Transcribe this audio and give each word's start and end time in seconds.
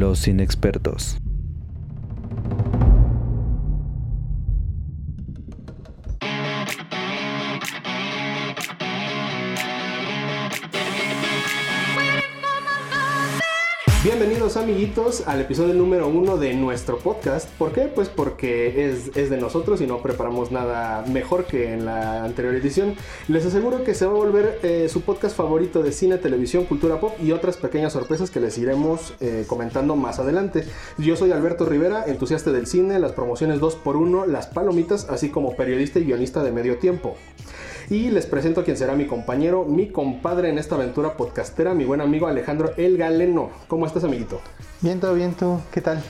Los 0.00 0.26
inexpertos. 0.28 1.18
Amiguitos 14.70 15.26
al 15.26 15.40
episodio 15.40 15.74
número 15.74 16.06
uno 16.06 16.36
de 16.36 16.54
nuestro 16.54 16.98
podcast. 16.98 17.48
¿Por 17.58 17.72
qué? 17.72 17.90
Pues 17.92 18.08
porque 18.08 18.88
es, 18.88 19.10
es, 19.16 19.28
de 19.28 19.36
nosotros 19.36 19.80
y 19.80 19.86
no 19.88 20.00
preparamos 20.00 20.52
nada 20.52 21.04
mejor 21.08 21.44
que 21.46 21.72
en 21.72 21.84
la 21.84 22.22
anterior 22.22 22.54
edición. 22.54 22.94
Les 23.26 23.44
aseguro 23.44 23.82
que 23.82 23.94
se 23.94 24.06
va 24.06 24.12
a 24.12 24.14
volver 24.14 24.60
eh, 24.62 24.88
su 24.88 25.00
podcast 25.00 25.36
favorito 25.36 25.82
de 25.82 25.90
cine, 25.90 26.18
televisión, 26.18 26.66
cultura 26.66 27.00
pop 27.00 27.14
y 27.20 27.32
otras 27.32 27.56
pequeñas 27.56 27.94
sorpresas 27.94 28.30
que 28.30 28.38
les 28.38 28.58
iremos 28.58 29.12
eh, 29.18 29.44
comentando 29.48 29.96
más 29.96 30.20
adelante. 30.20 30.64
Yo 30.98 31.16
soy 31.16 31.32
Alberto 31.32 31.64
Rivera, 31.64 32.04
entusiasta 32.06 32.52
del 32.52 32.68
cine, 32.68 33.00
las 33.00 33.10
promociones 33.10 33.58
2x1, 33.58 34.26
las 34.26 34.46
palomitas, 34.46 35.08
así 35.10 35.30
como 35.30 35.56
periodista 35.56 35.98
y 35.98 36.04
guionista 36.04 36.44
de 36.44 36.52
medio 36.52 36.78
tiempo. 36.78 37.16
Y 37.90 38.08
les 38.12 38.24
presento 38.24 38.60
a 38.60 38.64
quien 38.64 38.76
será 38.76 38.94
mi 38.94 39.06
compañero, 39.06 39.64
mi 39.64 39.88
compadre 39.88 40.48
en 40.48 40.58
esta 40.58 40.76
aventura 40.76 41.16
podcastera, 41.16 41.74
mi 41.74 41.84
buen 41.84 42.00
amigo 42.00 42.28
Alejandro 42.28 42.72
El 42.76 42.96
Galeno. 42.96 43.50
¿Cómo 43.66 43.84
estás, 43.84 44.04
amiguito? 44.04 44.40
Bien, 44.80 45.00
todo 45.00 45.12
bien, 45.12 45.34
¿tú? 45.34 45.58
¿Qué 45.72 45.80
tal? 45.80 46.00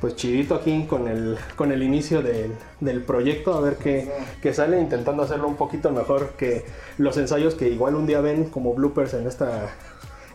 Pues 0.00 0.14
chidito 0.14 0.54
aquí 0.54 0.86
con 0.88 1.08
el, 1.08 1.36
con 1.56 1.72
el 1.72 1.82
inicio 1.82 2.22
del, 2.22 2.52
del 2.78 3.02
proyecto, 3.02 3.54
a 3.54 3.60
ver 3.60 3.78
qué, 3.78 4.12
qué, 4.40 4.54
sale, 4.54 4.80
intentando 4.80 5.24
hacerlo 5.24 5.48
un 5.48 5.56
poquito 5.56 5.90
mejor 5.90 6.34
que 6.38 6.64
los 6.98 7.16
ensayos 7.16 7.56
que 7.56 7.68
igual 7.68 7.96
un 7.96 8.06
día 8.06 8.20
ven 8.20 8.44
como 8.44 8.72
bloopers 8.72 9.14
en 9.14 9.26
esta 9.26 9.74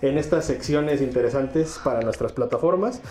en 0.01 0.17
estas 0.17 0.45
secciones 0.45 1.01
interesantes 1.01 1.79
para 1.83 2.01
nuestras 2.01 2.31
plataformas. 2.31 3.01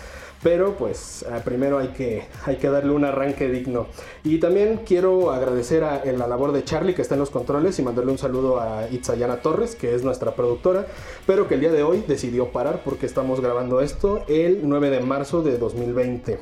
Pero 0.41 0.77
pues 0.77 1.23
eh, 1.23 1.41
primero 1.43 1.79
hay 1.79 1.89
que, 1.89 2.23
hay 2.45 2.55
que 2.55 2.69
darle 2.69 2.91
un 2.91 3.03
arranque 3.03 3.49
digno. 3.49 3.87
Y 4.23 4.39
también 4.39 4.81
quiero 4.85 5.31
agradecer 5.31 5.83
a, 5.83 6.03
la 6.05 6.27
labor 6.27 6.53
de 6.53 6.63
Charlie 6.63 6.93
que 6.93 7.01
está 7.01 7.15
en 7.15 7.19
los 7.19 7.29
controles 7.29 7.77
y 7.79 7.81
mandarle 7.81 8.11
un 8.11 8.17
saludo 8.17 8.59
a 8.59 8.87
Itzayana 8.89 9.41
Torres, 9.41 9.75
que 9.75 9.93
es 9.93 10.03
nuestra 10.03 10.35
productora, 10.35 10.87
pero 11.27 11.47
que 11.47 11.55
el 11.55 11.59
día 11.59 11.71
de 11.71 11.83
hoy 11.83 12.05
decidió 12.07 12.53
parar 12.53 12.83
porque 12.85 13.05
estamos 13.05 13.41
grabando 13.41 13.81
esto 13.81 14.23
el 14.29 14.61
9 14.63 14.89
de 14.89 14.99
marzo 15.01 15.41
de 15.41 15.57
2020. 15.57 16.39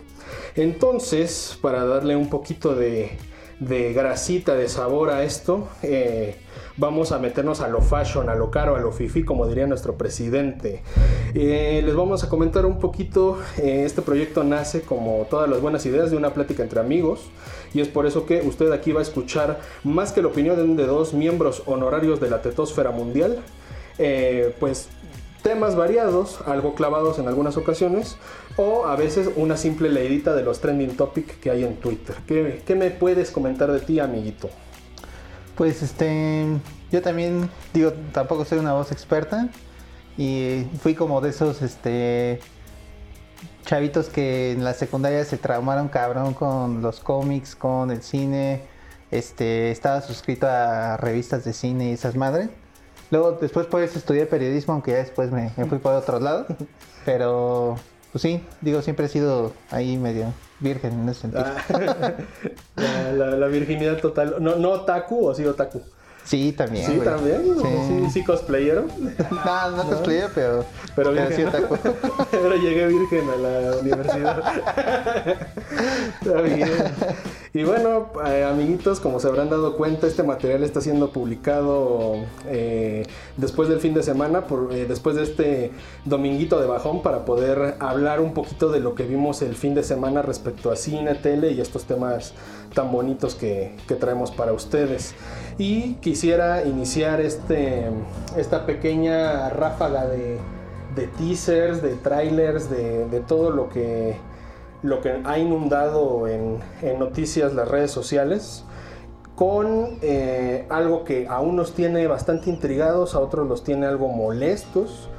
Entonces, 0.55 1.57
para 1.59 1.83
darle 1.85 2.15
un 2.15 2.29
poquito 2.29 2.75
de, 2.75 3.17
de 3.59 3.93
grasita, 3.93 4.55
de 4.55 4.69
sabor 4.69 5.09
a 5.09 5.23
esto, 5.23 5.67
eh, 5.81 6.35
vamos 6.77 7.11
a 7.11 7.19
meternos 7.19 7.61
a 7.61 7.67
lo 7.67 7.81
fashion, 7.81 8.29
a 8.29 8.35
lo 8.35 8.51
caro, 8.51 8.75
a 8.75 8.79
lo 8.79 8.91
fifi, 8.91 9.23
como 9.23 9.47
diría 9.47 9.65
nuestro 9.65 9.95
presidente. 9.95 10.83
Eh, 11.33 11.81
les 11.83 11.95
vamos 11.95 12.23
a 12.23 12.29
comentar 12.29 12.65
un 12.65 12.79
poquito, 12.79 13.39
eh, 13.57 13.83
este 13.85 14.01
proyecto 14.01 14.43
nace 14.43 14.81
como 14.81 15.25
todas 15.29 15.49
las 15.49 15.59
buenas 15.59 15.85
ideas 15.85 16.11
de 16.11 16.17
una 16.17 16.33
plática 16.33 16.61
entre 16.61 16.79
amigos 16.79 17.29
y 17.73 17.81
es 17.81 17.87
por 17.87 18.05
eso 18.05 18.25
que 18.25 18.41
usted 18.41 18.71
aquí 18.71 18.91
va 18.91 18.99
a 18.99 19.03
escuchar 19.03 19.59
más 19.83 20.11
que 20.11 20.21
la 20.21 20.27
opinión 20.27 20.75
de 20.77 20.85
dos 20.85 21.13
miembros 21.13 21.63
honorarios 21.65 22.19
de 22.19 22.29
la 22.29 22.41
tetosfera 22.41 22.91
mundial, 22.91 23.39
pues 24.59 24.89
temas 25.47 25.77
variados, 25.77 26.39
algo 26.45 26.75
clavados 26.75 27.19
en 27.19 27.27
algunas 27.29 27.55
ocasiones, 27.55 28.17
o 28.57 28.85
a 28.85 28.97
veces 28.97 29.29
una 29.37 29.55
simple 29.55 29.89
leidita 29.89 30.35
de 30.35 30.43
los 30.43 30.59
trending 30.59 30.97
topics 30.97 31.37
que 31.37 31.49
hay 31.49 31.63
en 31.63 31.77
Twitter. 31.77 32.17
¿Qué, 32.27 32.61
¿Qué, 32.65 32.75
me 32.75 32.91
puedes 32.91 33.31
comentar 33.31 33.71
de 33.71 33.79
ti, 33.79 34.01
amiguito? 34.01 34.49
Pues 35.55 35.81
este, 35.81 36.45
yo 36.91 37.01
también 37.01 37.49
digo, 37.73 37.93
tampoco 38.11 38.43
soy 38.43 38.59
una 38.59 38.73
voz 38.73 38.91
experta 38.91 39.47
y 40.17 40.65
fui 40.81 40.95
como 40.95 41.21
de 41.21 41.29
esos 41.29 41.61
este 41.61 42.41
chavitos 43.65 44.09
que 44.09 44.51
en 44.51 44.65
la 44.65 44.73
secundaria 44.73 45.23
se 45.23 45.37
traumaron 45.37 45.87
cabrón 45.87 46.33
con 46.33 46.81
los 46.81 46.99
cómics, 46.99 47.55
con 47.55 47.89
el 47.91 48.01
cine, 48.01 48.63
este, 49.11 49.71
estaba 49.71 50.01
suscrito 50.01 50.45
a 50.47 50.97
revistas 50.97 51.45
de 51.45 51.53
cine 51.53 51.91
y 51.91 51.93
esas 51.93 52.15
madres. 52.17 52.49
Luego 53.11 53.33
después 53.39 53.67
pues 53.67 53.95
estudiar 53.95 54.27
periodismo, 54.27 54.73
aunque 54.73 54.91
ya 54.91 54.97
después 54.97 55.31
me, 55.31 55.51
me 55.55 55.65
fui 55.65 55.77
por 55.77 55.93
otro 55.93 56.19
lado, 56.19 56.45
pero 57.05 57.77
pues 58.11 58.21
sí, 58.21 58.43
digo, 58.61 58.81
siempre 58.81 59.05
he 59.05 59.09
sido 59.09 59.53
ahí 59.69 59.97
medio 59.97 60.33
virgen 60.59 60.93
en 61.01 61.09
ese 61.09 61.21
sentido. 61.21 61.45
Ah, 61.45 62.13
la, 63.13 63.27
la, 63.31 63.47
virginidad 63.47 63.99
total. 63.99 64.35
¿No, 64.39 64.55
no 64.55 64.71
otaku 64.71 65.27
o 65.27 65.35
sí 65.35 65.45
otaku? 65.45 65.81
Sí, 66.27 66.51
también. 66.51 66.85
Sí, 66.85 66.99
también. 66.99 67.41
Sí, 67.55 67.67
sí, 67.87 68.09
sí 68.11 68.23
cosplayero. 68.25 68.85
no, 69.31 69.71
no, 69.71 69.83
cosplayero, 69.83 70.27
pero. 70.35 70.65
Pero. 70.93 71.31
Sí, 71.31 71.43
otaku. 71.43 71.77
pero 72.31 72.55
llegué 72.57 72.87
virgen 72.87 73.29
a 73.29 73.35
la 73.37 73.77
universidad. 73.77 74.43
Está 76.21 76.41
bien. 76.41 76.69
Y 77.53 77.63
bueno, 77.63 78.11
eh, 78.27 78.43
amiguitos, 78.43 78.99
como 78.99 79.21
se 79.21 79.29
habrán 79.29 79.49
dado 79.49 79.77
cuenta, 79.77 80.05
este 80.05 80.21
material 80.21 80.63
está 80.63 80.81
siendo 80.81 81.11
publicado 81.11 82.15
eh, 82.45 83.05
después 83.37 83.69
del 83.69 83.79
fin 83.79 83.93
de 83.93 84.03
semana, 84.03 84.47
por, 84.47 84.73
eh, 84.73 84.85
después 84.85 85.15
de 85.15 85.23
este 85.23 85.71
dominguito 86.03 86.59
de 86.59 86.67
bajón, 86.67 87.01
para 87.01 87.23
poder 87.23 87.75
hablar 87.79 88.19
un 88.19 88.33
poquito 88.33 88.69
de 88.69 88.81
lo 88.81 88.95
que 88.95 89.03
vimos 89.03 89.41
el 89.41 89.55
fin 89.55 89.73
de 89.75 89.83
semana 89.83 90.21
respecto 90.21 90.71
a 90.71 90.75
cine, 90.75 91.15
tele 91.15 91.51
y 91.51 91.61
estos 91.61 91.85
temas 91.85 92.33
tan 92.73 92.91
bonitos 92.91 93.35
que, 93.35 93.75
traemos 93.99 94.31
para 94.31 94.53
ustedes. 94.53 95.15
Y 95.57 95.95
quisiera 95.95 96.65
iniciar 96.65 97.19
este, 97.21 97.87
esta 98.37 98.65
pequeña 98.65 99.49
ráfaga 99.49 100.05
de, 100.05 100.37
de 100.97 101.07
teasers, 101.07 101.81
de 101.81 101.95
trailers, 101.95 102.69
de, 102.69 103.23
todo 103.27 103.51
lo 103.51 103.69
que 103.69 104.17
lo 104.83 105.01
que 105.01 105.21
ha 105.23 105.39
inundado 105.39 106.27
en, 106.27 106.59
noticias 106.99 107.53
las 107.53 107.67
redes 107.67 107.91
sociales 107.91 108.63
con 109.35 109.97
eh, 110.01 110.65
algo 110.69 111.03
que 111.03 111.27
a 111.27 111.39
unos 111.41 111.73
tiene 111.73 112.07
bastante 112.07 112.49
intrigados, 112.49 113.13
a 113.13 113.19
otros 113.19 113.47
los 113.47 113.63
tiene 113.63 113.85
algo 113.85 114.07
molestos, 114.07 115.09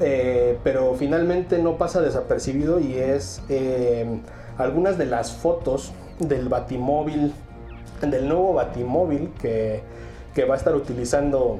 eh, 0.00 0.58
pero 0.64 0.94
finalmente 0.94 1.58
no 1.58 1.76
pasa 1.76 2.00
desapercibido 2.00 2.80
y 2.80 2.94
es 2.94 3.42
eh, 3.50 4.06
algunas 4.56 4.96
de 4.96 5.06
las 5.06 5.32
fotos 5.32 5.92
del 6.20 6.48
batimóvil, 6.48 7.32
del 8.00 8.28
nuevo 8.28 8.54
batimóvil 8.54 9.30
que, 9.40 9.82
que 10.34 10.44
va 10.44 10.54
a 10.54 10.58
estar 10.58 10.74
utilizando 10.74 11.58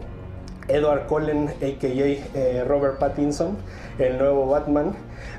Edward 0.69 1.07
Cullen, 1.07 1.49
a.k.a. 1.49 2.65
Robert 2.65 2.99
Pattinson, 2.99 3.57
el 3.99 4.19
nuevo 4.19 4.47
Batman. 4.47 4.95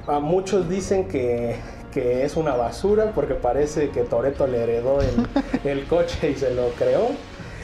A 0.07 0.19
muchos 0.19 0.67
dicen 0.67 1.07
que 1.07 1.55
que 1.91 2.23
es 2.25 2.37
una 2.37 2.55
basura 2.55 3.11
porque 3.13 3.35
parece 3.35 3.89
que 3.89 4.01
Toreto 4.01 4.47
le 4.47 4.63
heredó 4.63 4.99
el, 5.63 5.85
coche 5.85 6.31
y 6.31 6.35
se 6.35 6.53
lo 6.53 6.69
creó. 6.69 7.09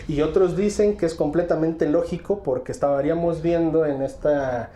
Y 0.07 0.21
otros 0.21 0.55
dicen 0.55 0.97
que 0.97 1.05
es 1.05 1.15
completamente 1.15 1.87
lógico 1.87 2.43
porque 2.43 2.71
estaríamos 2.71 3.41
viendo 3.41 3.85
en 3.85 4.01
esta 4.01 4.69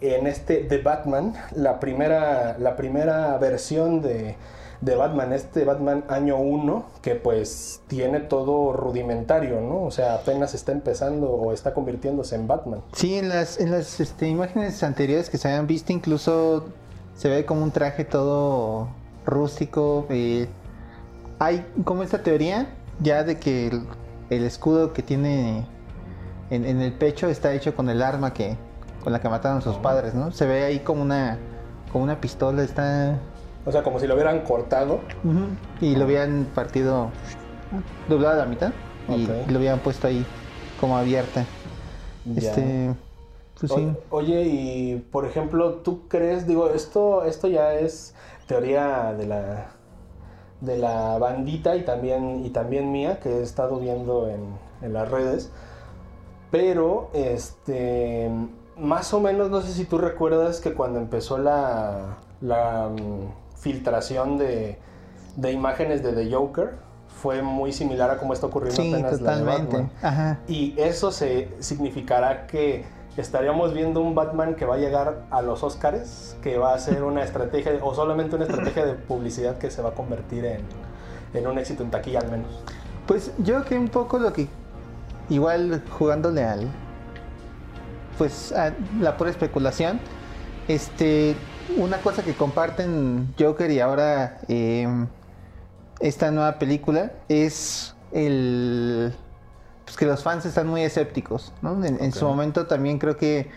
en 0.00 0.26
este 0.26 0.56
The 0.56 0.78
Batman, 0.78 1.34
la 1.54 1.78
primera, 1.78 2.56
la 2.58 2.74
primera 2.74 3.38
versión 3.38 4.02
de, 4.02 4.34
de 4.82 4.96
Batman, 4.96 5.32
este 5.32 5.64
Batman 5.64 6.04
año 6.08 6.36
1, 6.36 6.84
que 7.02 7.14
pues 7.14 7.80
tiene 7.86 8.18
todo 8.18 8.72
rudimentario, 8.72 9.60
¿no? 9.60 9.84
O 9.84 9.90
sea, 9.92 10.14
apenas 10.14 10.54
está 10.54 10.72
empezando 10.72 11.30
o 11.30 11.52
está 11.52 11.72
convirtiéndose 11.72 12.34
en 12.34 12.48
Batman. 12.48 12.82
Sí, 12.92 13.14
en 13.14 13.28
las, 13.28 13.60
en 13.60 13.70
las 13.70 14.00
este, 14.00 14.26
imágenes 14.26 14.82
anteriores 14.82 15.30
que 15.30 15.38
se 15.38 15.48
habían 15.48 15.68
visto, 15.68 15.92
incluso 15.92 16.66
se 17.14 17.28
ve 17.28 17.46
como 17.46 17.62
un 17.62 17.70
traje 17.70 18.04
todo 18.04 18.88
rústico. 19.24 20.06
Eh, 20.10 20.48
hay 21.38 21.64
como 21.84 22.02
esta 22.02 22.24
teoría 22.24 22.74
ya 23.00 23.22
de 23.22 23.38
que 23.38 23.70
el, 24.30 24.44
escudo 24.44 24.92
que 24.92 25.02
tiene 25.02 25.64
en, 26.50 26.64
el 26.64 26.92
pecho 26.92 27.28
está 27.28 27.54
hecho 27.54 27.76
con 27.76 27.88
el 27.88 28.02
arma 28.02 28.34
que 28.34 28.56
con 29.04 29.12
la 29.12 29.20
que 29.20 29.28
mataron 29.28 29.62
sus 29.62 29.76
padres, 29.76 30.14
¿no? 30.14 30.32
Se 30.32 30.46
ve 30.46 30.64
ahí 30.64 30.80
como 30.80 31.02
una 31.02 31.38
como 31.92 32.04
una 32.04 32.20
pistola, 32.20 32.62
está 32.62 33.18
o 33.64 33.72
sea, 33.72 33.82
como 33.82 34.00
si 34.00 34.06
lo 34.06 34.14
hubieran 34.14 34.40
cortado. 34.40 35.00
Y 35.80 35.96
lo 35.96 36.06
hubieran 36.06 36.46
partido 36.54 37.10
doblado 38.08 38.34
a 38.34 38.44
la 38.44 38.46
mitad 38.46 38.72
y 39.08 39.26
lo 39.26 39.58
hubieran 39.58 39.78
puesto 39.80 40.06
ahí 40.06 40.24
como 40.80 40.96
abierta. 40.96 41.44
Este 42.36 42.94
pues 43.68 43.72
oye, 44.10 44.42
y 44.42 44.96
por 45.12 45.24
ejemplo, 45.24 45.74
¿tú 45.74 46.08
crees, 46.08 46.48
digo, 46.48 46.70
esto, 46.70 47.24
esto 47.24 47.46
ya 47.46 47.74
es 47.74 48.12
teoría 48.48 49.12
de 49.12 49.26
la, 49.26 49.66
de 50.60 50.78
la 50.78 51.16
bandita 51.18 51.76
y 51.76 51.84
también, 51.84 52.44
y 52.44 52.50
también 52.50 52.90
mía, 52.90 53.20
que 53.20 53.28
he 53.28 53.42
estado 53.42 53.78
viendo 53.78 54.28
en, 54.28 54.92
las 54.92 55.08
redes, 55.08 55.52
pero 56.50 57.08
este, 57.12 58.28
más 58.76 59.14
o 59.14 59.20
menos, 59.20 59.48
no 59.48 59.60
sé 59.60 59.72
si 59.72 59.84
tú 59.84 59.96
recuerdas 59.96 60.60
que 60.60 60.74
cuando 60.74 60.98
empezó 60.98 61.38
la, 61.38 62.16
la 62.40 62.88
mm, 62.88 63.41
filtración 63.62 64.38
de, 64.38 64.78
de 65.36 65.52
imágenes 65.52 66.02
de 66.02 66.12
The 66.12 66.34
Joker, 66.34 66.74
fue 67.22 67.40
muy 67.42 67.72
similar 67.72 68.10
a 68.10 68.18
como 68.18 68.32
está 68.32 68.46
ocurriendo 68.46 68.82
apenas 68.82 69.18
totalmente. 69.18 69.76
la 69.76 70.10
de 70.10 70.16
Batman. 70.16 70.38
Y 70.48 70.74
eso 70.76 71.12
se 71.12 71.48
significará 71.60 72.48
que 72.48 72.84
estaríamos 73.16 73.72
viendo 73.72 74.00
un 74.00 74.14
Batman 74.14 74.56
que 74.56 74.64
va 74.64 74.74
a 74.74 74.78
llegar 74.78 75.26
a 75.30 75.42
los 75.42 75.62
Oscars, 75.62 76.36
que 76.42 76.58
va 76.58 76.74
a 76.74 76.78
ser 76.78 77.04
una 77.04 77.22
estrategia, 77.22 77.78
o 77.82 77.94
solamente 77.94 78.34
una 78.34 78.46
estrategia 78.46 78.84
de 78.84 78.94
publicidad 78.94 79.58
que 79.58 79.70
se 79.70 79.80
va 79.80 79.90
a 79.90 79.94
convertir 79.94 80.44
en, 80.44 80.62
en 81.34 81.46
un 81.46 81.58
éxito 81.58 81.84
en 81.84 81.90
taquilla 81.90 82.18
al 82.18 82.30
menos. 82.30 82.48
Pues 83.06 83.32
yo 83.38 83.54
creo 83.54 83.64
que 83.64 83.78
un 83.78 83.88
poco 83.88 84.18
lo 84.18 84.32
que, 84.32 84.48
igual 85.28 85.82
jugándole 85.96 86.42
al, 86.42 86.66
pues 88.18 88.52
a 88.52 88.72
la 89.00 89.16
pura 89.16 89.30
especulación, 89.30 90.00
este, 90.66 91.36
una 91.76 91.98
cosa 91.98 92.22
que 92.22 92.34
comparten 92.34 93.34
Joker 93.38 93.70
y 93.70 93.80
ahora 93.80 94.40
eh, 94.48 94.86
esta 96.00 96.30
nueva 96.30 96.58
película 96.58 97.12
es 97.28 97.94
el 98.12 99.14
pues 99.84 99.96
que 99.96 100.06
los 100.06 100.22
fans 100.22 100.46
están 100.46 100.68
muy 100.68 100.82
escépticos, 100.82 101.52
¿no? 101.62 101.84
En, 101.84 102.12
su 102.12 102.26
momento 102.26 102.66
también 102.66 102.98
creo 102.98 103.16
que 103.16 103.50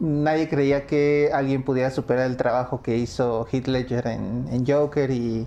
nadie 0.00 0.48
creía 0.48 0.86
que 0.86 1.30
alguien 1.32 1.62
pudiera 1.62 1.90
superar 1.90 2.26
el 2.26 2.36
trabajo 2.36 2.82
que 2.82 2.96
hizo 2.96 3.46
Heath 3.52 3.66
Ledger 3.68 4.06
en, 4.06 4.64
Joker 4.66 5.10
y, 5.10 5.46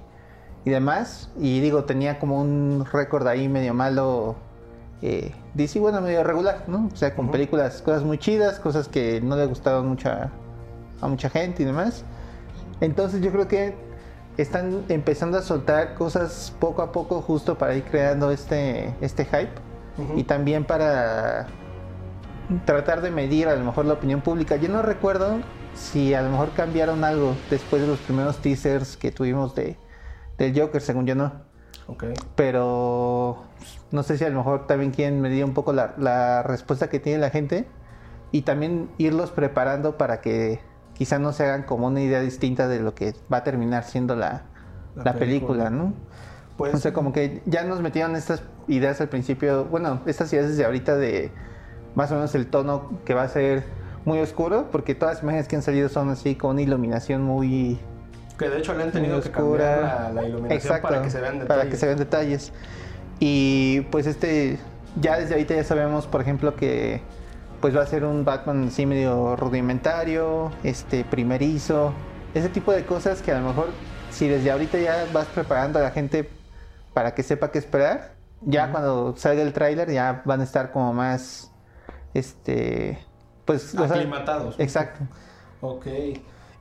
demás. 0.66 1.32
Y 1.40 1.62
digo, 1.62 1.86
tenía 1.86 2.20
como 2.20 2.40
un 2.40 2.86
récord 2.92 3.28
ahí 3.28 3.50
medio 3.50 3.74
malo. 3.74 4.36
Eh, 5.02 5.34
DC, 5.56 5.80
bueno, 5.80 6.00
medio 6.00 6.24
regular, 6.24 6.66
¿no? 6.68 6.90
O 6.94 6.96
sea, 6.96 7.16
con 7.16 7.32
películas, 7.32 7.82
cosas 7.82 8.04
muy 8.04 8.20
chidas, 8.20 8.60
cosas 8.60 8.88
que 8.88 9.20
no 9.22 9.36
le 9.36 9.46
gustaron 9.48 9.88
mucho 9.88 10.10
a 10.10 10.30
mucha 11.08 11.30
gente 11.30 11.64
y 11.64 11.66
demás. 11.66 12.04
Entonces 12.82 13.22
yo 13.22 13.32
creo 13.32 13.48
que 13.48 13.76
están 14.38 14.86
empezando 14.90 15.38
a 15.38 15.42
soltar 15.42 15.96
cosas 15.96 16.54
poco 16.60 16.82
a 16.82 16.92
poco 16.92 17.22
justo 17.22 17.58
para 17.58 17.76
ir 17.76 17.84
creando 17.84 18.32
este, 18.32 18.94
este 19.02 19.26
hype 19.26 19.52
y 20.16 20.24
también 20.24 20.64
para 20.64 21.48
tratar 22.66 23.02
de 23.02 23.12
medir 23.12 23.50
a 23.50 23.56
lo 23.56 23.66
mejor 23.66 23.86
la 23.86 23.94
opinión 23.94 24.22
pública. 24.22 24.56
Yo 24.56 24.70
no 24.70 24.82
recuerdo 24.82 25.40
si 25.74 26.14
a 26.14 26.22
lo 26.22 26.30
mejor 26.30 26.52
cambiaron 26.52 27.04
algo 27.04 27.36
después 27.50 27.82
de 27.82 27.88
los 27.88 28.00
primeros 28.00 28.38
teasers 28.38 28.96
que 28.96 29.12
tuvimos 29.12 29.56
de, 29.56 29.78
del 30.38 30.58
Joker, 30.58 30.82
según 30.82 31.06
yo 31.06 31.16
no. 31.16 31.34
Okay. 31.88 32.14
Pero 32.36 33.44
no 33.92 34.04
sé 34.04 34.18
si 34.18 34.24
a 34.24 34.30
lo 34.30 34.38
mejor 34.38 34.68
también 34.68 34.92
quieren 34.92 35.20
medir 35.22 35.44
un 35.44 35.54
poco 35.54 35.74
la, 35.74 35.96
la 35.98 36.44
respuesta 36.44 36.90
que 36.90 37.00
tiene 37.00 37.20
la 37.20 37.30
gente 37.30 37.68
y 38.32 38.44
también 38.44 38.90
irlos 38.98 39.32
preparando 39.32 39.98
para 39.98 40.22
que 40.22 40.60
quizá 41.00 41.18
no 41.18 41.32
se 41.32 41.46
hagan 41.46 41.64
como 41.64 41.88
una 41.88 42.02
idea 42.02 42.20
distinta 42.20 42.68
de 42.68 42.82
lo 42.82 42.94
que 42.94 43.16
va 43.32 43.38
a 43.38 43.44
terminar 43.46 43.86
siendo 43.86 44.18
la, 44.18 44.42
la, 45.02 45.14
película. 45.14 45.70
¿no? 45.70 45.94
Pues, 46.58 46.76
o 46.76 46.78
sea, 46.78 46.92
como 46.92 47.14
que 47.14 47.42
ya 47.46 47.64
nos 47.64 47.80
metieron 47.80 48.18
estas 48.18 48.44
ideas 48.68 49.00
al 49.00 49.08
principio, 49.08 49.64
bueno, 49.64 50.02
estas 50.06 50.32
ideas 50.34 50.50
desde 50.50 50.66
ahorita 50.66 50.98
de 50.98 51.32
más 51.96 52.12
o 52.12 52.16
menos 52.16 52.36
el 52.36 52.48
tono 52.48 53.00
que 53.06 53.14
va 53.14 53.24
a 53.24 53.30
ser 53.30 53.64
muy 54.04 54.20
oscuro, 54.20 54.68
porque 54.74 54.94
todas 54.94 55.16
las 55.16 55.24
imágenes 55.24 55.48
que 55.48 55.56
han 55.56 55.62
salido 55.62 55.88
son 55.88 56.10
así 56.10 56.36
con 56.36 56.52
una 56.52 56.64
iluminación 56.64 57.22
muy... 57.22 57.80
Que 58.38 58.50
de 58.50 58.58
hecho 58.58 58.74
le 58.74 58.84
han 58.84 58.92
tenido 58.92 59.22
que 59.22 59.32
cambiar 59.32 60.12
la, 60.14 60.28
iluminación 60.28 60.82
para 60.82 61.02
que 61.02 61.10
se 61.10 61.22
vean 61.22 61.40
detalles. 61.40 61.48
Para 61.48 61.70
que 61.70 61.78
se 61.78 61.86
vean 61.86 61.98
detalles. 61.98 62.52
Y 63.22 63.82
pues 63.90 64.06
este, 64.06 64.60
ya 65.00 65.18
desde 65.18 65.36
ahorita 65.36 65.56
ya 65.56 65.64
sabemos, 65.64 66.08
por 66.08 66.20
ejemplo, 66.20 66.58
que 66.58 67.02
pues 67.62 67.76
va 67.76 67.82
a 67.82 67.86
ser 67.86 68.06
un 68.06 68.24
Batman 68.24 68.68
así 68.68 68.86
medio 68.86 69.36
rudimentario, 69.36 70.52
este 70.64 71.04
primerizo, 71.04 71.94
ese 72.34 72.50
tipo 72.50 72.72
de 72.72 72.86
cosas 72.86 73.22
que 73.22 73.32
a 73.32 73.40
lo 73.40 73.48
mejor 73.48 73.70
si 74.12 74.28
desde 74.28 74.52
ahorita 74.52 74.80
ya 74.80 75.08
vas 75.14 75.28
preparando 75.28 75.80
a 75.80 75.82
la 75.82 75.92
gente 75.92 76.30
para 76.94 77.14
que 77.14 77.24
sepa 77.24 77.52
qué 77.52 77.60
esperar, 77.60 78.14
ya 78.42 78.72
cuando 78.72 79.16
salga 79.18 79.42
el 79.42 79.54
tráiler 79.54 79.92
ya 79.92 80.22
van 80.26 80.42
a 80.42 80.44
estar 80.44 80.72
como 80.72 80.94
más 80.94 81.52
este 82.14 83.00
pues 83.46 83.76
aclimatados. 83.78 84.60
exacto. 84.60 85.06
Ok. 85.62 85.88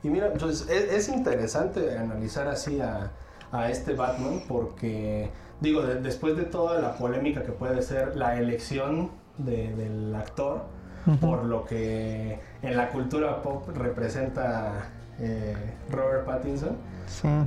Y 0.03 0.09
mira, 0.09 0.27
entonces 0.27 0.65
pues, 0.65 0.93
es, 0.93 1.09
interesante 1.09 1.97
analizar 1.97 2.47
así 2.47 2.79
a, 2.81 3.11
a, 3.51 3.69
este 3.69 3.93
Batman 3.93 4.41
porque 4.47 5.29
digo, 5.59 5.81
después 5.83 6.37
de 6.37 6.43
toda 6.43 6.79
la 6.79 6.95
polémica 6.97 7.43
que 7.43 7.51
puede 7.51 7.81
ser 7.81 8.15
la 8.15 8.37
elección 8.37 9.11
del 9.37 10.15
actor, 10.15 10.63
por 11.19 11.45
lo 11.45 11.65
que 11.65 12.39
en 12.61 12.77
la 12.77 12.89
cultura 12.89 13.41
pop 13.41 13.67
representa 13.75 14.89
eh, 15.19 15.55
Robert 15.89 16.25
Pattinson, 16.25 16.77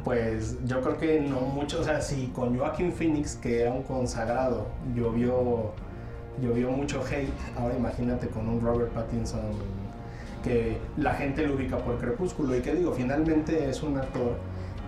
pues 0.05 0.59
yo 0.67 0.81
creo 0.81 0.99
que 0.99 1.21
no 1.21 1.41
mucho, 1.41 1.81
o 1.81 1.85
sea, 1.85 2.01
si 2.01 2.27
con 2.29 2.59
Joaquin 2.59 2.93
Phoenix, 2.93 3.37
que 3.37 3.63
era 3.63 3.73
un 3.73 3.83
consagrado, 3.83 4.67
llovió, 4.95 5.73
llovió 6.41 6.71
mucho 6.71 7.03
hate, 7.05 7.33
ahora 7.57 7.77
imagínate 7.77 8.29
con 8.29 8.49
un 8.49 8.61
Robert 8.61 8.93
Pattinson 8.93 9.41
que 10.43 10.77
la 10.97 11.15
gente 11.15 11.47
lo 11.47 11.55
ubica 11.55 11.79
por 11.79 11.99
Crepúsculo 11.99 12.57
y 12.57 12.61
que 12.61 12.75
digo, 12.75 12.93
finalmente 12.93 13.71
es 13.71 13.83
un 13.83 13.97
actor 13.97 14.37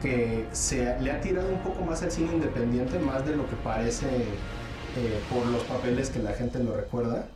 que 0.03 0.47
se 0.51 0.99
le 1.01 1.13
ha 1.13 1.21
tirado 1.21 1.49
un 1.49 1.61
poco 1.61 1.85
más 1.85 2.03
al 2.03 2.11
cine 2.11 2.33
independiente, 2.35 2.99
más 2.99 3.25
de 3.25 3.37
lo 3.37 3.49
que 3.49 3.55
parece 3.57 4.07
eh, 4.07 5.21
por 5.33 5.47
los 5.47 5.63
papeles 5.63 6.11
que 6.11 6.19
la 6.19 6.33
gente 6.33 6.63
lo 6.63 6.75
recuerda 6.77 7.29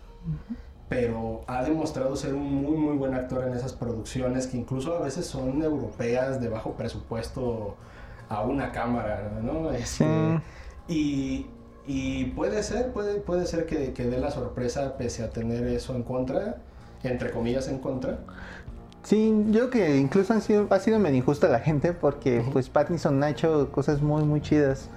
pero 0.89 1.43
ha 1.47 1.63
demostrado 1.63 2.17
ser 2.17 2.35
un 2.35 2.63
muy 2.63 2.77
muy 2.77 2.97
buen 2.97 3.15
actor 3.15 3.47
en 3.47 3.55
esas 3.55 3.73
producciones 3.73 4.47
que 4.47 4.57
incluso 4.57 4.97
a 4.97 5.01
veces 5.01 5.27
son 5.27 5.63
europeas 5.63 6.41
de 6.41 6.49
bajo 6.49 6.73
presupuesto 6.73 7.77
a 8.29 8.43
una 8.43 8.73
cámara, 8.73 9.31
¿no? 9.43 9.71
Este, 9.73 10.05
y, 10.87 11.47
y, 11.87 12.27
puede 12.27 12.63
ser, 12.63 12.93
puede, 12.93 13.21
puede 13.21 13.47
ser 13.47 13.67
que, 13.67 13.93
que 13.93 14.05
dé 14.05 14.19
la 14.19 14.31
sorpresa 14.31 14.97
pese 14.97 15.23
a 15.23 15.31
tener 15.31 15.67
eso 15.67 15.95
en 15.95 16.03
contra, 16.03 16.57
entre 17.03 17.31
comillas 17.31 17.69
en 17.69 17.79
contra. 17.79 18.19
Sí, 19.03 19.45
yo 19.51 19.71
creo 19.71 19.71
que 19.71 19.97
incluso 19.97 20.35
han 20.35 20.43
sido, 20.43 20.67
ha 20.69 20.79
sido 20.81 20.99
medio 20.99 21.17
injusta 21.17 21.49
la 21.49 21.61
gente 21.61 21.93
porque 21.93 22.45
pues 22.53 22.69
Pattinson 22.69 23.23
ha 23.23 23.31
hecho 23.31 23.71
cosas 23.73 24.03
muy 24.03 24.25
muy 24.25 24.43
chidas. 24.43 24.91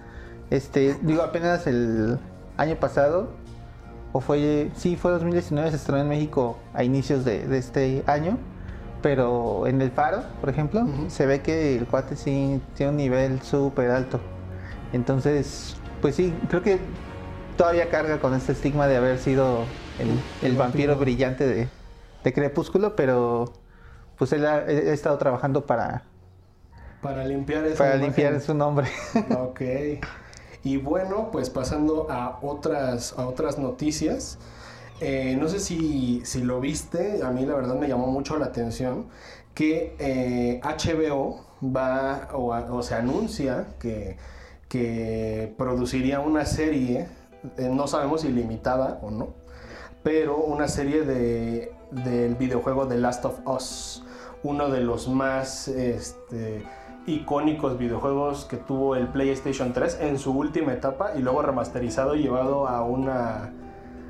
Este, 0.49 0.97
digo, 1.01 1.21
apenas 1.21 1.65
el 1.65 2.19
año 2.57 2.75
pasado 2.75 3.29
o 4.13 4.19
fue, 4.19 4.71
sí, 4.75 4.95
fue 4.95 5.11
2019, 5.11 5.69
se 5.69 5.77
estrenó 5.77 6.01
en 6.01 6.09
México 6.09 6.57
a 6.73 6.83
inicios 6.83 7.23
de, 7.23 7.57
este 7.57 8.03
año, 8.07 8.37
pero 9.01 9.67
en 9.67 9.81
El 9.81 9.91
Faro, 9.91 10.23
por 10.39 10.49
ejemplo, 10.49 10.85
se 11.07 11.25
ve 11.25 11.41
que 11.41 11.77
el 11.77 11.85
cuate 11.85 12.15
sí 12.15 12.61
tiene 12.75 12.91
un 12.91 12.97
nivel 12.97 13.41
súper 13.41 13.89
alto. 13.91 14.19
Entonces, 14.93 15.77
pues 16.01 16.15
sí, 16.15 16.33
creo 16.49 16.61
que 16.61 16.79
todavía 17.55 17.89
carga 17.89 18.19
con 18.19 18.33
este 18.33 18.51
estigma 18.51 18.87
de 18.87 18.97
haber 18.97 19.17
sido 19.17 19.63
el, 20.41 20.55
vampiro 20.55 20.97
brillante 20.97 21.47
de, 21.47 21.69
Crepúsculo, 22.33 22.95
pero 22.95 23.53
pues 24.17 24.31
él 24.33 24.45
ha, 24.45 24.63
estado 24.65 25.17
trabajando 25.17 25.65
para... 25.65 26.03
Para 27.01 27.25
limpiar, 27.25 27.63
para 27.77 27.95
limpiar 27.95 28.39
su 28.41 28.53
nombre. 28.53 28.87
Ok. 29.39 29.61
Y 30.63 30.77
bueno, 30.77 31.29
pues 31.31 31.49
pasando 31.49 32.07
a 32.09 32.39
otras, 32.41 33.13
a 33.17 33.27
otras 33.27 33.57
noticias. 33.57 34.37
Eh, 34.99 35.35
no 35.39 35.47
sé 35.47 35.59
si, 35.59 36.21
lo 36.43 36.59
viste, 36.59 37.23
a 37.23 37.31
mí 37.31 37.45
la 37.45 37.55
verdad 37.55 37.75
me 37.75 37.87
llamó 37.87 38.07
mucho 38.07 38.37
la 38.37 38.45
atención 38.45 39.07
que 39.55 40.61
HBO 40.63 41.39
eh, 41.39 41.67
va 41.75 42.29
o, 42.33 42.83
se 42.83 42.93
anuncia 42.93 43.65
que, 43.79 44.17
que, 44.69 45.53
produciría 45.57 46.19
una 46.19 46.45
serie, 46.45 47.07
eh, 47.57 47.69
no 47.71 47.87
sabemos 47.87 48.21
si 48.21 48.29
limitada 48.29 48.99
o 49.01 49.09
no, 49.09 49.29
pero 50.03 50.37
una 50.37 50.67
serie 50.67 51.01
de, 51.01 51.73
del 51.89 52.35
videojuego 52.35 52.87
The 52.87 52.97
Last 52.97 53.25
of 53.25 53.39
Us, 53.47 54.03
uno 54.43 54.69
de 54.69 54.81
los 54.81 55.07
más... 55.07 55.67
Este, 55.67 56.63
icónicos 57.07 57.77
videojuegos 57.77 58.45
que 58.45 58.57
tuvo 58.57 58.95
el 58.95 59.07
PlayStation 59.07 59.73
3 59.73 59.99
en 60.01 60.19
su 60.19 60.31
última 60.31 60.73
etapa 60.73 61.11
y 61.15 61.21
luego 61.21 61.41
remasterizado 61.41 62.15
y 62.15 62.23
llevado 62.23 62.67
a 62.67 62.83
una, 62.83 63.51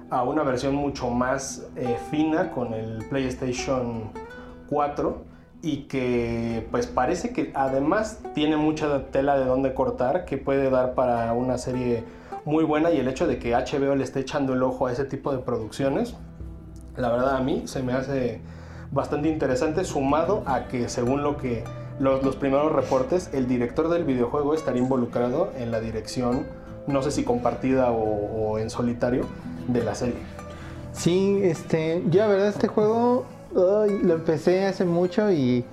a 0.10 0.24
una 0.24 0.44
versión 0.44 0.76
mucho 0.76 1.10
más 1.10 1.68
eh, 1.76 1.98
fina 2.10 2.52
con 2.52 2.74
el 2.74 3.06
PlayStation 3.10 4.12
4 4.70 5.32
y 5.62 5.84
que 5.84 6.68
pues 6.72 6.88
parece 6.88 7.32
que 7.32 7.52
además 7.54 8.20
tiene 8.34 8.58
mucha 8.58 9.06
tela 9.08 9.38
de 9.38 9.46
donde 9.46 9.74
cortar 9.74 10.26
que 10.26 10.38
puede 10.38 10.70
dar 10.70 10.96
para 10.96 11.34
una 11.34 11.58
serie 11.58 12.04
muy 12.46 12.64
buena 12.64 12.92
y 12.92 12.98
el 12.98 13.08
hecho 13.08 13.28
de 13.28 13.38
que 13.38 13.54
HBO 13.54 13.96
le 13.96 14.04
esté 14.04 14.22
echando 14.22 14.54
el 14.54 14.64
ojo 14.64 14.88
a 14.88 14.92
ese 14.92 15.06
tipo 15.06 15.32
de 15.32 15.38
producciones 15.38 16.16
la 16.98 17.10
verdad 17.10 17.38
a 17.38 17.42
mí 17.42 17.64
se 17.66 17.84
me 17.84 17.94
hace 17.94 18.42
bastante 18.92 19.30
interesante 19.30 19.86
sumado 19.86 20.44
a 20.46 20.68
que 20.68 20.90
según 20.90 21.24
lo 21.24 21.38
que 21.38 21.64
los, 22.02 22.36
primeros 22.36 22.72
reportes, 22.72 23.30
el 23.32 23.48
director 23.48 23.88
del 23.90 24.04
videojuego 24.04 24.54
estaría 24.56 24.82
involucrado 24.82 25.52
en 25.56 25.72
la 25.72 25.80
dirección, 25.80 26.48
no 26.88 27.04
sé 27.04 27.12
si 27.12 27.24
compartida 27.24 27.92
o, 27.92 28.58
en 28.58 28.70
solitario, 28.70 29.26
de 29.68 29.84
la 29.84 29.94
serie. 29.94 30.18
Sí, 30.94 31.40
este, 31.44 32.04
yo 32.10 32.22
la 32.22 32.28
verdad 32.28 32.48
este 32.48 32.68
juego 32.68 33.26
lo 33.54 34.14
empecé 34.14 34.66
hace 34.66 34.84
mucho 34.84 35.32
y 35.32 35.64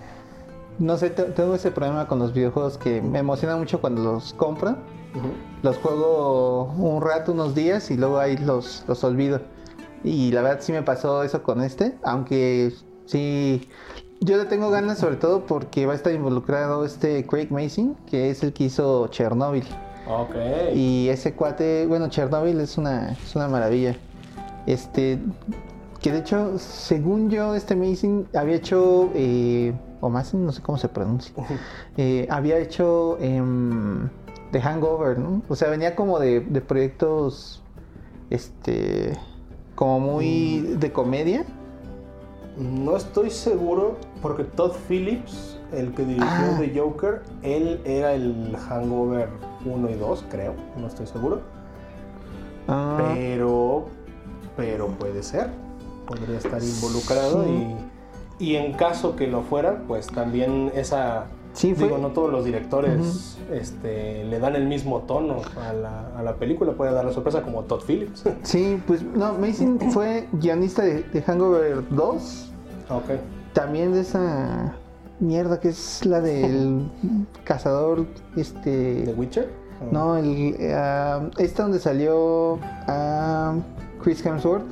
no 0.78 0.96
sé, 0.96 1.10
tengo 1.10 1.54
ese 1.54 1.70
problema 1.70 2.06
con 2.06 2.18
los 2.18 2.32
videojuegos 2.32 2.76
que 2.76 3.00
me 3.00 3.20
emociona 3.20 3.56
mucho 3.56 3.80
cuando 3.80 4.02
los 4.02 4.34
compro. 4.34 4.76
Los 5.62 5.78
juego 5.78 6.64
un 6.78 7.02
rato, 7.02 7.32
unos 7.32 7.54
días 7.54 7.90
y 7.90 7.96
luego 7.96 8.18
ahí 8.18 8.36
los, 8.36 8.84
los 8.86 9.02
olvido. 9.02 9.40
Y 10.04 10.30
la 10.30 10.42
verdad 10.42 10.58
sí 10.60 10.72
me 10.72 10.82
pasó 10.82 11.24
eso 11.24 11.42
con 11.42 11.62
este, 11.62 11.96
aunque 12.04 12.72
sí, 13.06 13.68
yo 14.20 14.36
le 14.36 14.44
tengo 14.44 14.70
ganas 14.70 14.98
sobre 14.98 15.16
todo 15.16 15.46
porque 15.46 15.86
va 15.86 15.92
a 15.92 15.96
estar 15.96 16.12
involucrado 16.12 16.84
este 16.84 17.26
Craig 17.26 17.48
Mason, 17.50 17.96
que 18.06 18.30
es 18.30 18.42
el 18.42 18.52
que 18.52 18.64
hizo 18.64 19.08
Chernobyl. 19.08 19.64
Ok. 20.08 20.34
Y 20.74 21.08
ese 21.08 21.34
cuate, 21.34 21.86
bueno, 21.86 22.08
Chernobyl 22.08 22.60
es 22.60 22.78
una, 22.78 23.12
es 23.12 23.36
una 23.36 23.48
maravilla. 23.48 23.96
Este, 24.66 25.18
que 26.00 26.12
de 26.12 26.18
hecho, 26.18 26.58
según 26.58 27.30
yo, 27.30 27.54
este 27.54 27.76
Mason 27.76 28.28
había 28.34 28.56
hecho, 28.56 29.10
eh, 29.14 29.72
o 30.00 30.08
más, 30.08 30.32
no 30.34 30.52
sé 30.52 30.62
cómo 30.62 30.78
se 30.78 30.88
pronuncia, 30.88 31.34
eh, 31.96 32.26
había 32.30 32.58
hecho 32.58 33.18
em, 33.20 34.08
The 34.52 34.60
Hangover, 34.60 35.18
¿no? 35.18 35.42
O 35.48 35.56
sea, 35.56 35.68
venía 35.68 35.94
como 35.94 36.18
de, 36.18 36.40
de 36.40 36.60
proyectos, 36.60 37.62
este, 38.30 39.16
como 39.74 40.00
muy 40.00 40.60
de 40.60 40.92
comedia. 40.92 41.44
No 42.58 42.96
estoy 42.96 43.30
seguro 43.30 43.96
porque 44.22 44.44
Todd 44.44 44.72
Phillips, 44.88 45.58
el 45.72 45.92
que 45.94 46.04
dirigió 46.04 46.26
Ah. 46.26 46.56
The 46.58 46.78
Joker, 46.78 47.22
él 47.42 47.80
era 47.84 48.12
el 48.14 48.56
Hangover 48.56 49.28
1 49.64 49.90
y 49.90 49.94
2, 49.94 50.24
creo, 50.30 50.54
no 50.80 50.86
estoy 50.86 51.06
seguro. 51.06 51.40
Ah, 52.66 53.12
Pero, 53.14 53.86
pero 54.56 54.88
puede 54.88 55.22
ser, 55.22 55.48
podría 56.06 56.38
estar 56.38 56.62
involucrado 56.62 57.44
Sí. 57.44 57.66
y, 58.40 58.44
y 58.52 58.56
en 58.56 58.74
caso 58.74 59.16
que 59.16 59.26
lo 59.26 59.42
fuera, 59.42 59.82
pues 59.86 60.06
también 60.08 60.70
esa... 60.74 61.26
Sí, 61.54 61.74
fue- 61.74 61.86
Digo, 61.86 61.98
no 61.98 62.08
todos 62.08 62.30
los 62.30 62.44
directores 62.44 63.38
este, 63.50 64.22
le 64.24 64.38
dan 64.38 64.54
el 64.54 64.66
mismo 64.66 65.00
tono 65.00 65.36
a 65.66 65.72
la, 65.72 66.08
a 66.16 66.22
la 66.22 66.34
película, 66.36 66.72
puede 66.72 66.92
dar 66.92 67.04
la 67.06 67.12
sorpresa 67.12 67.42
como 67.42 67.62
Todd 67.64 67.80
Phillips. 67.86 68.22
sí, 68.42 68.80
pues 68.86 69.02
no, 69.02 69.32
Mason 69.32 69.78
fue 69.90 70.28
guionista 70.32 70.82
de, 70.82 71.02
de 71.04 71.22
Hangover 71.22 71.82
2, 71.88 72.52
ok. 72.90 73.02
También 73.58 73.92
de 73.92 74.02
esa 74.02 74.74
mierda 75.18 75.58
que 75.58 75.70
es 75.70 76.06
la 76.06 76.20
del 76.20 76.88
cazador, 77.42 78.06
este... 78.36 79.02
¿The 79.04 79.14
Witcher? 79.14 79.48
No, 79.90 80.16
el, 80.16 80.54
eh, 80.60 81.30
esta 81.38 81.64
donde 81.64 81.80
salió 81.80 82.60
ah, 82.86 83.54
Chris 84.00 84.24
Hemsworth. 84.24 84.62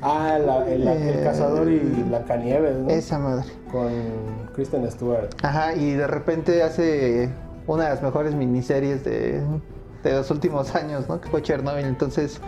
Ah, 0.00 0.38
la- 0.38 0.66
el, 0.66 0.88
el 0.88 1.18
Eh, 1.18 1.20
cazador 1.22 1.70
y 1.70 1.78
Blancanieves, 1.80 2.78
¿no? 2.78 2.88
Esa 2.88 3.18
madre. 3.18 3.44
Con 3.70 3.90
Kristen 4.54 4.90
Stewart. 4.90 5.28
Ajá, 5.42 5.74
y 5.74 5.92
de 5.92 6.06
repente 6.06 6.62
hace 6.62 7.28
una 7.66 7.84
de 7.84 7.90
las 7.90 8.02
mejores 8.02 8.34
miniseries 8.34 9.04
de, 9.04 9.42
de 10.02 10.12
los 10.12 10.30
últimos 10.30 10.74
años, 10.74 11.06
¿no? 11.10 11.20
Que 11.20 11.28
fue 11.28 11.42
Chernobyl. 11.42 11.84
Entonces, 11.84 12.40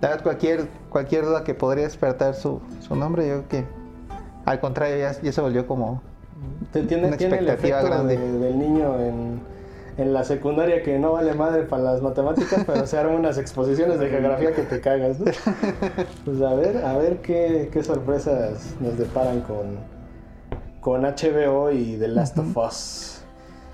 la 0.00 0.10
verdad, 0.10 0.22
cualquier, 0.22 0.68
cualquier 0.88 1.24
duda 1.24 1.42
que 1.42 1.54
podría 1.54 1.82
despertar 1.84 2.34
su, 2.34 2.60
su 2.80 2.94
nombre, 2.94 3.26
yo 3.28 3.42
creo 3.42 3.48
que 3.48 3.85
al 4.46 4.60
contrario 4.60 4.96
ya, 4.98 5.20
ya 5.20 5.32
se 5.32 5.40
volvió 5.42 5.66
como... 5.66 6.00
Te- 6.72 6.82
Tiene, 6.84 7.08
Una 7.08 7.16
tiene 7.16 7.38
el 7.38 7.48
efecto 7.48 7.84
grande. 7.86 8.16
de- 8.16 8.38
del 8.38 8.58
niño 8.58 8.98
en, 9.00 9.40
en 9.98 10.12
la 10.12 10.24
secundaria 10.24 10.82
que 10.82 10.98
no 10.98 11.12
vale 11.12 11.32
madre 11.34 11.62
para 11.62 11.82
las 11.82 12.02
matemáticas, 12.02 12.64
pero 12.66 12.86
se 12.86 12.98
arman 12.98 13.16
unas 13.16 13.38
exposiciones 13.38 13.98
de 13.98 14.08
geografía 14.08 14.52
que 14.54 14.62
te 14.62 14.80
cagas, 14.80 15.18
¿no? 15.20 15.26
Pues 16.24 16.40
a 16.42 16.54
ver, 16.54 16.84
a 16.84 16.96
ver 16.98 17.22
qué, 17.22 17.70
qué 17.72 17.82
sorpresas 17.82 18.74
nos 18.80 18.98
deparan 18.98 19.40
con, 19.42 19.78
con 20.80 21.02
HBO 21.02 21.70
y 21.70 21.96
The 21.98 22.08
Last 22.08 22.38
of 22.38 22.56
Us. 22.56 23.22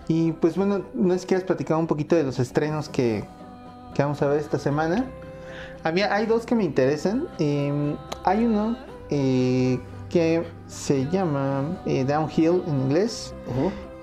Y 0.09 0.33
pues 0.33 0.57
bueno, 0.57 0.83
no 0.95 1.15
es 1.15 1.23
que 1.23 1.29
quieras 1.29 1.45
platicar 1.45 1.77
un 1.79 1.87
poquito 1.87 2.15
de 2.17 2.23
los 2.25 2.39
estrenos 2.39 2.89
que, 2.89 3.25
que 3.95 4.03
vamos 4.03 4.21
a 4.23 4.27
ver 4.29 4.39
esta 4.41 4.59
semana. 4.59 5.07
A 5.85 5.91
mí 5.91 6.03
hay 6.03 6.27
dos 6.27 6.45
que 6.47 6.55
me 6.55 6.65
interesan. 6.65 7.27
Eh, 7.39 7.97
hay 8.25 8.45
uno 8.45 8.77
eh, 9.11 9.81
que 10.13 10.45
se 10.67 11.09
llama 11.09 11.81
eh, 11.87 12.05
Downhill 12.05 12.63
en 12.67 12.81
inglés 12.83 13.35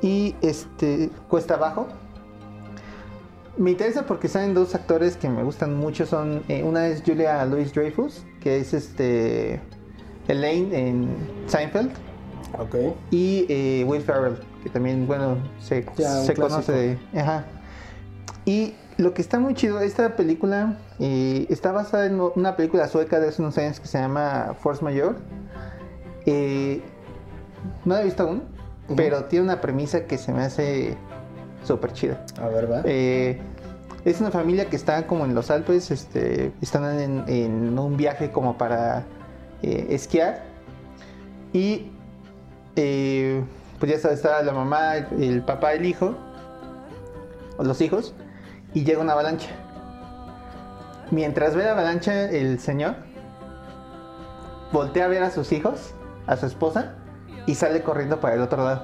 y 0.02 0.36
este 0.42 1.12
Cuesta 1.28 1.54
Abajo. 1.54 1.88
Me 3.58 3.72
interesa 3.72 4.06
porque 4.06 4.28
salen 4.28 4.54
dos 4.54 4.74
actores 4.74 5.18
que 5.18 5.30
me 5.30 5.44
gustan 5.44 5.76
mucho. 5.76 6.06
Son 6.06 6.42
eh, 6.48 6.64
una 6.64 6.88
es 6.88 7.04
Julia 7.06 7.46
Louis 7.46 7.74
Dreyfus, 7.74 8.26
que 8.42 8.58
es 8.58 8.74
este 8.74 9.62
Elaine 10.28 10.74
en 10.74 11.10
Seinfeld, 11.48 11.92
Ok. 12.58 12.76
y 13.12 13.46
eh, 13.50 13.84
Will 13.86 14.02
Ferrell, 14.02 14.40
que 14.64 14.70
también, 14.70 15.06
bueno, 15.06 15.38
se, 15.60 15.86
Ya, 15.98 16.34
conoce 16.36 16.72
de... 16.72 17.20
Ajá. 17.20 17.46
Y 18.46 18.76
lo 18.98 19.14
que 19.14 19.22
está 19.22 19.40
muy 19.40 19.54
chido, 19.54 19.80
esta 19.82 20.16
película 20.16 20.78
eh, 21.00 21.46
está 21.50 21.72
basada 21.72 22.06
en 22.06 22.20
una 22.20 22.56
película 22.56 22.88
sueca 22.88 23.20
de 23.20 23.28
hace 23.30 23.42
unos 23.42 23.58
años 23.58 23.80
que 23.80 23.88
se 23.88 24.00
llama 24.00 24.56
Force 24.60 24.84
Majeure. 24.84 25.18
Eh, 26.32 26.82
no 27.86 27.96
la 27.96 28.02
he 28.02 28.06
visto 28.06 28.24
aún, 28.24 28.44
pero 28.96 29.26
tiene 29.26 29.46
una 29.46 29.62
premisa 29.62 30.06
que 30.06 30.20
se 30.20 30.32
me 30.32 30.44
hace 30.44 30.96
súper 31.64 31.92
chida. 31.94 32.24
A 32.40 32.48
ver, 32.50 32.72
va. 32.72 32.82
Eh, 32.86 33.40
es 34.06 34.22
una 34.22 34.30
familia 34.30 34.66
que 34.70 34.76
está 34.76 35.08
como 35.08 35.26
en 35.26 35.34
los 35.34 35.50
Alpes, 35.50 35.90
este, 35.90 36.52
están 36.62 37.00
en, 37.00 37.24
en 37.28 37.80
un 37.80 37.98
viaje 37.98 38.32
como 38.32 38.58
para 38.58 39.06
eh, 39.64 39.88
esquiar. 39.90 40.44
Y 41.52 41.92
eh, 42.76 43.44
pues 43.80 43.92
ya 43.92 44.10
está 44.10 44.44
la 44.44 44.54
mamá, 44.54 44.98
el, 44.98 45.24
el 45.24 45.42
papá, 45.42 45.74
el 45.74 45.86
hijo, 45.86 46.16
o 47.58 47.64
los 47.64 47.82
hijos, 47.82 48.14
y 48.76 48.84
llega 48.84 49.02
una 49.02 49.14
avalancha. 49.14 49.50
Mientras 51.10 51.56
ve 51.56 51.64
la 51.64 51.72
avalancha, 51.72 52.30
el 52.30 52.60
señor 52.60 52.96
voltea 54.72 55.06
a 55.06 55.08
ver 55.08 55.24
a 55.24 55.32
sus 55.32 55.52
hijos, 55.52 55.96
a 56.30 56.38
su 56.38 56.46
esposa, 56.46 56.96
y 57.46 57.56
sale 57.56 57.82
corriendo 57.82 58.20
para 58.20 58.36
el 58.36 58.42
otro 58.42 58.64
lado 58.64 58.84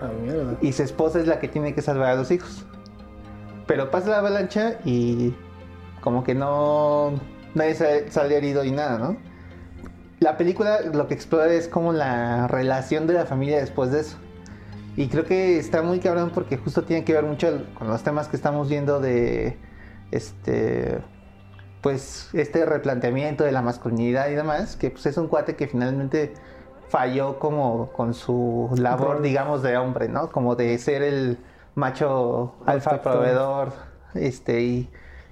Ah, 0.00 0.10
mierda. 0.20 0.56
y 0.60 0.72
su 0.72 0.82
esposa 0.82 1.20
es 1.20 1.26
la 1.26 1.38
que 1.38 1.48
tiene 1.48 1.74
que 1.74 1.82
salvar 1.82 2.10
a 2.10 2.14
los 2.16 2.30
hijos. 2.30 2.66
Pero 3.66 3.90
pasa 3.90 4.10
la 4.10 4.18
avalancha 4.18 4.74
y 4.84 5.34
como 6.00 6.24
que 6.24 6.34
no 6.34 7.12
nadie 7.54 7.74
sale, 7.74 8.10
sale 8.10 8.36
herido 8.36 8.64
y 8.64 8.72
nada, 8.72 8.98
¿no? 8.98 9.16
La 10.20 10.36
película 10.36 10.80
lo 10.80 11.06
que 11.06 11.14
explora 11.14 11.52
es 11.52 11.68
como 11.68 11.92
la 11.92 12.48
relación 12.48 13.06
de 13.06 13.14
la 13.14 13.26
familia 13.26 13.58
después 13.58 13.90
de 13.92 14.00
eso. 14.00 14.16
Y 14.96 15.08
creo 15.08 15.24
que 15.24 15.58
está 15.58 15.82
muy 15.82 16.00
cabrón 16.00 16.30
porque 16.34 16.56
justo 16.56 16.82
tiene 16.82 17.04
que 17.04 17.12
ver 17.12 17.24
mucho 17.24 17.64
con 17.74 17.88
los 17.88 18.02
temas 18.02 18.28
que 18.28 18.36
estamos 18.36 18.68
viendo 18.68 19.00
de 19.00 19.56
este 20.10 21.00
pues 21.82 22.30
este 22.32 22.64
replanteamiento 22.64 23.44
de 23.44 23.52
la 23.52 23.60
masculinidad 23.60 24.28
y 24.30 24.34
demás, 24.34 24.76
que 24.76 24.90
pues 24.90 25.04
es 25.06 25.16
un 25.18 25.28
cuate 25.28 25.54
que 25.56 25.68
finalmente 25.68 26.32
falló 26.94 27.40
como 27.40 27.90
con 27.90 28.14
su 28.14 28.70
labor, 28.76 29.20
digamos, 29.20 29.64
de 29.64 29.76
hombre, 29.76 30.08
¿no? 30.08 30.30
Como 30.30 30.54
de 30.54 30.78
ser 30.78 31.02
el 31.02 31.38
macho 31.74 32.54
alfa 32.66 33.02
proveedor, 33.02 33.72
este, 34.14 34.62
y, 34.62 34.88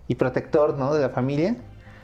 y 0.08 0.16
protector, 0.16 0.76
¿no? 0.76 0.92
De 0.92 1.02
la 1.02 1.10
familia. 1.10 1.54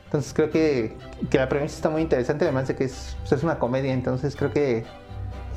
Entonces 0.05 0.33
creo 0.33 0.51
que, 0.51 0.97
que 1.29 1.39
la 1.39 1.49
premisa 1.49 1.75
está 1.75 1.91
muy 1.91 2.03
interesante, 2.03 2.45
además 2.45 2.69
de 2.69 2.77
que 2.77 2.85
es, 2.85 3.17
pues, 3.19 3.33
es 3.33 3.43
una 3.43 3.59
comedia, 3.59 3.93
entonces 3.93 4.37
creo 4.37 4.53
que, 4.53 4.85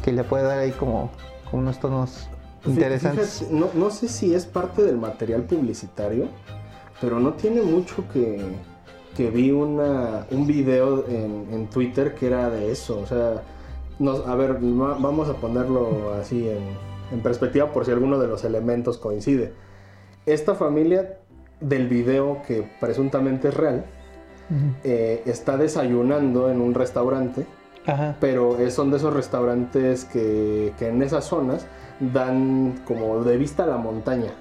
que 0.03 0.11
le 0.11 0.23
puede 0.23 0.45
dar 0.45 0.57
ahí 0.57 0.71
como, 0.71 1.11
como 1.51 1.61
unos 1.61 1.79
tonos 1.79 2.27
interesantes. 2.65 3.41
fíjate, 3.41 3.53
no, 3.53 3.67
no 3.75 3.91
sé 3.91 4.07
si 4.07 4.33
es 4.33 4.47
parte 4.47 4.81
del 4.81 4.97
material 4.97 5.43
publicitario, 5.43 6.27
pero 6.99 7.19
no 7.19 7.33
tiene 7.33 7.61
mucho 7.61 8.03
que, 8.11 8.41
que 9.15 9.29
vi 9.29 9.51
una, 9.51 10.25
un 10.31 10.47
video 10.47 11.07
en, 11.07 11.49
en 11.51 11.69
Twitter 11.69 12.15
que 12.15 12.25
era 12.25 12.49
de 12.49 12.71
eso. 12.71 12.99
O 12.99 13.05
sea, 13.05 13.43
nos- 14.01 14.27
a 14.27 14.35
ver, 14.35 14.57
vamos 14.59 15.29
a 15.29 15.33
ponerlo 15.35 16.13
así 16.19 16.47
en, 16.49 16.59
en 17.11 17.21
perspectiva 17.21 17.71
por 17.71 17.85
si 17.85 17.91
alguno 17.91 18.19
de 18.19 18.27
los 18.27 18.43
elementos 18.43 18.97
coincide. 18.97 19.53
Esta 20.25 20.55
familia 20.55 21.17
del 21.59 21.87
video 21.87 22.41
que 22.47 22.67
presuntamente 22.79 23.49
es 23.49 23.53
real 23.53 23.85
eh, 24.83 25.21
está 25.25 25.55
desayunando 25.57 26.49
en 26.51 26.59
un 26.59 26.73
restaurante 26.73 27.45
Ajá. 27.85 28.17
pero 28.19 28.57
son 28.69 28.91
de 28.91 28.97
esos 28.97 29.13
restaurantes 29.13 30.03
que, 30.05 30.73
que 30.77 30.89
en 30.89 31.01
esas 31.01 31.23
zonas 31.25 31.65
dan 31.99 32.81
como 32.85 33.23
de 33.23 33.37
vista 33.37 33.63
a 33.63 33.67
la 33.67 33.77
montaña. 33.77 34.31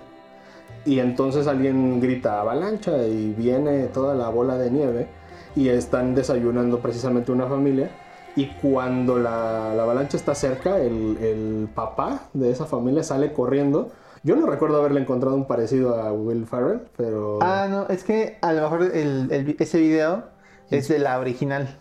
Y 0.84 0.98
entonces 0.98 1.46
alguien 1.46 2.00
grita 2.00 2.40
avalancha 2.40 3.06
y 3.06 3.32
viene 3.36 3.84
toda 3.86 4.14
la 4.14 4.28
bola 4.30 4.56
de 4.56 4.70
nieve 4.70 5.06
y 5.54 5.68
están 5.68 6.14
desayunando 6.14 6.80
precisamente 6.80 7.30
una 7.32 7.46
familia. 7.46 7.90
Y 8.36 8.46
cuando 8.62 9.18
la, 9.18 9.74
la 9.74 9.82
avalancha 9.82 10.16
está 10.16 10.34
cerca, 10.34 10.78
el, 10.78 11.18
el 11.20 11.68
papá 11.74 12.28
de 12.32 12.50
esa 12.50 12.64
familia 12.66 13.02
sale 13.02 13.32
corriendo. 13.32 13.90
Yo 14.22 14.36
no 14.36 14.46
recuerdo 14.46 14.78
haberle 14.78 15.00
encontrado 15.00 15.34
un 15.34 15.46
parecido 15.46 15.94
a 16.00 16.12
Will 16.12 16.46
Ferrell, 16.46 16.82
pero... 16.96 17.38
Ah, 17.42 17.66
no, 17.68 17.88
es 17.88 18.04
que 18.04 18.38
a 18.42 18.52
lo 18.52 18.62
mejor 18.62 18.82
el- 18.94 19.56
ese 19.58 19.78
video 19.78 20.24
es 20.70 20.88
de 20.88 20.98
la 20.98 21.18
original 21.18 21.78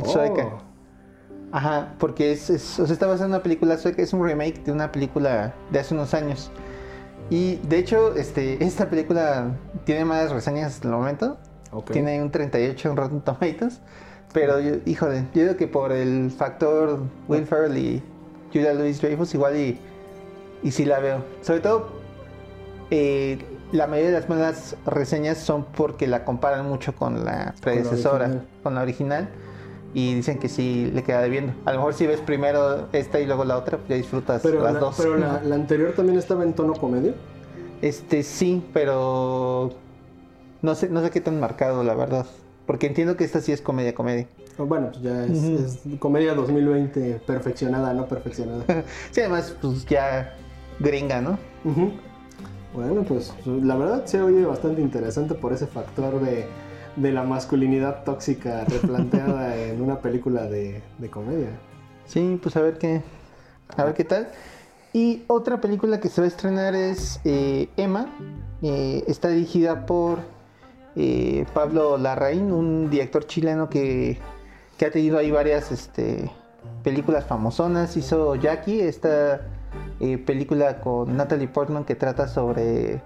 Oh. 0.00 0.04
sueca. 0.08 0.48
Ajá, 1.50 1.94
porque 1.98 2.32
es, 2.32 2.50
es- 2.50 2.78
o 2.78 2.84
sea, 2.86 2.92
está 2.92 3.06
basada 3.06 3.26
en 3.26 3.32
una 3.32 3.42
película 3.42 3.78
sueca, 3.78 4.02
es 4.02 4.12
un 4.12 4.24
remake 4.24 4.62
de 4.64 4.72
una 4.72 4.92
película 4.92 5.54
de 5.70 5.78
hace 5.78 5.94
unos 5.94 6.12
años. 6.14 6.50
Y 7.30 7.56
de 7.56 7.78
hecho, 7.78 8.14
este, 8.16 8.62
esta 8.64 8.88
película 8.90 9.52
tiene 9.84 10.04
más 10.04 10.30
reseñas 10.30 10.74
hasta 10.74 10.88
el 10.88 10.94
momento. 10.94 11.38
Ok. 11.72 11.90
Tiene 11.90 12.22
un 12.22 12.30
38 12.30 12.90
en 12.90 12.96
Rotten 12.96 13.20
Tomatoes. 13.22 13.80
Pero, 14.32 14.60
yo, 14.60 14.76
híjole, 14.84 15.24
yo 15.34 15.42
creo 15.42 15.56
que 15.56 15.66
por 15.68 15.92
el 15.92 16.30
factor 16.30 17.00
Will 17.28 17.46
Ferrell 17.46 17.76
y 17.76 18.02
Julia 18.52 18.74
Louis 18.74 19.00
Dreyfus, 19.00 19.34
igual 19.34 19.56
y, 19.56 19.78
y 20.62 20.70
sí 20.70 20.84
la 20.84 21.00
veo. 21.00 21.24
Sobre 21.42 21.60
todo, 21.60 21.88
eh, 22.90 23.38
la 23.72 23.86
mayoría 23.86 24.10
de 24.12 24.20
las 24.20 24.28
malas 24.28 24.76
reseñas 24.86 25.38
son 25.38 25.64
porque 25.64 26.06
la 26.06 26.24
comparan 26.24 26.66
mucho 26.66 26.94
con 26.94 27.24
la 27.24 27.54
predecesora, 27.60 28.42
con 28.62 28.74
la 28.74 28.82
original. 28.82 29.28
Y 29.94 30.14
dicen 30.14 30.38
que 30.38 30.50
sí 30.50 30.90
le 30.94 31.02
queda 31.02 31.22
debiendo. 31.22 31.54
A 31.64 31.72
lo 31.72 31.78
mejor 31.78 31.94
si 31.94 32.06
ves 32.06 32.20
primero 32.20 32.88
esta 32.92 33.20
y 33.20 33.26
luego 33.26 33.46
la 33.46 33.56
otra, 33.56 33.78
ya 33.88 33.96
disfrutas 33.96 34.42
Pero, 34.42 34.62
las 34.62 34.74
la, 34.74 34.80
dos. 34.80 34.94
pero 34.98 35.16
la, 35.16 35.40
la 35.42 35.54
anterior 35.54 35.94
también 35.94 36.18
estaba 36.18 36.44
en 36.44 36.52
tono 36.52 36.74
comedia. 36.74 37.14
Este 37.80 38.22
sí, 38.22 38.62
pero 38.74 39.72
no 40.60 40.74
sé, 40.74 40.90
no 40.90 41.02
sé 41.02 41.10
qué 41.10 41.22
tan 41.22 41.40
marcado, 41.40 41.82
la 41.84 41.94
verdad. 41.94 42.26
Porque 42.68 42.86
entiendo 42.86 43.16
que 43.16 43.24
esta 43.24 43.40
sí 43.40 43.50
es 43.50 43.62
comedia, 43.62 43.94
comedia. 43.94 44.26
O 44.58 44.66
Bueno, 44.66 44.90
pues 44.90 45.02
ya 45.02 45.24
es, 45.24 45.80
comedia 45.98 46.34
2020 46.34 47.22
perfeccionada, 47.26 47.94
no 47.94 48.06
perfeccionada. 48.06 48.62
Sí, 49.10 49.22
además, 49.22 49.56
pues 49.58 49.86
ya 49.86 50.36
gringa, 50.78 51.22
¿no? 51.22 51.38
Bueno, 52.74 53.04
pues 53.04 53.32
la 53.46 53.74
verdad 53.74 54.04
se 54.04 54.20
oye 54.20 54.44
bastante 54.44 54.82
interesante 54.82 55.34
por 55.34 55.54
ese 55.54 55.66
factor 55.66 56.20
de, 56.20 56.44
de 56.96 57.10
la 57.12 57.22
masculinidad 57.22 58.04
tóxica 58.04 58.66
replanteada 58.66 59.56
en 59.64 59.80
una 59.80 60.02
película 60.02 60.42
de, 60.42 60.82
de 60.98 61.08
comedia. 61.08 61.48
Sí, 62.04 62.38
pues 62.42 62.54
a 62.58 62.60
ver 62.60 62.76
qué, 62.76 63.00
a 63.78 63.84
ver 63.84 63.94
qué 63.94 64.04
tal. 64.04 64.28
Y 64.92 65.22
otra 65.26 65.62
película 65.62 66.00
que 66.00 66.10
se 66.10 66.20
va 66.20 66.26
a 66.26 66.28
estrenar 66.28 66.74
es 66.74 67.18
eh, 67.24 67.70
Emma. 67.78 68.14
Eh, 68.60 69.04
está 69.06 69.28
dirigida 69.28 69.86
por 69.86 70.18
eh, 71.00 71.46
Pablo 71.54 71.96
Larraín, 71.96 72.50
un 72.50 72.90
director 72.90 73.24
chileno 73.24 73.68
que, 73.68 74.18
que 74.76 74.86
ha 74.86 74.90
tenido 74.90 75.16
ahí 75.16 75.30
varias 75.30 75.70
este, 75.70 76.28
películas 76.82 77.24
famosonas. 77.24 77.96
Hizo 77.96 78.34
Jackie, 78.34 78.80
esta 78.80 79.42
eh, 80.00 80.18
película 80.18 80.80
con 80.80 81.16
Natalie 81.16 81.46
Portman 81.46 81.84
que 81.84 81.94
trata 81.94 82.26
sobre 82.26 83.00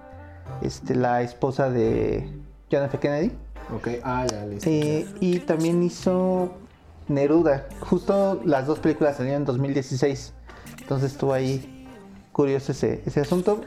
este, 0.62 0.94
la 0.94 1.20
esposa 1.20 1.68
de 1.68 2.32
John 2.70 2.84
F. 2.84 2.98
Kennedy. 2.98 3.30
Ok, 3.76 3.88
ah, 4.04 4.26
ya, 4.26 4.46
listo. 4.46 4.70
Eh, 4.70 5.06
y 5.20 5.40
también 5.40 5.82
hizo 5.82 6.50
Neruda. 7.08 7.66
Justo 7.80 8.40
las 8.46 8.66
dos 8.66 8.78
películas 8.78 9.18
salieron 9.18 9.42
en 9.42 9.46
2016. 9.46 10.32
Entonces 10.80 11.12
estuvo 11.12 11.34
ahí 11.34 11.86
curioso 12.32 12.72
ese, 12.72 13.02
ese 13.04 13.20
asunto. 13.20 13.60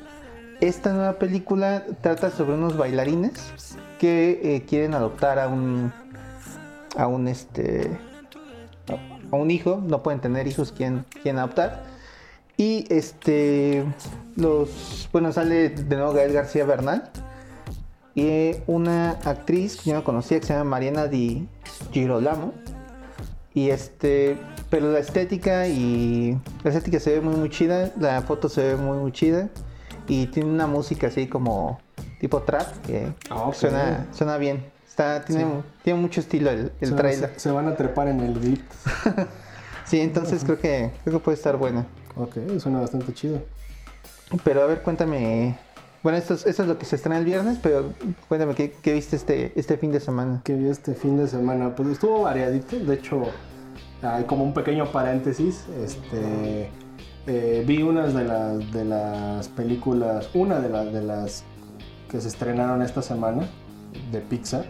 Esta 0.61 0.93
nueva 0.93 1.19
película 1.19 1.85
trata 2.01 2.31
sobre 2.31 2.55
unos 2.55 2.75
bailarines 2.75 3.53
que 3.99 4.39
eh, 4.43 4.63
quieren 4.67 4.93
adoptar 4.93 5.39
a 5.39 5.47
un 5.47 5.91
a 6.97 7.07
un 7.07 7.27
este 7.27 7.91
a 9.31 9.35
un 9.35 9.51
hijo, 9.51 9.81
no 9.85 10.03
pueden 10.03 10.21
tener 10.21 10.47
hijos, 10.47 10.71
quieren, 10.71 11.05
quieren 11.21 11.39
adoptar. 11.39 11.83
Y 12.57 12.85
este 12.89 13.83
los 14.35 15.09
bueno 15.11 15.31
sale 15.33 15.69
de 15.69 15.95
nuevo 15.95 16.13
Gael 16.13 16.31
García 16.31 16.65
Bernal 16.65 17.09
y 18.15 18.53
una 18.65 19.11
actriz 19.25 19.75
que 19.75 19.89
yo 19.89 19.95
no 19.95 20.03
conocía 20.03 20.39
que 20.39 20.45
se 20.45 20.53
llama 20.53 20.69
Mariana 20.71 21.07
Di 21.07 21.47
Girolamo. 21.91 22.53
Y 23.53 23.69
este, 23.69 24.37
pero 24.69 24.91
la 24.91 24.99
estética 24.99 25.67
y 25.67 26.37
la 26.63 26.69
estética 26.69 26.99
se 26.99 27.13
ve 27.13 27.21
muy 27.21 27.35
muy 27.35 27.49
chida, 27.49 27.91
la 27.99 28.21
foto 28.21 28.49
se 28.49 28.63
ve 28.63 28.75
muy 28.75 28.97
muy 28.97 29.11
chida 29.11 29.49
y 30.07 30.27
tiene 30.27 30.49
una 30.49 30.67
música 30.67 31.07
así 31.07 31.27
como 31.27 31.79
tipo 32.25 32.41
trap 32.41 32.67
que 32.85 33.13
Ah, 33.29 33.51
suena 33.53 34.07
suena 34.11 34.37
bien. 34.37 34.63
Está 34.87 35.23
tiene, 35.23 35.43
Sí. 35.43 35.49
tiene 35.83 35.99
mucho 36.01 36.19
estilo 36.21 36.49
el, 36.49 36.71
el 36.81 36.89
se, 36.89 36.95
trailer. 36.95 37.29
se- 37.35 37.39
se 37.39 37.51
van 37.51 37.67
a 37.67 37.75
trepar 37.75 38.07
en 38.07 38.19
el 38.21 38.33
beat. 38.39 38.59
Sí, 39.85 39.99
entonces 40.01 40.43
creo 40.43 40.57
que 40.59 40.89
creo 41.03 41.19
que 41.19 41.23
puede 41.23 41.35
estar 41.37 41.57
buena. 41.57 41.85
Ok, 42.15 42.37
suena 42.57 42.79
bastante 42.79 43.13
chido. 43.13 43.37
Pero 44.43 44.63
a 44.63 44.65
ver, 44.65 44.81
cuéntame. 44.81 45.59
Bueno, 46.01 46.17
esto 46.17 46.33
es, 46.33 46.47
esto 46.47 46.63
es 46.63 46.67
lo 46.67 46.79
que 46.79 46.85
se 46.85 46.95
estrena 46.95 47.19
el 47.19 47.25
viernes, 47.25 47.59
pero 47.61 47.93
cuéntame 48.27 48.55
qué, 48.55 48.71
qué 48.81 48.93
viste 48.93 49.15
este 49.15 49.51
este 49.55 49.77
fin 49.77 49.91
de 49.91 49.99
semana. 49.99 50.41
que 50.43 50.55
vi 50.55 50.67
este 50.69 50.95
fin 50.95 51.17
de 51.17 51.27
semana? 51.27 51.75
Pues 51.75 51.89
estuvo 51.89 52.23
variadito. 52.23 52.75
De 52.79 52.95
hecho, 52.95 53.21
hay 54.01 54.23
como 54.23 54.43
un 54.43 54.55
pequeño 54.55 54.91
paréntesis. 54.91 55.65
Este, 55.83 56.71
eh, 57.27 57.63
vi 57.67 57.83
unas 57.83 58.15
de 58.15 58.23
las, 58.23 58.71
de 58.71 58.85
las 58.85 59.47
películas, 59.49 60.29
una 60.33 60.59
de, 60.61 60.69
las 60.69 60.91
de 60.91 61.01
las 61.03 61.43
que 62.09 62.21
se 62.21 62.27
estrenaron 62.27 62.81
esta 62.81 63.01
semana 63.01 63.47
de 64.11 64.21
Pixar. 64.21 64.65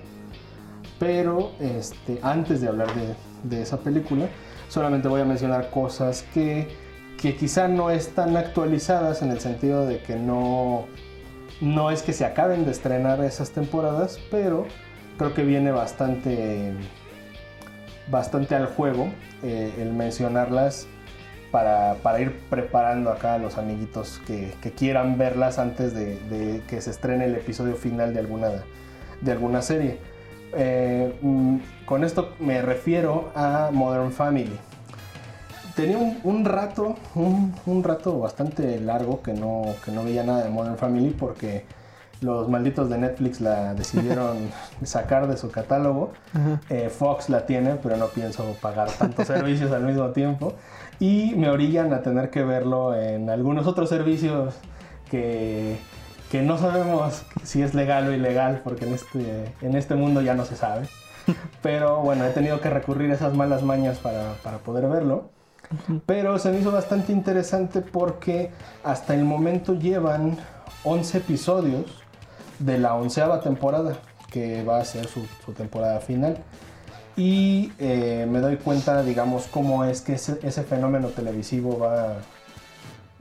Pero 0.99 1.51
este, 1.59 2.19
antes 2.21 2.61
de 2.61 2.67
hablar 2.67 2.93
de, 2.95 3.15
de 3.43 3.61
esa 3.61 3.77
película, 3.77 4.27
solamente 4.69 5.07
voy 5.07 5.21
a 5.21 5.25
mencionar 5.25 5.69
cosas 5.69 6.23
que, 6.33 6.67
que 7.21 7.35
quizá 7.35 7.67
no 7.67 7.89
están 7.89 8.37
actualizadas 8.37 9.21
en 9.21 9.31
el 9.31 9.39
sentido 9.39 9.85
de 9.85 10.01
que 10.01 10.15
no, 10.15 10.85
no 11.61 11.91
es 11.91 12.01
que 12.01 12.13
se 12.13 12.25
acaben 12.25 12.65
de 12.65 12.71
estrenar 12.71 13.23
esas 13.23 13.51
temporadas, 13.51 14.19
pero 14.31 14.65
creo 15.17 15.33
que 15.33 15.43
viene 15.43 15.71
bastante, 15.71 16.73
bastante 18.09 18.55
al 18.55 18.67
juego 18.67 19.09
eh, 19.43 19.73
el 19.79 19.93
mencionarlas 19.93 20.87
para, 21.55 22.19
ir 22.19 22.37
preparando 22.49 23.09
acá 23.11 23.35
a 23.35 23.37
los 23.37 23.57
amiguitos 23.57 24.21
que, 24.27 24.51
quieran 24.71 25.17
verlas 25.17 25.57
antes 25.57 25.93
de, 25.93 26.61
que 26.67 26.81
se 26.81 26.91
estrene 26.91 27.25
el 27.25 27.35
episodio 27.35 27.75
final 27.75 28.13
de 28.13 28.19
alguna, 28.19 28.49
de 29.21 29.31
alguna 29.31 29.61
serie. 29.61 29.97
Eh, 30.53 31.17
mm, 31.21 31.57
con 31.85 32.03
esto 32.03 32.33
me 32.39 32.61
refiero 32.61 33.31
a 33.35 33.69
Modern 33.71 34.11
Family. 34.11 34.59
Tenía 35.77 35.97
un, 35.97 36.19
un 36.25 36.43
rato, 36.43 36.95
un, 37.15 37.55
un 37.65 37.83
rato 37.85 38.19
bastante 38.19 38.77
largo 38.81 39.21
que 39.21 39.31
no, 39.31 39.75
que 39.85 39.91
no 39.91 40.03
veía 40.03 40.23
nada 40.23 40.43
de 40.43 40.49
Modern 40.49 40.77
Family 40.77 41.11
porque 41.11 41.63
los 42.21 42.49
malditos 42.49 42.89
de 42.89 42.97
Netflix 42.97 43.41
la 43.41 43.73
decidieron 43.73 44.49
sacar 44.83 45.27
de 45.27 45.37
su 45.37 45.51
catálogo. 45.51 46.13
Eh, 46.69 46.89
Fox 46.89 47.29
la 47.29 47.45
tiene, 47.45 47.75
pero 47.75 47.97
no 47.97 48.07
pienso 48.07 48.55
pagar 48.61 48.89
tantos 48.91 49.27
servicios 49.27 49.71
al 49.71 49.83
mismo 49.83 50.09
tiempo. 50.09 50.53
Y 50.99 51.33
me 51.35 51.49
orillan 51.49 51.93
a 51.93 52.01
tener 52.01 52.29
que 52.29 52.43
verlo 52.43 52.95
en 52.95 53.29
algunos 53.29 53.67
otros 53.67 53.89
servicios 53.89 54.55
que, 55.09 55.77
que 56.31 56.41
no 56.41 56.57
sabemos 56.57 57.23
si 57.43 57.61
es 57.61 57.73
legal 57.73 58.07
o 58.07 58.13
ilegal, 58.13 58.61
porque 58.63 58.85
en 58.85 58.93
este, 58.93 59.53
en 59.61 59.75
este 59.75 59.95
mundo 59.95 60.21
ya 60.21 60.33
no 60.35 60.45
se 60.45 60.55
sabe. 60.55 60.87
Pero 61.61 62.01
bueno, 62.01 62.25
he 62.25 62.29
tenido 62.29 62.61
que 62.61 62.69
recurrir 62.69 63.11
a 63.11 63.15
esas 63.15 63.33
malas 63.35 63.63
mañas 63.63 63.97
para, 63.97 64.33
para 64.43 64.59
poder 64.59 64.87
verlo. 64.87 65.29
Pero 66.05 66.37
se 66.37 66.51
me 66.51 66.59
hizo 66.59 66.71
bastante 66.71 67.11
interesante 67.11 67.81
porque 67.81 68.51
hasta 68.83 69.15
el 69.15 69.25
momento 69.25 69.73
llevan 69.73 70.37
11 70.83 71.17
episodios 71.17 72.04
de 72.59 72.77
la 72.77 72.95
onceava 72.95 73.41
temporada, 73.41 73.97
que 74.31 74.63
va 74.63 74.79
a 74.79 74.85
ser 74.85 75.07
su, 75.07 75.21
temporada 75.53 75.99
final. 75.99 76.37
Y 77.17 77.71
eh, 77.79 78.27
me 78.29 78.39
doy 78.39 78.57
cuenta, 78.57 79.01
digamos, 79.03 79.47
cómo 79.47 79.85
es 79.85 80.01
que 80.01 80.13
ese, 80.13 80.63
fenómeno 80.63 81.09
televisivo 81.09 81.79
va, 81.79 82.17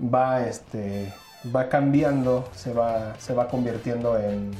va, 0.01 0.47
este, 0.47 1.12
va 1.55 1.68
cambiando, 1.68 2.49
se 2.55 2.73
va, 2.73 3.14
se 3.18 3.35
va 3.35 3.49
convirtiendo 3.49 4.18
en, 4.18 4.51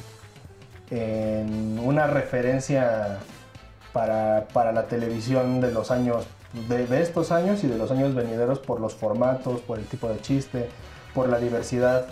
en 0.91 1.81
una 1.81 2.07
referencia 2.07 3.19
para, 3.93 4.47
para 4.53 4.73
la 4.73 4.85
televisión 4.87 5.61
de 5.61 5.73
los 5.73 5.91
años, 5.91 6.27
de 6.69 7.03
estos 7.03 7.33
años 7.33 7.65
y 7.65 7.67
de 7.67 7.77
los 7.77 7.91
años 7.91 8.15
venideros 8.15 8.61
por 8.61 8.81
los 8.81 8.95
formatos, 8.95 9.61
por 9.63 9.79
el 9.79 9.87
tipo 9.87 10.09
de 10.09 10.21
chiste, 10.21 10.69
por 11.15 11.29
la 11.29 11.39
diversidad 11.39 12.07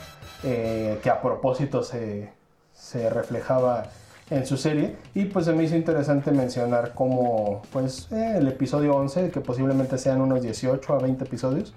eh, 0.44 0.98
que 1.02 1.10
a 1.10 1.20
propósito 1.20 1.82
se, 1.82 2.32
se 2.82 3.08
reflejaba 3.08 3.84
en 4.30 4.46
su 4.46 4.56
serie. 4.56 4.96
Y 5.14 5.26
pues 5.26 5.44
se 5.44 5.52
me 5.52 5.64
hizo 5.64 5.76
interesante 5.76 6.32
mencionar 6.32 6.92
cómo 6.94 7.62
pues 7.72 8.10
eh, 8.10 8.34
el 8.36 8.48
episodio 8.48 8.94
11 8.96 9.30
que 9.30 9.40
posiblemente 9.40 9.98
sean 9.98 10.20
unos 10.20 10.42
18 10.42 10.92
a 10.94 10.98
20 10.98 11.24
episodios 11.24 11.74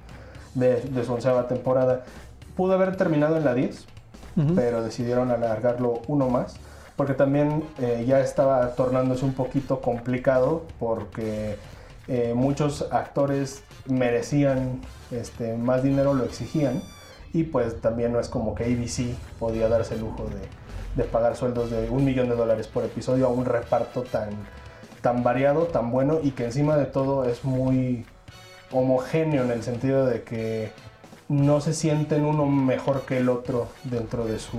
de, 0.56 0.82
de 0.82 1.06
su 1.06 1.14
onceava 1.14 1.48
temporada. 1.48 2.04
Pudo 2.56 2.74
haber 2.74 2.96
terminado 2.96 3.38
en 3.38 3.46
la 3.46 3.54
10 3.54 3.86
Ujú. 4.38 4.56
pero 4.56 4.84
decidieron 4.84 5.32
alargarlo 5.32 6.02
uno 6.08 6.28
más 6.28 6.56
porque 6.98 7.14
también 7.14 7.64
eh, 7.80 8.04
ya 8.08 8.20
estaba 8.20 8.70
tornándose 8.76 9.26
un 9.26 9.34
poquito 9.34 9.82
complicado 9.82 10.64
porque 10.80 11.58
eh, 12.08 12.34
muchos 12.36 12.88
actores 12.92 13.64
merecían 13.86 14.82
este, 15.12 15.56
más 15.56 15.84
dinero, 15.84 16.14
lo 16.14 16.24
exigían. 16.24 16.82
Y 17.34 17.44
pues 17.44 17.82
también 17.82 18.14
no 18.14 18.20
es 18.22 18.30
como 18.30 18.56
que 18.56 18.64
ABC 18.64 19.14
podía 19.40 19.68
darse 19.68 19.96
el 19.96 20.02
lujo 20.02 20.24
de, 20.24 20.48
de 20.96 21.04
pagar 21.04 21.36
sueldos 21.36 21.70
de 21.72 21.90
un 21.90 22.06
millón 22.06 22.30
de 22.30 22.36
dólares 22.36 22.68
por 22.68 22.84
episodio 22.84 23.26
a 23.26 23.30
un 23.30 23.46
reparto 23.46 24.04
tan, 24.04 24.30
tan 25.02 25.24
variado, 25.24 25.66
tan 25.66 25.92
bueno 25.92 26.20
y 26.24 26.32
que 26.32 26.46
encima 26.46 26.78
de 26.78 26.86
todo 26.86 27.26
es 27.26 27.44
muy 27.44 28.06
homogéneo 28.72 29.44
en 29.44 29.52
el 29.52 29.64
sentido 29.64 30.06
de 30.06 30.24
que 30.24 30.72
no 31.28 31.60
se 31.62 31.74
sienten 31.74 32.26
uno 32.26 32.46
mejor 32.46 33.02
que 33.02 33.18
el 33.18 33.30
otro 33.30 33.68
dentro 33.84 34.26
de 34.26 34.40
su, 34.40 34.58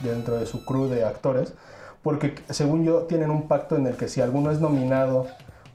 dentro 0.00 0.38
de 0.38 0.46
su 0.46 0.64
crew 0.64 0.88
de 0.88 1.04
actores, 1.04 1.54
porque 2.02 2.34
según 2.50 2.84
yo 2.84 3.02
tienen 3.02 3.30
un 3.30 3.48
pacto 3.48 3.76
en 3.76 3.86
el 3.86 3.96
que 3.96 4.08
si 4.08 4.20
alguno 4.20 4.50
es 4.50 4.60
nominado 4.60 5.26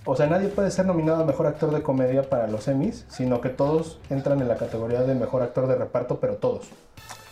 o 0.05 0.15
sea, 0.15 0.27
nadie 0.27 0.47
puede 0.47 0.71
ser 0.71 0.85
nominado 0.85 1.21
a 1.21 1.25
mejor 1.25 1.45
actor 1.45 1.71
de 1.71 1.83
comedia 1.83 2.23
para 2.23 2.47
los 2.47 2.67
Emmys, 2.67 3.05
sino 3.09 3.41
que 3.41 3.49
todos 3.49 3.99
entran 4.09 4.41
en 4.41 4.47
la 4.47 4.55
categoría 4.55 5.01
de 5.01 5.13
mejor 5.13 5.43
actor 5.43 5.67
de 5.67 5.75
reparto, 5.75 6.19
pero 6.19 6.37
todos. 6.37 6.67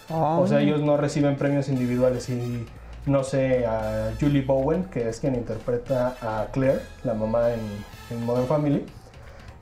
Ah. 0.10 0.38
O 0.40 0.48
sea, 0.48 0.62
ellos 0.62 0.82
no 0.82 0.98
reciben 0.98 1.36
premios 1.36 1.70
individuales 1.70 2.30
y 2.30 2.66
no 3.08 3.24
sé, 3.24 3.66
a 3.66 4.12
Julie 4.20 4.42
Bowen, 4.42 4.86
que 4.86 5.08
es 5.08 5.20
quien 5.20 5.36
interpreta 5.36 6.18
a 6.22 6.48
Claire, 6.52 6.82
la 7.04 7.14
mamá 7.14 7.52
en, 7.54 7.62
en 8.10 8.26
Modern 8.26 8.48
Family, 8.48 8.86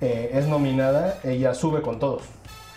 eh, 0.01 0.31
es 0.33 0.47
nominada, 0.47 1.19
ella 1.23 1.53
sube 1.53 1.81
con 1.81 1.99
todos. 1.99 2.23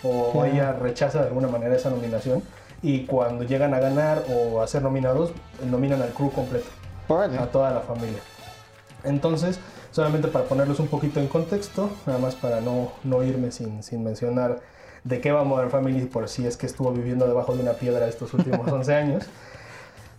O 0.04 0.44
ella 0.44 0.72
rechaza 0.72 1.20
de 1.22 1.28
alguna 1.28 1.48
manera 1.48 1.74
esa 1.74 1.90
nominación. 1.90 2.42
Y 2.82 3.06
cuando 3.06 3.42
llegan 3.42 3.74
a 3.74 3.80
ganar 3.80 4.22
o 4.32 4.62
a 4.62 4.66
ser 4.68 4.82
nominados, 4.82 5.32
nominan 5.68 6.00
al 6.00 6.10
crew 6.10 6.30
completo 6.30 6.68
Órale. 7.08 7.36
a 7.38 7.50
toda 7.50 7.72
la 7.72 7.80
familia. 7.80 8.20
Entonces, 9.02 9.58
solamente 9.90 10.28
para 10.28 10.44
ponerlos 10.44 10.78
un 10.78 10.86
poquito 10.86 11.18
en 11.18 11.26
contexto, 11.26 11.90
nada 12.06 12.20
más 12.20 12.36
para 12.36 12.60
no, 12.60 12.92
no 13.02 13.24
irme 13.24 13.50
sin, 13.50 13.82
sin 13.82 14.04
mencionar 14.04 14.60
de 15.08 15.20
qué 15.20 15.32
va 15.32 15.42
Modern 15.42 15.70
Family 15.70 16.04
por 16.04 16.28
si 16.28 16.46
es 16.46 16.56
que 16.56 16.66
estuvo 16.66 16.92
viviendo 16.92 17.26
debajo 17.26 17.56
de 17.56 17.62
una 17.62 17.72
piedra 17.72 18.06
estos 18.06 18.34
últimos 18.34 18.70
11 18.72 18.94
años. 18.94 19.24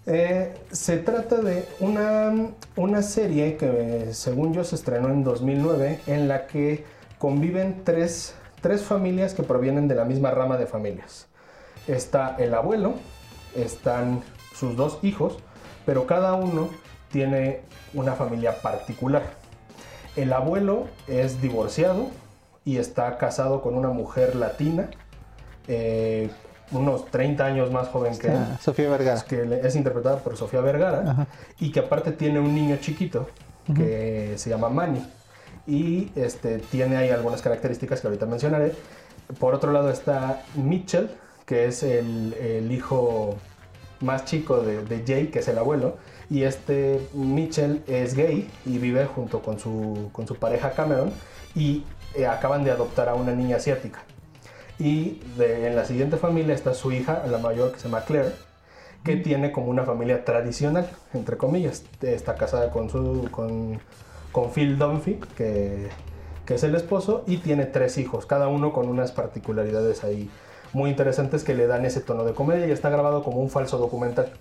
Eh, 0.08 0.56
se 0.72 0.98
trata 0.98 1.38
de 1.42 1.68
una, 1.80 2.34
una 2.76 3.02
serie 3.04 3.58
que 3.58 4.10
según 4.14 4.54
yo 4.54 4.64
se 4.64 4.76
estrenó 4.76 5.10
en 5.10 5.24
2009 5.24 6.00
en 6.08 6.28
la 6.28 6.48
que 6.48 6.84
conviven 7.20 7.84
tres, 7.84 8.34
tres 8.62 8.82
familias 8.82 9.36
que 9.36 9.44
provienen 9.44 9.88
de 9.88 9.94
la 9.94 10.06
misma 10.06 10.32
rama 10.32 10.58
de 10.58 10.66
familias. 10.66 11.28
Está 11.88 12.36
el 12.40 12.56
abuelo, 12.56 12.96
están 13.56 14.22
sus 14.56 14.76
dos 14.76 14.98
hijos, 15.04 15.38
pero 15.86 16.08
cada 16.08 16.34
uno 16.34 16.70
tiene 17.12 17.62
una 17.94 18.14
familia 18.14 18.62
particular. 18.62 19.24
El 20.16 20.34
abuelo 20.34 20.88
es 21.08 21.42
divorciado 21.42 22.10
y 22.70 22.78
está 22.78 23.18
casado 23.18 23.62
con 23.62 23.74
una 23.76 23.90
mujer 23.90 24.36
latina, 24.36 24.90
eh, 25.68 26.30
unos 26.72 27.06
30 27.08 27.46
años 27.46 27.72
más 27.72 27.88
joven 27.88 28.16
que 28.18 28.28
él, 28.28 28.34
Ah, 28.38 28.58
Sofía 28.62 28.90
Vergara. 28.90 29.22
que 29.28 29.62
es 29.64 29.76
interpretada 29.76 30.18
por 30.20 30.38
Sofía 30.38 30.62
Vergara 30.62 31.00
Ajá. 31.12 31.28
y 31.60 31.72
que 31.72 31.80
aparte 31.80 32.12
tiene 32.12 32.40
un 32.40 32.54
niño 32.54 32.78
chiquito 32.78 33.28
que 33.76 34.34
se 34.38 34.50
llama 34.50 34.70
Manny 34.70 35.02
y 35.68 36.12
este, 36.16 36.58
tiene 36.60 36.98
ahí 36.98 37.10
algunas 37.10 37.42
características 37.44 38.02
que 38.02 38.08
ahorita 38.08 38.26
mencionaré. 38.26 38.74
Por 39.40 39.54
otro 39.54 39.72
lado 39.72 39.90
está 39.92 40.42
Mitchell, 40.56 41.10
que 41.46 41.66
es 41.68 41.84
el, 41.84 42.34
el 42.36 42.72
hijo 42.72 43.36
más 44.00 44.26
chico 44.26 44.62
de, 44.62 44.84
de 44.86 45.04
Jay, 45.06 45.28
que 45.28 45.40
es 45.40 45.48
el 45.48 45.58
abuelo. 45.60 45.98
Y 46.32 46.44
este 46.44 47.00
Mitchell 47.14 47.84
es 47.88 48.16
gay 48.16 48.50
y 48.66 48.78
vive 48.80 49.06
junto 49.06 49.42
con 49.42 49.60
su, 49.60 50.10
con 50.12 50.26
su 50.28 50.36
pareja 50.36 50.72
Cameron 50.72 51.12
y 51.56 51.84
eh, 52.16 52.28
acaban 52.28 52.64
de 52.64 52.72
adoptar 52.72 53.10
a 53.10 53.16
una 53.16 53.34
niña 53.34 53.58
asiática. 53.58 54.00
Y 54.78 55.22
de- 55.38 55.68
en 55.68 55.76
la 55.76 55.86
siguiente 55.86 56.18
familia 56.18 56.56
está 56.56 56.74
su 56.74 56.92
hija, 56.92 57.24
la 57.30 57.38
mayor, 57.38 57.72
que 57.74 57.80
se 57.80 57.86
llama 57.90 58.02
Claire, 58.02 58.32
que 59.04 59.16
tiene 59.18 59.52
como 59.52 59.68
una 59.68 59.84
familia 59.84 60.26
tradicional, 60.26 60.90
entre 61.14 61.38
comillas. 61.38 61.84
Está 62.02 62.36
casada 62.36 62.72
con, 62.72 62.90
su, 62.90 63.28
con, 63.32 63.80
con 64.32 64.52
Phil 64.52 64.78
Dunphy, 64.78 65.20
que, 65.36 65.90
que 66.46 66.56
es 66.56 66.64
el 66.64 66.76
esposo, 66.76 67.24
y 67.28 67.38
tiene 67.38 67.66
tres 67.66 67.98
hijos, 67.98 68.26
cada 68.26 68.48
uno 68.48 68.72
con 68.74 68.88
unas 68.90 69.12
particularidades 69.12 70.04
ahí 70.04 70.30
muy 70.74 70.92
interesantes 70.92 71.44
que 71.44 71.56
le 71.56 71.66
dan 71.66 71.86
ese 71.86 72.00
tono 72.00 72.24
de 72.24 72.34
comedia 72.34 72.68
y 72.68 72.72
está 72.72 72.90
grabado 72.90 73.24
como 73.24 73.38
un 73.40 73.50
falso 73.50 73.78
documental. 73.78 74.32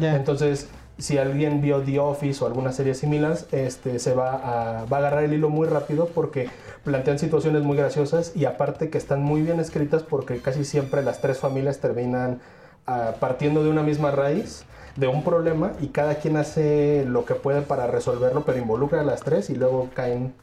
Entonces, 0.00 0.68
si 0.98 1.16
alguien 1.16 1.60
vio 1.60 1.80
The 1.80 2.00
Office 2.00 2.42
o 2.42 2.46
alguna 2.46 2.72
serie 2.72 2.94
similar, 2.94 3.38
este, 3.52 3.98
se 3.98 4.14
va 4.14 4.32
a, 4.34 4.84
va 4.86 4.96
a 4.96 5.00
agarrar 5.00 5.24
el 5.24 5.32
hilo 5.32 5.48
muy 5.48 5.68
rápido 5.68 6.08
porque 6.08 6.48
plantean 6.84 7.18
situaciones 7.18 7.62
muy 7.62 7.76
graciosas 7.76 8.32
y 8.34 8.44
aparte 8.44 8.90
que 8.90 8.98
están 8.98 9.22
muy 9.22 9.42
bien 9.42 9.60
escritas 9.60 10.02
porque 10.02 10.40
casi 10.40 10.64
siempre 10.64 11.02
las 11.02 11.20
tres 11.20 11.38
familias 11.38 11.78
terminan 11.78 12.40
ah, 12.86 13.12
partiendo 13.20 13.62
de 13.62 13.70
una 13.70 13.82
misma 13.82 14.10
raíz, 14.10 14.64
de 14.96 15.06
un 15.06 15.22
problema 15.22 15.72
y 15.80 15.88
cada 15.88 16.16
quien 16.16 16.36
hace 16.36 17.04
lo 17.06 17.24
que 17.24 17.34
puede 17.34 17.62
para 17.62 17.86
resolverlo, 17.86 18.44
pero 18.44 18.58
involucra 18.58 19.02
a 19.02 19.04
las 19.04 19.22
tres 19.22 19.50
y 19.50 19.54
luego 19.54 19.90
caen 19.94 20.34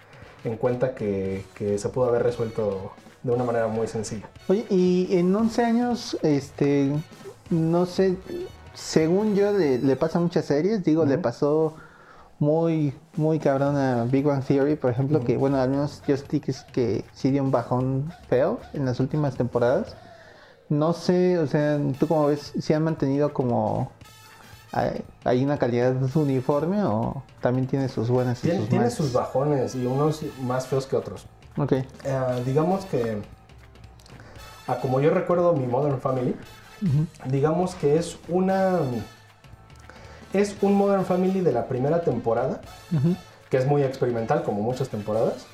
en 0.46 0.56
cuenta 0.56 0.96
que, 0.96 1.44
que 1.54 1.78
se 1.78 1.90
pudo 1.90 2.06
haber 2.06 2.24
resuelto 2.24 2.94
de 3.24 3.32
una 3.32 3.44
manera 3.44 3.68
muy 3.68 3.88
sencilla. 3.88 4.30
Oye, 4.48 4.66
y 4.70 5.08
en 5.18 5.36
11 5.36 5.64
años, 5.64 6.18
este, 6.22 6.92
no 7.50 7.86
sé, 7.86 8.16
según 8.76 9.36
yo 9.36 9.52
le, 9.52 9.80
le 9.80 9.96
pasa 9.96 10.20
a 10.20 10.22
muchas 10.22 10.46
series, 10.46 10.84
digo, 10.84 11.06
le 11.06 11.18
pasó 11.18 11.76
muy, 12.40 12.94
muy 13.16 13.40
cabrón 13.40 13.78
a 13.78 14.04
Big 14.04 14.26
Bang 14.26 14.44
Theory, 14.44 14.76
por 14.76 14.92
ejemplo, 14.92 15.22
que 15.22 15.38
bueno, 15.38 15.58
al 15.58 15.70
menos 15.70 16.04
yo 16.08 16.16
sí 16.18 16.40
que, 16.40 16.54
que 16.74 17.06
sí 17.14 17.32
dio 17.32 17.42
un 17.42 17.52
bajón 17.52 18.12
feo 18.30 18.60
en 18.74 18.86
las 18.86 19.00
últimas 19.00 19.36
temporadas. 19.36 19.96
No 20.68 20.94
sé, 20.94 21.38
o 21.40 21.48
sea, 21.48 21.80
tú 22.00 22.08
como 22.08 22.28
ves, 22.28 22.54
si 22.60 22.74
han 22.74 22.84
mantenido 22.84 23.34
como 23.34 23.92
hay, 25.24 25.44
una 25.44 25.58
calidad 25.58 25.96
uniforme 26.16 26.84
o 26.84 27.24
también 27.42 27.68
tiene 27.68 27.88
sus 27.88 28.10
buenas 28.10 28.40
y 28.40 28.48
Tiene, 28.48 28.60
sus 28.60 28.70
tiene 28.70 28.90
sus 28.90 29.14
bajones 29.14 29.76
y 29.76 29.86
unos 29.86 30.22
más 30.42 30.68
feos 30.68 30.86
que 30.86 30.98
otros. 30.98 31.26
Ok, 31.58 31.72
Eh, 31.72 31.86
digamos 32.46 32.84
que, 32.86 33.22
a 34.68 34.76
como 34.78 35.00
yo 35.00 35.12
recuerdo 35.12 35.54
mi 35.54 35.66
Modern 35.68 36.02
Family, 36.02 36.36
digamos 37.26 37.76
que 37.76 37.98
es 37.98 38.18
una. 38.28 38.80
Es 40.34 40.56
un 40.62 40.74
Modern 40.74 41.06
Family 41.06 41.42
de 41.42 41.52
la 41.54 41.68
primera 41.68 42.02
temporada, 42.02 42.60
que 43.50 43.58
es 43.58 43.66
muy 43.66 43.84
experimental, 43.84 44.44
como 44.44 44.62
muchas 44.62 44.90
temporadas. 44.90 45.46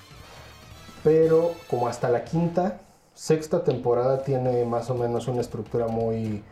Pero 1.03 1.51
como 1.69 1.87
hasta 1.87 2.09
la 2.09 2.23
quinta, 2.23 2.77
sexta 3.15 3.63
temporada 3.63 4.23
tiene 4.23 4.65
más 4.65 4.89
o 4.89 4.95
menos 4.95 5.27
una 5.27 5.41
estructura 5.41 5.87
muy. 5.87 6.43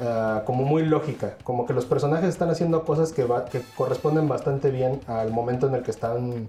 ah, 0.00 0.42
como 0.44 0.64
muy 0.64 0.84
lógica. 0.84 1.34
Como 1.44 1.66
que 1.66 1.72
los 1.72 1.84
personajes 1.84 2.28
están 2.28 2.50
haciendo 2.50 2.84
cosas 2.84 3.12
que, 3.12 3.24
va- 3.24 3.44
que 3.44 3.62
corresponden 3.76 4.28
bastante 4.28 4.70
bien 4.70 5.00
al 5.06 5.30
momento 5.30 5.66
en 5.68 5.74
el 5.74 5.82
que 5.82 5.90
están 5.92 6.46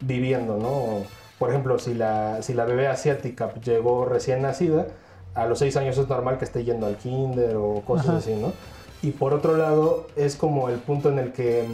viviendo, 0.00 0.56
¿no? 0.58 1.04
Por 1.38 1.50
ejemplo, 1.50 1.78
si 1.78 1.94
la, 1.94 2.42
si 2.42 2.54
la 2.54 2.64
bebé 2.64 2.86
asiática 2.88 3.52
llegó 3.54 4.04
recién 4.04 4.42
nacida, 4.42 4.86
a 5.34 5.46
los 5.46 5.58
seis 5.58 5.76
años 5.76 5.96
es 5.98 6.08
normal 6.08 6.38
que 6.38 6.44
esté 6.44 6.64
yendo 6.64 6.86
al 6.86 6.96
kinder 6.96 7.56
o 7.56 7.82
cosas 7.86 8.08
Ajá. 8.08 8.18
así, 8.18 8.34
¿no? 8.34 8.52
Y 9.02 9.10
por 9.10 9.34
otro 9.34 9.56
lado, 9.56 10.06
es 10.16 10.36
como 10.36 10.68
el 10.68 10.78
punto 10.78 11.08
en 11.08 11.18
el 11.18 11.32
que 11.32 11.66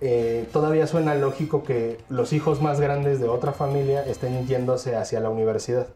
eh, 0.00 0.46
todavía 0.52 0.86
suena 0.86 1.14
lógico 1.14 1.62
que 1.62 1.98
los 2.10 2.32
hijos 2.32 2.60
más 2.60 2.80
grandes 2.80 3.20
de 3.20 3.28
otra 3.28 3.52
familia 3.52 4.04
estén 4.04 4.46
yéndose 4.46 4.96
hacia 4.96 5.20
la 5.20 5.30
universidad. 5.30 5.86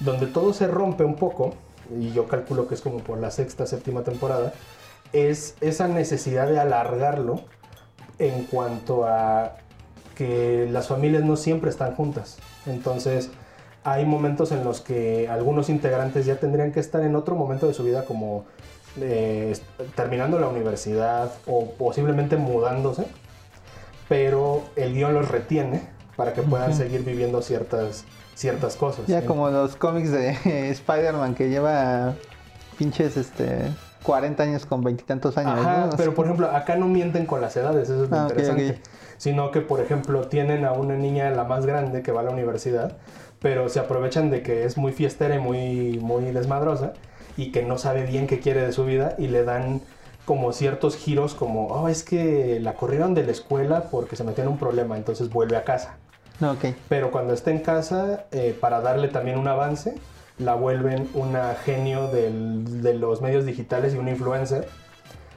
Donde 0.00 0.26
todo 0.26 0.54
se 0.54 0.66
rompe 0.66 1.04
un 1.04 1.16
poco, 1.16 1.54
y 1.94 2.12
yo 2.12 2.26
calculo 2.26 2.68
que 2.68 2.74
es 2.74 2.80
como 2.80 2.98
por 2.98 3.18
la 3.18 3.30
sexta, 3.30 3.66
séptima 3.66 4.02
temporada, 4.02 4.54
es 5.12 5.56
esa 5.60 5.88
necesidad 5.88 6.48
de 6.48 6.58
alargarlo 6.58 7.40
en 8.18 8.44
cuanto 8.44 9.06
a 9.06 9.56
que 10.14 10.66
las 10.70 10.88
familias 10.88 11.22
no 11.24 11.36
siempre 11.36 11.68
están 11.68 11.94
juntas. 11.94 12.38
Entonces, 12.64 13.30
hay 13.88 14.04
momentos 14.04 14.50
en 14.50 14.64
los 14.64 14.80
que 14.80 15.28
algunos 15.28 15.68
integrantes 15.68 16.26
ya 16.26 16.36
tendrían 16.40 16.72
que 16.72 16.80
estar 16.80 17.02
en 17.02 17.14
otro 17.14 17.36
momento 17.36 17.68
de 17.68 17.72
su 17.74 17.84
vida 17.84 18.04
como 18.04 18.44
eh, 19.00 19.56
terminando 19.94 20.40
la 20.40 20.48
universidad 20.48 21.30
o 21.46 21.70
posiblemente 21.70 22.36
mudándose, 22.36 23.06
pero 24.08 24.62
el 24.74 24.92
guion 24.94 25.14
los 25.14 25.28
retiene 25.28 25.82
para 26.16 26.32
que 26.32 26.42
puedan 26.42 26.74
seguir 26.74 27.04
viviendo 27.04 27.42
ciertas, 27.42 28.04
ciertas 28.34 28.74
cosas. 28.76 29.06
Ya 29.06 29.18
En- 29.18 29.26
como 29.26 29.50
los 29.50 29.76
cómics 29.76 30.10
de 30.10 30.30
Spider-Man 30.70 31.34
que 31.34 31.48
lleva 31.48 32.14
pinches 32.78 33.16
este 33.16 33.70
40 34.02 34.42
años 34.42 34.66
con 34.66 34.82
veintitantos 34.82 35.36
años. 35.36 35.58
Ajá, 35.60 35.86
¿no? 35.90 35.96
pero 35.96 36.12
por 36.14 36.24
ejemplo, 36.26 36.50
acá 36.50 36.74
no 36.76 36.86
mienten 36.88 37.26
con 37.26 37.40
las 37.40 37.56
edades, 37.56 37.88
eso 37.88 38.04
es 38.04 38.10
lo 38.10 38.16
Ah, 38.16 38.22
interesante. 38.30 38.80
Sino 39.18 39.50
que, 39.50 39.60
por 39.62 39.80
ejemplo, 39.80 40.28
tienen 40.28 40.64
a 40.64 40.72
una 40.72 40.94
niña, 40.94 41.30
la 41.30 41.44
más 41.44 41.64
grande, 41.66 42.02
que 42.02 42.12
va 42.12 42.20
a 42.20 42.24
la 42.24 42.30
universidad, 42.30 42.96
pero 43.40 43.68
se 43.68 43.80
aprovechan 43.80 44.30
de 44.30 44.42
que 44.42 44.64
es 44.64 44.76
muy 44.76 44.92
fiestera 44.92 45.34
y 45.36 45.38
muy, 45.38 45.98
muy 46.00 46.24
desmadrosa 46.32 46.92
y 47.36 47.52
que 47.52 47.62
no 47.62 47.78
sabe 47.78 48.04
bien 48.04 48.26
qué 48.26 48.40
quiere 48.40 48.62
de 48.62 48.72
su 48.72 48.84
vida 48.84 49.14
y 49.18 49.28
le 49.28 49.44
dan 49.44 49.82
como 50.24 50.52
ciertos 50.52 50.96
giros 50.96 51.34
como, 51.34 51.68
oh, 51.68 51.88
es 51.88 52.02
que 52.02 52.58
la 52.60 52.74
corrieron 52.74 53.14
de 53.14 53.24
la 53.24 53.32
escuela 53.32 53.84
porque 53.90 54.16
se 54.16 54.24
metió 54.24 54.42
en 54.42 54.48
un 54.50 54.58
problema, 54.58 54.96
entonces 54.96 55.30
vuelve 55.30 55.56
a 55.56 55.64
casa. 55.64 55.96
No, 56.40 56.52
ok. 56.52 56.64
Pero 56.88 57.10
cuando 57.10 57.32
está 57.32 57.50
en 57.50 57.60
casa, 57.60 58.24
eh, 58.32 58.56
para 58.60 58.80
darle 58.80 59.08
también 59.08 59.38
un 59.38 59.46
avance, 59.48 59.94
la 60.38 60.54
vuelven 60.54 61.08
una 61.14 61.54
genio 61.54 62.08
del- 62.08 62.82
de 62.82 62.94
los 62.94 63.22
medios 63.22 63.46
digitales 63.46 63.94
y 63.94 63.98
un 63.98 64.08
influencer. 64.08 64.68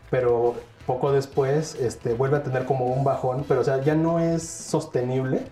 Pero 0.10 0.56
poco 0.88 1.12
después 1.12 1.76
este, 1.76 2.14
vuelve 2.14 2.38
a 2.38 2.44
tener 2.44 2.66
como 2.66 2.86
un 2.86 3.04
bajón. 3.04 3.46
Pero 3.48 3.62
o 3.62 3.64
sea, 3.64 3.82
ya 3.82 3.96
no 3.96 4.20
es 4.20 4.44
sostenible 4.44 5.44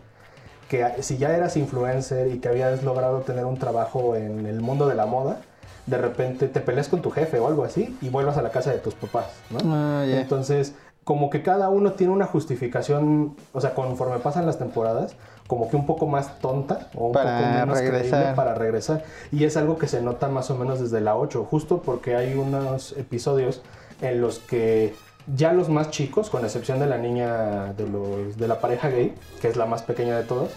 que 0.70 0.86
si 1.02 1.18
ya 1.18 1.36
eras 1.36 1.58
influencer 1.58 2.28
y 2.28 2.40
que 2.40 2.50
habías 2.50 2.84
logrado 2.84 3.20
tener 3.22 3.46
un 3.46 3.58
trabajo 3.58 4.16
en 4.16 4.46
el 4.46 4.62
mundo 4.62 4.88
de 4.88 4.96
la 4.96 5.06
moda, 5.06 5.40
de 5.86 5.98
repente 5.98 6.48
te 6.48 6.60
peleas 6.60 6.90
con 6.90 7.02
tu 7.02 7.10
jefe 7.12 7.40
o 7.40 7.48
algo 7.48 7.64
así 7.64 7.98
y 8.02 8.10
vuelvas 8.10 8.38
a 8.38 8.42
la 8.42 8.50
casa 8.50 8.72
de 8.72 8.80
tus 8.80 8.94
papás, 8.94 9.28
¿no? 9.50 9.60
Ah. 9.74 10.04
Entonces, 10.06 10.74
como 11.06 11.30
que 11.30 11.42
cada 11.42 11.70
uno 11.70 11.94
tiene 11.94 12.12
una 12.12 12.26
justificación, 12.26 13.36
o 13.54 13.62
sea, 13.62 13.74
conforme 13.74 14.20
pasan 14.20 14.46
las 14.46 14.58
temporadas, 14.58 15.16
como 15.48 15.70
que 15.70 15.78
un 15.78 15.86
poco 15.86 16.06
más 16.06 16.40
tonta 16.40 16.90
o 16.94 17.08
un 17.08 17.14
Para 17.14 17.38
poco 17.38 17.50
menos 17.50 17.80
regresar. 17.80 18.10
creíble 18.10 18.36
para 18.36 18.54
regresar. 18.56 19.04
Y 19.32 19.46
es 19.46 19.56
algo 19.56 19.78
que 19.78 19.88
se 19.88 20.02
nota 20.02 20.28
más 20.28 20.52
o 20.52 20.58
menos 20.58 20.82
desde 20.82 21.00
la 21.00 21.16
8, 21.16 21.46
justo 21.50 21.82
porque 21.82 22.18
hay 22.18 22.34
unos 22.34 22.92
episodios 22.98 23.62
en 24.02 24.20
los 24.20 24.40
que 24.40 24.94
ya 25.36 25.54
los 25.54 25.70
más 25.70 25.92
chicos, 25.92 26.30
con 26.30 26.44
excepción 26.46 26.80
de 26.80 26.88
la 26.88 26.98
niña 26.98 27.74
de, 27.74 27.88
los, 27.88 28.38
de 28.38 28.48
la 28.48 28.60
pareja 28.60 28.90
gay, 28.90 29.14
que 29.42 29.48
es 29.48 29.58
la 29.58 29.66
más 29.66 29.82
pequeña 29.84 30.18
de 30.18 30.24
todos, 30.24 30.52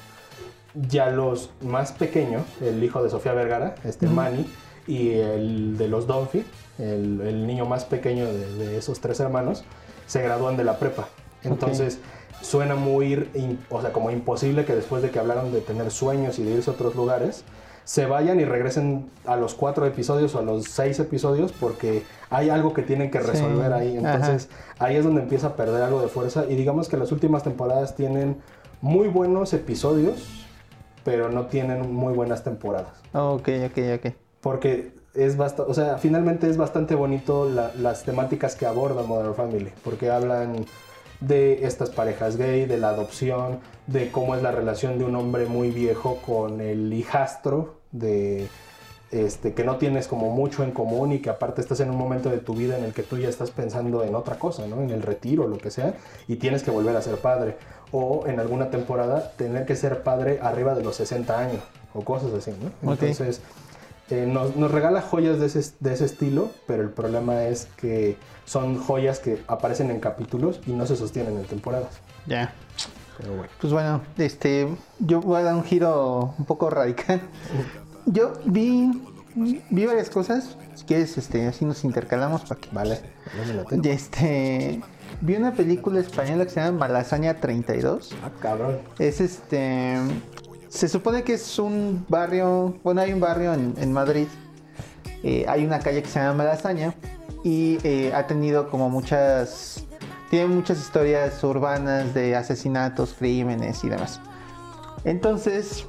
ya 0.74 1.10
los 1.10 1.50
más 1.62 1.92
pequeños, 1.92 2.42
el 2.60 2.82
hijo 2.84 3.02
de 3.02 3.10
Sofía 3.10 3.32
Vergara, 3.32 3.74
este 3.84 4.06
Manny, 4.06 4.46
y 4.86 5.10
el 5.10 5.76
de 5.76 5.88
los 5.88 6.06
Dunphy, 6.06 6.44
el, 6.78 7.20
el 7.20 7.46
niño 7.46 7.66
más 7.66 7.84
pequeño 7.84 8.26
de, 8.26 8.54
de 8.56 8.78
esos 8.78 9.00
tres 9.00 9.20
hermanos, 9.20 9.64
se 10.06 10.22
gradúan 10.22 10.56
de 10.56 10.64
la 10.64 10.78
prepa. 10.78 11.08
Entonces 11.42 11.98
suena 12.40 12.74
muy, 12.74 13.28
in- 13.34 13.58
o 13.70 13.80
sea, 13.80 13.92
como 13.92 14.10
imposible 14.10 14.64
que 14.64 14.74
después 14.74 15.02
de 15.02 15.10
que 15.10 15.18
hablaron 15.18 15.52
de 15.52 15.60
tener 15.60 15.90
sueños 15.90 16.38
y 16.38 16.44
de 16.44 16.52
irse 16.52 16.70
a 16.70 16.74
otros 16.74 16.94
lugares, 16.94 17.44
se 17.84 18.06
vayan 18.06 18.38
y 18.40 18.44
regresen 18.44 19.10
a 19.26 19.36
los 19.36 19.54
cuatro 19.54 19.84
episodios 19.86 20.34
o 20.34 20.38
a 20.38 20.42
los 20.42 20.64
seis 20.66 20.98
episodios 21.00 21.52
porque 21.52 22.04
hay 22.30 22.48
algo 22.50 22.72
que 22.72 22.82
tienen 22.82 23.10
que 23.10 23.20
Sí, 23.20 23.26
resolver 23.26 23.72
ahí. 23.72 23.96
ajá. 23.96 24.14
Entonces 24.14 24.48
ahí 24.78 24.96
es 24.96 25.04
donde 25.04 25.22
empieza 25.22 25.48
a 25.48 25.56
perder 25.56 25.82
algo 25.82 26.00
de 26.00 26.08
fuerza 26.08 26.44
y 26.48 26.54
digamos 26.54 26.88
que 26.88 26.96
las 26.96 27.10
últimas 27.12 27.42
temporadas 27.42 27.96
tienen 27.96 28.36
muy 28.80 29.08
buenos 29.08 29.52
episodios, 29.54 30.46
pero 31.04 31.30
no 31.30 31.46
tienen 31.46 31.92
muy 31.92 32.12
buenas 32.14 32.44
temporadas. 32.44 32.92
Ok, 33.12 33.48
ok, 33.66 33.78
ok. 33.96 34.12
Porque 34.40 34.92
es 35.14 35.36
bastante, 35.36 35.70
o 35.70 35.74
sea, 35.74 35.98
finalmente 35.98 36.48
es 36.48 36.56
bastante 36.56 36.94
bonito 36.94 37.48
la- 37.50 37.72
las 37.76 38.04
temáticas 38.04 38.54
que 38.54 38.66
aborda 38.66 39.02
Modern 39.02 39.34
Family, 39.34 39.72
porque 39.82 40.10
hablan 40.10 40.64
de 41.20 41.66
estas 41.66 41.90
parejas 41.90 42.36
gay, 42.36 42.66
de 42.66 42.78
la 42.78 42.90
adopción, 42.90 43.60
de 43.86 44.10
cómo 44.10 44.34
es 44.34 44.42
la 44.42 44.50
relación 44.50 44.98
de 44.98 45.04
un 45.04 45.16
hombre 45.16 45.46
muy 45.46 45.70
viejo 45.70 46.18
con 46.24 46.60
el 46.60 46.92
hijastro, 46.92 47.80
de 47.92 48.48
este, 49.10 49.54
que 49.54 49.64
no 49.64 49.76
tienes 49.76 50.06
como 50.06 50.30
mucho 50.30 50.62
en 50.62 50.70
común 50.70 51.12
y 51.12 51.18
que 51.18 51.30
aparte 51.30 51.60
estás 51.60 51.80
en 51.80 51.90
un 51.90 51.96
momento 51.96 52.30
de 52.30 52.38
tu 52.38 52.54
vida 52.54 52.78
en 52.78 52.84
el 52.84 52.92
que 52.92 53.02
tú 53.02 53.18
ya 53.18 53.28
estás 53.28 53.50
pensando 53.50 54.04
en 54.04 54.14
otra 54.14 54.38
cosa, 54.38 54.66
¿no? 54.68 54.80
En 54.82 54.90
el 54.90 55.02
retiro, 55.02 55.48
lo 55.48 55.58
que 55.58 55.72
sea, 55.72 55.94
y 56.28 56.36
tienes 56.36 56.62
que 56.62 56.70
volver 56.70 56.96
a 56.96 57.02
ser 57.02 57.16
padre. 57.16 57.56
O 57.90 58.28
en 58.28 58.38
alguna 58.38 58.70
temporada 58.70 59.32
tener 59.36 59.66
que 59.66 59.74
ser 59.74 60.04
padre 60.04 60.38
arriba 60.40 60.76
de 60.76 60.84
los 60.84 60.94
60 60.94 61.38
años, 61.38 61.62
o 61.92 62.02
cosas 62.02 62.32
así, 62.34 62.52
¿no? 62.52 62.92
Entonces, 62.92 63.40
eh, 64.10 64.26
nos, 64.26 64.54
nos 64.54 64.70
regala 64.70 65.02
joyas 65.02 65.40
de 65.40 65.46
ese, 65.46 65.72
de 65.80 65.92
ese 65.92 66.04
estilo, 66.04 66.50
pero 66.68 66.82
el 66.82 66.90
problema 66.90 67.44
es 67.44 67.66
que 67.76 68.16
son 68.50 68.78
joyas 68.78 69.20
que 69.20 69.40
aparecen 69.46 69.92
en 69.92 70.00
capítulos 70.00 70.58
y 70.66 70.72
no 70.72 70.84
se 70.84 70.96
sostienen 70.96 71.36
en 71.38 71.44
temporadas. 71.44 72.00
Ya. 72.26 72.52
Pero 73.16 73.34
bueno. 73.34 73.52
Pues 73.60 73.72
bueno, 73.72 74.00
este, 74.18 74.66
yo 74.98 75.20
voy 75.20 75.40
a 75.40 75.44
dar 75.44 75.54
un 75.54 75.62
giro 75.62 76.34
un 76.36 76.44
poco 76.46 76.68
radical. 76.68 77.20
Yo 78.06 78.32
vi, 78.44 78.90
vi 79.36 79.86
varias 79.86 80.10
cosas. 80.10 80.56
Si 80.74 80.84
quieres, 80.84 81.16
este, 81.16 81.46
así 81.46 81.64
nos 81.64 81.84
intercalamos 81.84 82.40
para 82.40 82.60
que. 82.60 82.68
Vale, 82.72 82.98
no 83.70 83.82
este, 83.84 84.80
vi 85.20 85.36
una 85.36 85.52
película 85.52 86.00
española 86.00 86.44
que 86.44 86.50
se 86.50 86.60
llama 86.60 86.78
Malasaña 86.78 87.34
32. 87.34 88.16
Ah, 88.24 88.30
cabrón. 88.40 88.78
Es 88.98 89.20
este. 89.20 89.96
Se 90.70 90.88
supone 90.88 91.22
que 91.22 91.34
es 91.34 91.58
un 91.60 92.04
barrio. 92.08 92.74
Bueno, 92.82 93.02
hay 93.02 93.12
un 93.12 93.20
barrio 93.20 93.52
en, 93.54 93.74
en 93.76 93.92
Madrid. 93.92 94.26
eh, 95.22 95.44
hay 95.46 95.64
una 95.64 95.78
calle 95.78 96.02
que 96.02 96.08
se 96.08 96.18
llama 96.18 96.38
Malasaña. 96.38 96.94
Y 97.42 97.78
eh, 97.84 98.12
ha 98.14 98.26
tenido 98.26 98.68
como 98.70 98.90
muchas. 98.90 99.84
Tiene 100.30 100.46
muchas 100.46 100.78
historias 100.78 101.42
urbanas 101.42 102.14
de 102.14 102.36
asesinatos, 102.36 103.14
crímenes 103.18 103.82
y 103.84 103.88
demás. 103.88 104.20
Entonces. 105.04 105.86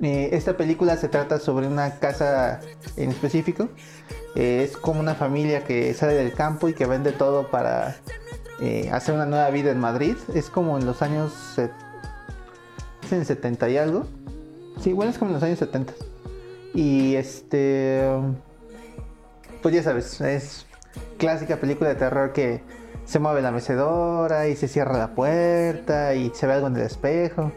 eh, 0.00 0.30
esta 0.32 0.56
película 0.56 0.96
se 0.96 1.08
trata 1.08 1.38
sobre 1.38 1.66
una 1.66 1.98
casa 1.98 2.60
en 2.96 3.10
específico. 3.10 3.68
Eh, 4.34 4.62
es 4.64 4.76
como 4.76 5.00
una 5.00 5.14
familia 5.14 5.64
que 5.64 5.94
sale 5.94 6.14
del 6.14 6.34
campo 6.34 6.68
y 6.68 6.74
que 6.74 6.86
vende 6.86 7.12
todo 7.12 7.50
para 7.50 7.96
hacer 8.92 9.14
una 9.14 9.24
nueva 9.24 9.50
vida 9.50 9.70
en 9.70 9.78
Madrid. 9.78 10.16
Es 10.34 10.50
como 10.50 10.78
en 10.78 10.84
los 10.84 11.00
años 11.02 11.32
es 13.04 13.12
en 13.12 13.24
70 13.24 13.70
y 13.70 13.76
algo. 13.76 14.06
Sí, 14.80 14.92
bueno, 14.92 15.10
es 15.10 15.18
como 15.18 15.30
en 15.30 15.34
los 15.34 15.42
años 15.42 15.58
70. 15.58 15.92
Y 16.74 17.14
este. 17.16 18.08
Pues 19.68 19.76
ya 19.76 19.82
sabes, 19.82 20.18
es 20.22 20.64
clásica 21.18 21.58
película 21.58 21.90
de 21.90 21.94
terror 21.96 22.32
que 22.32 22.62
se 23.04 23.18
mueve 23.18 23.42
la 23.42 23.50
mecedora 23.50 24.48
y 24.48 24.56
se 24.56 24.66
cierra 24.66 24.96
la 24.96 25.14
puerta 25.14 26.14
y 26.14 26.32
se 26.34 26.46
ve 26.46 26.54
algo 26.54 26.68
en 26.68 26.76
el 26.76 26.84
espejo. 26.84 27.52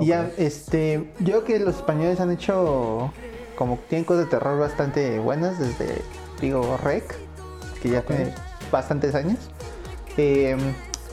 Y 0.00 0.06
ya, 0.06 0.28
este. 0.38 1.12
Yo 1.20 1.26
creo 1.26 1.44
que 1.44 1.58
los 1.60 1.76
españoles 1.76 2.18
han 2.18 2.32
hecho. 2.32 3.12
Como 3.54 3.78
cosas 4.04 4.24
de 4.24 4.26
terror 4.28 4.58
bastante 4.58 5.20
buenas 5.20 5.60
desde, 5.60 6.02
digo, 6.40 6.76
Rec, 6.82 7.14
que 7.80 7.90
ya 7.90 8.00
Ok. 8.00 8.06
tiene 8.08 8.34
bastantes 8.72 9.14
años. 9.14 9.38
Eh, 10.16 10.56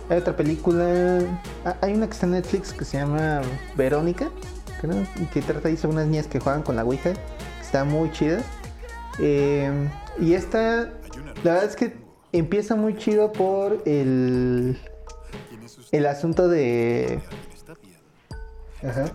hay 0.10 0.17
otra 0.17 0.36
película. 0.36 1.19
ah, 1.63 1.76
Hay 1.82 1.93
una 1.93 2.08
que 2.08 2.13
está 2.13 2.26
en 2.26 2.32
Netflix 2.32 2.74
que 2.74 2.86
se 2.86 2.98
llama 2.98 3.41
Verónica, 3.76 4.32
creo, 4.82 4.96
que 5.32 5.43
trata 5.43 5.67
ahí 5.67 5.78
sobre 5.78 5.93
unas 5.98 6.08
niñas 6.08 6.26
que 6.26 6.39
juegan 6.39 6.63
con 6.63 6.76
la 6.76 6.84
Ouija. 6.84 7.13
que 7.13 7.19
Está 7.62 7.84
muy 7.84 8.12
chida. 8.12 8.39
Eh, 9.19 9.72
y 10.19 10.34
esta, 10.34 10.89
la 11.43 11.54
verdad 11.54 11.65
es 11.65 11.76
que 11.76 11.93
empieza 12.32 12.76
muy 12.76 12.95
chido 12.97 13.32
por 13.32 13.82
el, 13.86 14.78
el 15.91 16.06
asunto 16.06 16.47
de. 16.47 17.19
Ajá. 18.86 19.06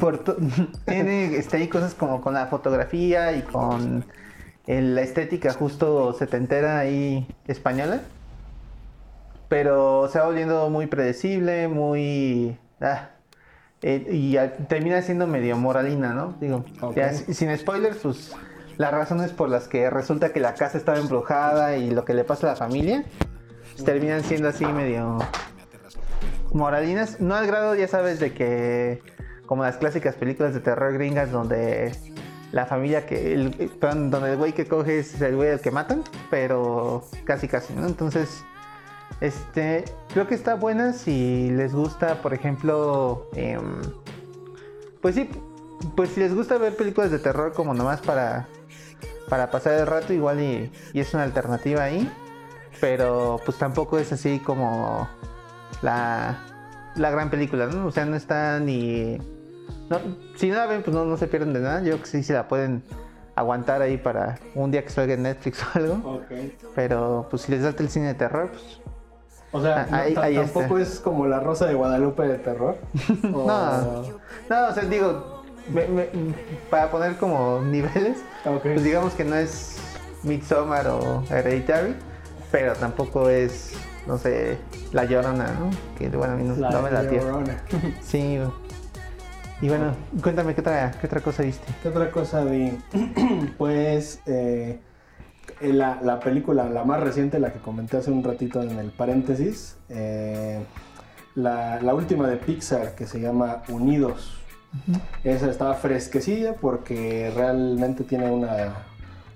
por 0.00 0.24
to- 0.24 0.36
tiene 0.86 1.38
hay 1.52 1.68
cosas 1.68 1.92
como 1.94 2.22
con 2.22 2.32
la 2.32 2.46
fotografía 2.46 3.32
y 3.32 3.42
con 3.42 4.04
el- 4.66 4.94
la 4.94 5.02
estética 5.02 5.52
justo 5.52 6.14
setentera 6.14 6.78
ahí 6.78 7.26
española. 7.46 8.00
Pero 9.48 10.08
se 10.08 10.18
va 10.18 10.26
volviendo 10.26 10.68
muy 10.68 10.86
predecible, 10.86 11.68
muy... 11.68 12.58
ah, 12.82 13.10
eh, 13.80 14.06
y 14.10 14.36
termina 14.66 15.00
siendo 15.02 15.26
medio 15.26 15.56
moralina, 15.56 16.12
¿no? 16.12 16.34
Digo, 16.40 16.64
ya, 16.94 17.12
sin 17.14 17.56
spoilers, 17.56 17.98
pues 17.98 18.34
las 18.78 18.92
razones 18.92 19.32
por 19.32 19.48
las 19.48 19.68
que 19.68 19.90
resulta 19.90 20.32
que 20.32 20.40
la 20.40 20.54
casa 20.54 20.78
estaba 20.78 20.98
embrujada 20.98 21.76
y 21.76 21.90
lo 21.90 22.04
que 22.04 22.14
le 22.14 22.24
pasa 22.24 22.46
a 22.46 22.50
la 22.50 22.56
familia, 22.56 23.04
pues, 23.72 23.84
terminan 23.84 24.22
siendo 24.22 24.48
así 24.48 24.64
medio 24.64 25.18
moralinas. 26.52 27.20
No 27.20 27.34
al 27.34 27.46
grado, 27.46 27.74
ya 27.74 27.88
sabes, 27.88 28.20
de 28.20 28.32
que 28.32 29.02
como 29.46 29.64
las 29.64 29.78
clásicas 29.78 30.14
películas 30.14 30.54
de 30.54 30.60
terror 30.60 30.92
gringas 30.92 31.32
donde 31.32 31.92
la 32.52 32.66
familia 32.66 33.04
que, 33.04 33.34
el, 33.34 33.50
perdón, 33.80 34.10
donde 34.10 34.32
el 34.32 34.36
güey 34.36 34.52
que 34.52 34.66
coge 34.66 35.00
es 35.00 35.20
el 35.20 35.36
güey 35.36 35.50
al 35.50 35.60
que 35.60 35.70
matan, 35.70 36.04
pero 36.30 37.04
casi 37.24 37.48
casi, 37.48 37.74
¿no? 37.74 37.86
Entonces, 37.86 38.44
este, 39.20 39.84
creo 40.12 40.28
que 40.28 40.34
está 40.34 40.54
buena 40.54 40.92
si 40.92 41.50
les 41.50 41.74
gusta, 41.74 42.22
por 42.22 42.32
ejemplo, 42.32 43.28
em, 43.34 43.82
pues 45.02 45.16
sí, 45.16 45.28
pues 45.96 46.10
si 46.10 46.20
les 46.20 46.34
gusta 46.34 46.58
ver 46.58 46.76
películas 46.76 47.10
de 47.10 47.18
terror 47.18 47.52
como 47.52 47.74
nomás 47.74 48.00
para, 48.00 48.48
para 49.28 49.50
pasar 49.50 49.74
el 49.74 49.86
rato, 49.86 50.12
igual 50.12 50.40
y, 50.40 50.70
y 50.92 51.00
es 51.00 51.12
una 51.14 51.22
alternativa 51.24 51.82
ahí, 51.84 52.10
pero 52.80 53.40
pues 53.44 53.58
tampoco 53.58 53.98
es 53.98 54.12
así 54.12 54.38
como 54.40 55.08
la, 55.82 56.38
la 56.96 57.10
gran 57.10 57.30
película, 57.30 57.66
¿no? 57.66 57.86
O 57.86 57.90
sea, 57.92 58.04
no 58.04 58.16
está 58.16 58.58
ni... 58.60 59.18
No, 59.90 59.98
si 60.36 60.48
no 60.50 60.56
la 60.56 60.66
ven, 60.66 60.82
pues 60.82 60.94
no, 60.94 61.04
no 61.04 61.16
se 61.16 61.26
pierden 61.28 61.52
de 61.52 61.60
nada. 61.60 61.78
Yo 61.80 61.92
creo 61.92 62.00
que 62.02 62.06
sí 62.06 62.22
se 62.22 62.34
la 62.34 62.46
pueden 62.48 62.82
aguantar 63.34 63.80
ahí 63.82 63.96
para 63.96 64.38
un 64.54 64.70
día 64.70 64.82
que 64.82 64.90
salga 64.90 65.14
en 65.14 65.22
Netflix 65.22 65.62
o 65.62 65.66
algo. 65.78 66.16
Ok. 66.16 66.32
Pero 66.74 67.26
pues 67.30 67.42
si 67.42 67.52
les 67.52 67.62
da 67.62 67.70
el 67.78 67.88
cine 67.88 68.08
de 68.08 68.14
terror, 68.14 68.50
pues 68.50 68.80
O 69.52 69.62
sea, 69.62 69.86
Ah, 69.90 69.98
ahí- 70.00 70.14
ahí 70.20 70.34
tampoco 70.36 70.78
es 70.78 71.00
como 71.00 71.26
la 71.26 71.40
Rosa 71.40 71.66
de 71.66 71.74
Guadalupe 71.74 72.22
de 72.24 72.38
terror. 72.38 72.76
O- 73.32 73.46
No. 73.46 74.02
no, 74.50 74.68
o 74.68 74.72
sea, 74.74 74.84
digo, 74.84 75.37
me- 75.72 75.86
me- 75.88 76.08
para 76.70 76.90
poner 76.90 77.16
como 77.16 77.60
niveles, 77.62 78.18
pues 78.62 78.82
digamos 78.84 79.14
que 79.14 79.24
no 79.24 79.36
es 79.36 79.76
Midsommar 80.22 80.86
o 80.88 81.22
Hereditary, 81.30 81.94
pero 82.50 82.72
tampoco 82.74 83.28
es, 83.30 83.72
no 84.06 84.18
sé, 84.18 84.58
La 84.92 85.04
Llorona, 85.04 85.46
¿no? 85.58 85.70
Que 85.98 86.08
bueno, 86.08 86.34
a 86.34 86.36
mí 86.36 86.44
no, 86.44 86.56
La 86.56 86.70
no 86.70 86.82
me 86.82 86.90
la 86.90 87.02
Llorona. 87.04 87.62
Sí. 88.02 88.38
Y 89.60 89.68
bueno, 89.68 89.92
cuéntame 90.22 90.54
qué 90.54 90.60
otra, 90.60 90.92
qué 91.00 91.06
otra 91.08 91.20
cosa 91.20 91.42
viste. 91.42 91.66
¿Qué 91.82 91.88
otra 91.88 92.10
cosa 92.12 92.44
vi? 92.44 92.78
pues 93.58 94.20
eh, 94.26 94.78
la, 95.60 95.98
la 96.00 96.20
película, 96.20 96.68
la 96.68 96.84
más 96.84 97.00
reciente, 97.00 97.40
la 97.40 97.52
que 97.52 97.58
comenté 97.58 97.96
hace 97.96 98.10
un 98.12 98.22
ratito 98.22 98.62
en 98.62 98.78
el 98.78 98.92
paréntesis, 98.92 99.76
eh, 99.88 100.60
la, 101.34 101.80
la 101.82 101.94
última 101.94 102.28
de 102.28 102.36
Pixar 102.36 102.94
que 102.94 103.06
se 103.06 103.20
llama 103.20 103.62
Unidos. 103.68 104.34
Esa 105.24 105.50
estaba 105.50 105.74
fresquecilla 105.74 106.54
porque 106.54 107.32
realmente 107.34 108.04
tiene 108.04 108.30
una, 108.30 108.74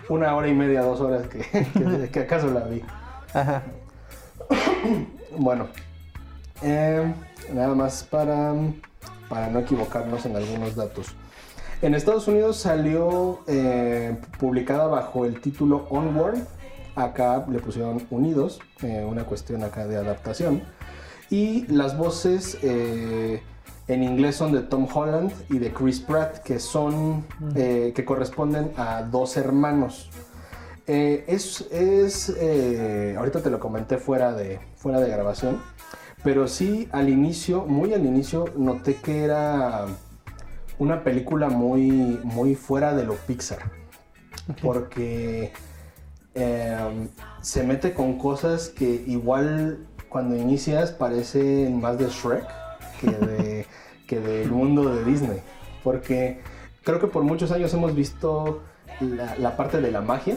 una 0.09 0.35
hora 0.35 0.49
y 0.49 0.55
media, 0.55 0.83
dos 0.83 1.01
horas 1.01 1.27
que, 1.29 1.41
que, 1.73 2.09
que 2.11 2.21
acaso 2.21 2.51
la 2.51 2.65
vi. 2.65 2.83
Ajá. 3.35 3.63
bueno, 5.37 5.69
eh, 6.63 7.13
nada 7.53 7.75
más 7.75 8.05
para, 8.05 8.55
para 9.29 9.49
no 9.49 9.61
equivocarnos 9.61 10.25
en 10.27 10.37
algunos 10.37 10.77
datos. 10.77 11.15
En 11.83 11.95
Estados 11.95 12.29
Unidos 12.29 12.59
salió 12.59 13.41
eh, 13.49 14.17
publicada 14.39 14.87
bajo 14.87 15.27
el 15.27 15.41
título 15.41 15.89
Onward. 15.91 16.39
Acá 16.95 17.45
le 17.51 17.59
pusieron 17.59 18.07
Unidos, 18.11 18.61
eh, 18.83 19.05
una 19.09 19.25
cuestión 19.25 19.65
acá 19.65 19.87
de 19.89 19.97
adaptación. 19.97 20.63
Y 21.29 21.67
las 21.67 21.97
voces 21.97 22.59
eh, 22.63 23.43
en 23.93 24.03
inglés 24.03 24.37
son 24.37 24.53
de 24.53 24.61
Tom 24.61 24.87
Holland 24.93 25.33
y 25.49 25.59
de 25.59 25.73
Chris 25.73 26.01
Pratt, 26.01 26.39
que 26.39 26.59
son 26.59 27.25
que 27.55 28.05
corresponden 28.05 28.73
a 28.77 29.03
dos 29.03 29.37
hermanos. 29.37 30.11
es, 30.87 31.61
es 31.71 32.29
ahorita 33.17 33.43
te 33.43 33.51
lo 33.51 33.61
comenté 33.61 33.99
fuera 33.99 34.33
de, 34.33 34.61
fuera 34.77 35.01
de 35.01 35.11
grabación, 35.11 35.61
pero 36.25 36.47
sí 36.47 36.89
al 36.93 37.09
inicio, 37.09 37.65
muy 37.65 37.93
al 37.95 38.07
inicio, 38.07 38.45
noté 38.57 38.97
que 38.97 39.25
era 39.25 39.87
una 40.79 41.03
película 41.05 41.49
muy, 41.49 42.21
muy 42.25 42.55
fuera 42.55 42.95
de 42.95 43.05
lo 43.05 43.15
Pixar. 43.15 43.59
Porque 44.61 45.53
em, 46.35 47.09
se 47.41 47.63
mete 47.63 47.93
con 47.95 48.19
cosas 48.19 48.69
que 48.69 49.05
igual 49.07 49.87
cuando 50.09 50.37
inicias 50.37 50.91
parecen 50.91 51.81
más 51.81 51.99
de 51.99 52.09
Shrek 52.09 52.47
que, 53.01 53.07
de, 53.11 53.67
que 54.13 54.21
del 54.21 54.51
mundo 54.51 54.95
de 54.95 55.05
Disney. 55.05 55.41
Porque 55.83 56.41
creo 56.85 57.01
que 57.01 57.07
por 57.07 57.23
muchos 57.23 57.51
años 57.51 57.73
hemos 57.73 57.95
visto 57.95 58.63
la 59.01 59.57
parte 59.57 59.81
de 59.81 59.91
la 59.91 60.03
magia 60.03 60.37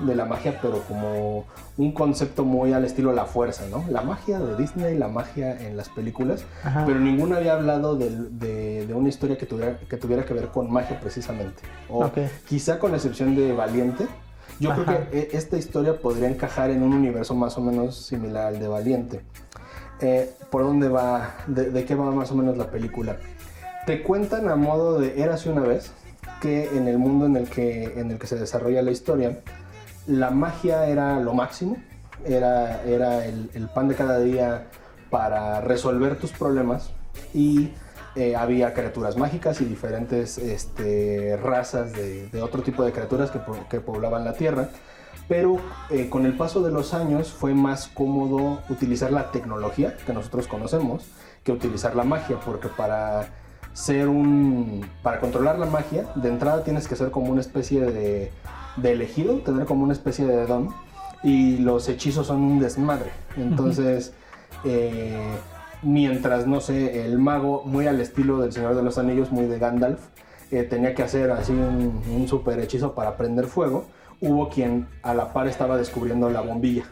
de 0.00 0.14
la 0.14 0.24
magia, 0.24 0.58
pero 0.60 0.82
como 0.82 1.44
un 1.76 1.92
concepto 1.92 2.44
muy 2.44 2.72
al 2.72 2.84
estilo 2.84 3.12
la 3.12 3.26
fuerza, 3.26 3.64
¿no? 3.70 3.84
La 3.88 4.02
magia 4.02 4.38
de 4.38 4.56
Disney, 4.56 4.96
la 4.96 5.08
magia 5.08 5.60
en 5.60 5.76
las 5.76 5.88
películas, 5.88 6.44
pero 6.86 6.98
ninguno 6.98 7.36
había 7.36 7.54
hablado 7.54 7.96
de, 7.96 8.88
una 8.94 9.08
historia 9.08 9.36
que 9.38 9.46
tuviera, 9.46 9.78
que 9.78 9.96
tuviera 9.96 10.24
que 10.24 10.34
ver 10.34 10.48
con 10.48 10.70
magia 10.70 10.98
precisamente. 11.00 11.62
O 11.88 12.10
quizá 12.48 12.78
con 12.78 12.90
la 12.90 12.96
excepción 12.96 13.34
de 13.36 13.52
Valiente. 13.52 14.06
Yo 14.60 14.72
creo 14.72 14.86
que 14.86 15.18
e, 15.18 15.28
esta 15.32 15.56
historia 15.56 15.98
podría 15.98 16.28
encajar 16.28 16.70
en 16.70 16.82
un 16.82 16.92
universo 16.92 17.34
más 17.34 17.58
o 17.58 17.60
menos 17.60 17.96
similar 17.96 18.46
al 18.46 18.60
de 18.60 18.68
Valiente. 18.68 19.20
Eh, 20.00 20.30
¿Por 20.50 20.62
dónde 20.62 20.88
va? 20.88 21.36
De, 21.46 21.84
qué 21.84 21.94
va 21.94 22.10
más 22.10 22.30
o 22.30 22.34
menos 22.34 22.56
la 22.56 22.70
película? 22.70 23.16
Te 23.86 24.02
cuentan 24.02 24.48
a 24.48 24.56
modo 24.56 24.98
de 24.98 25.22
Érase 25.22 25.50
una 25.50 25.62
vez 25.62 25.92
que 26.40 26.76
en 26.76 26.88
el 26.88 26.98
mundo 26.98 27.26
en 27.26 27.36
el 27.36 27.48
que, 27.48 27.84
en 27.98 28.10
el 28.10 28.18
que 28.18 28.26
se 28.26 28.36
desarrolla 28.36 28.82
la 28.82 28.90
historia, 28.90 29.40
la 30.06 30.30
magia 30.30 30.86
era 30.88 31.20
lo 31.20 31.34
máximo, 31.34 31.76
era, 32.24 32.82
era 32.84 33.24
el, 33.24 33.68
pan 33.74 33.88
de 33.88 33.94
cada 33.94 34.20
día 34.20 34.66
para 35.10 35.60
resolver 35.60 36.18
tus 36.18 36.32
problemas 36.32 36.90
y 37.32 37.70
eh, 38.16 38.36
había 38.36 38.74
criaturas 38.74 39.16
mágicas 39.16 39.60
y 39.60 39.64
diferentes 39.64 40.38
este, 40.38 41.36
razas 41.36 41.92
de, 41.92 42.42
otro 42.42 42.62
tipo 42.62 42.84
de 42.84 42.92
criaturas 42.92 43.30
que, 43.30 43.80
poblaban 43.80 44.24
la 44.24 44.34
Tierra. 44.34 44.68
Pero 45.28 45.56
eh, 45.90 46.08
con 46.08 46.26
el 46.26 46.36
paso 46.36 46.62
de 46.62 46.70
los 46.70 46.92
años 46.92 47.32
fue 47.32 47.54
más 47.54 47.88
cómodo 47.88 48.60
utilizar 48.68 49.10
la 49.10 49.30
tecnología 49.30 49.96
que 49.96 50.12
nosotros 50.12 50.46
conocemos 50.46 51.06
que 51.42 51.52
utilizar 51.52 51.94
la 51.94 52.04
magia, 52.04 52.40
porque 52.40 52.68
para 52.68 53.28
ser 53.72 54.08
un. 54.08 54.86
para 55.02 55.20
controlar 55.20 55.58
la 55.58 55.66
magia, 55.66 56.06
de 56.14 56.28
entrada 56.28 56.64
tienes 56.64 56.88
que 56.88 56.96
ser 56.96 57.10
como 57.10 57.30
una 57.30 57.42
especie 57.42 57.80
de 57.82 58.30
de 58.76 58.92
elegido, 58.92 59.38
tener 59.38 59.66
como 59.66 59.84
una 59.84 59.92
especie 59.92 60.26
de 60.26 60.46
don. 60.46 60.68
Y 61.22 61.58
los 61.58 61.88
hechizos 61.88 62.26
son 62.26 62.42
un 62.42 62.58
desmadre. 62.58 63.10
Entonces, 63.36 64.12
eh, 64.64 65.26
mientras, 65.82 66.46
no 66.46 66.60
sé, 66.60 67.06
el 67.06 67.18
mago, 67.18 67.62
muy 67.64 67.86
al 67.86 68.00
estilo 68.00 68.40
del 68.40 68.52
Señor 68.52 68.74
de 68.74 68.82
los 68.82 68.98
Anillos, 68.98 69.32
muy 69.32 69.46
de 69.46 69.58
Gandalf, 69.58 70.00
eh, 70.50 70.64
tenía 70.64 70.94
que 70.94 71.02
hacer 71.02 71.30
así 71.30 71.52
un, 71.52 72.28
super 72.28 72.58
hechizo 72.58 72.94
para 72.94 73.16
prender 73.16 73.46
fuego, 73.46 73.86
hubo 74.24 74.48
quien 74.48 74.88
a 75.02 75.14
la 75.14 75.32
par 75.32 75.46
estaba 75.46 75.76
descubriendo 75.76 76.30
la 76.30 76.40
bombilla. 76.40 76.84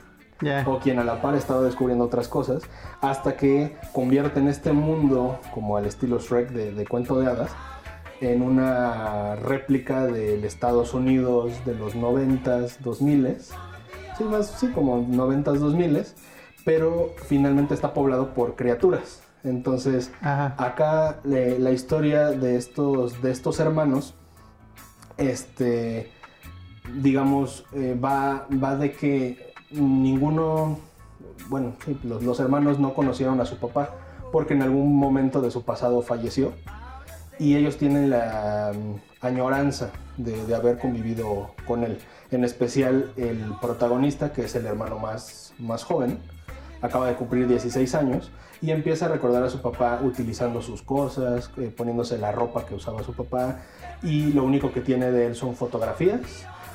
O 0.66 0.81
quien 0.81 0.99
a 0.99 1.05
la 1.05 1.23
par 1.23 1.37
estaba 1.37 1.62
descubriendo 1.62 2.05
otras 2.05 2.27
cosas, 2.27 2.64
hasta 3.01 3.37
que 3.37 3.77
convierten 3.92 4.49
este 4.49 4.73
mundo, 4.73 5.38
como 5.55 5.77
al 5.77 5.87
estilo 5.87 6.18
Shrek 6.18 6.51
de, 6.51 6.73
de 6.73 6.85
cuento 6.85 7.21
de 7.21 7.29
hadas, 7.29 7.53
en 8.21 8.42
una 8.42 9.37
réplica 9.37 10.07
del 10.07 10.45
Estados 10.45 10.95
Unidos 10.95 11.53
de 11.64 11.75
los 11.75 11.95
90s, 11.95 12.79
2000 12.79 13.37
sí, 14.16 14.25
más, 14.25 14.47
sí, 14.59 14.68
como 14.68 15.07
90s, 15.07 15.59
2000 15.59 16.07
pero 16.64 17.14
finalmente 17.27 17.75
está 17.75 17.92
poblado 17.92 18.35
por 18.35 18.55
criaturas. 18.55 19.23
Entonces, 19.42 20.12
acá 20.23 21.18
la 21.25 21.73
historia 21.73 22.31
de 22.31 22.57
estos, 22.57 23.21
de 23.21 23.33
estos 23.33 23.59
hermanos, 23.59 24.14
este, 25.16 26.12
digamos, 27.00 27.64
eh, 27.72 27.98
va, 28.02 28.46
va 28.62 28.76
de 28.76 28.92
que 28.92 29.52
ninguno, 29.70 30.78
bueno, 31.48 31.74
los, 32.02 32.40
hermanos 32.40 32.78
no 32.78 32.94
conocieron 32.94 33.40
a 33.40 33.44
su 33.44 33.57
papá 33.57 33.90
porque 34.31 34.55
en 34.55 34.62
algún 34.62 34.96
momento 34.96 35.40
de 35.40 35.50
su 35.50 35.64
pasado 35.64 36.02
falleció 36.02 36.52
y 37.38 37.57
ellos 37.57 37.76
tienen 37.76 38.11
la 38.11 38.72
mm, 38.74 39.24
añoranza 39.26 39.90
de, 40.16 40.55
haber 40.55 40.78
convivido 40.78 41.55
con 41.66 41.85
él. 41.85 41.98
En 42.31 42.44
especial 42.44 43.12
el 43.16 43.55
protagonista, 43.61 44.33
que 44.33 44.44
es 44.44 44.55
el 44.55 44.66
hermano 44.66 44.98
más, 44.98 45.55
más 45.59 45.85
joven, 45.85 46.18
acaba 46.81 47.09
de 47.09 47.14
cumplir 47.14 47.46
16 47.48 47.94
años 47.94 48.31
y 48.61 48.70
empieza 48.70 49.07
a 49.07 49.09
recordar 49.09 49.42
a 49.42 49.50
su 49.50 49.61
papá 49.61 50.00
utilizando 50.02 50.62
sus 50.62 50.83
cosas, 50.83 51.50
eh, 51.57 51.72
poniéndose 51.76 52.18
la 52.18 52.33
ropa 52.33 52.64
que 52.64 52.74
usaba 52.74 53.02
su 53.02 53.12
papá 53.12 53.59
y 54.02 54.33
lo 54.33 54.44
único 54.44 54.72
que 54.72 54.81
tiene 54.81 55.11
de 55.11 55.26
él 55.26 55.35
son 55.35 55.57
fotografías, 55.57 56.20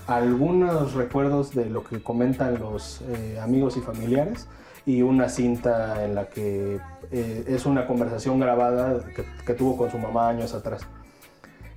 algunos 0.07 0.93
recuerdos 0.93 1.53
de 1.53 1.69
lo 1.69 1.83
que 1.83 2.01
comentan 2.01 2.59
los 2.59 3.01
eh, 3.01 3.39
amigos 3.41 3.75
y 3.77 3.81
familiares 3.81 4.47
y 4.85 5.01
una 5.01 5.27
cinta 5.27 6.05
en 6.05 6.15
la 6.15 6.27
que 6.27 6.79
eh, 7.11 7.43
es 7.47 7.65
una 7.65 7.85
conversación 7.85 8.39
grabada 8.39 9.01
que, 9.45 9.53
tuvo 9.53 9.75
con 9.75 9.91
su 9.91 9.97
mamá 9.97 10.29
años 10.29 10.53
atrás. 10.53 10.81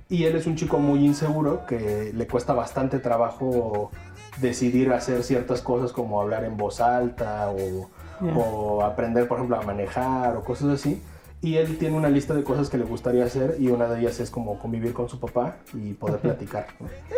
Y 0.07 0.23
él 0.23 0.35
es 0.35 0.47
un 0.47 0.55
chico 0.55 0.79
muy 0.79 1.05
inseguro 1.05 1.65
que 1.65 2.11
le 2.13 2.27
cuesta 2.27 2.53
bastante 2.53 2.99
trabajo 2.99 3.91
decidir 4.39 4.91
hacer 4.93 5.23
ciertas 5.23 5.61
cosas 5.61 5.91
como 5.91 6.21
hablar 6.21 6.45
en 6.45 6.55
voz 6.55 6.79
alta 6.79 7.49
o, 7.51 7.89
o 8.35 8.83
aprender, 8.83 9.27
por 9.27 9.37
ejemplo, 9.37 9.57
a 9.57 9.61
manejar 9.61 10.37
o 10.37 10.43
cosas 10.43 10.69
así. 10.69 11.01
Y 11.43 11.57
él 11.57 11.79
tiene 11.79 11.97
una 11.97 12.09
lista 12.09 12.35
de 12.35 12.43
cosas 12.43 12.69
que 12.69 12.77
le 12.77 12.83
gustaría 12.83 13.25
hacer 13.25 13.55
y 13.59 13.69
una 13.69 13.87
de 13.87 13.99
ellas 13.99 14.19
es 14.19 14.29
como 14.29 14.59
convivir 14.59 14.93
con 14.93 15.09
su 15.09 15.19
papá 15.19 15.55
y 15.73 15.93
poder 15.93 16.19
platicar. 16.19 16.67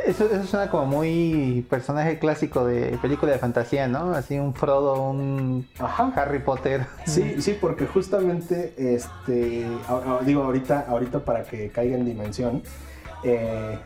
Eso, 0.06 0.26
eso 0.26 0.46
suena 0.46 0.70
como 0.70 0.86
muy 0.86 1.66
personaje 1.70 2.20
clásico 2.20 2.66
de 2.66 2.98
película 3.02 3.34
de 3.34 3.38
fantasía, 3.38 3.90
¿no? 3.90 4.14
Así 4.14 4.40
un 4.40 4.54
Frodo, 4.54 5.10
un 5.10 5.68
Harry 5.78 6.40
Potter. 6.40 6.86
Sí, 7.06 7.42
sí, 7.42 7.58
porque 7.60 7.86
justamente, 7.86 8.74
este, 8.78 9.68
digo 10.26 10.44
ahorita, 10.44 10.86
ahorita 10.88 11.20
para 11.20 11.44
que 11.44 11.70
caiga 11.70 11.98
en 11.98 12.06
dimensión, 12.06 12.64
eh, 13.26 13.78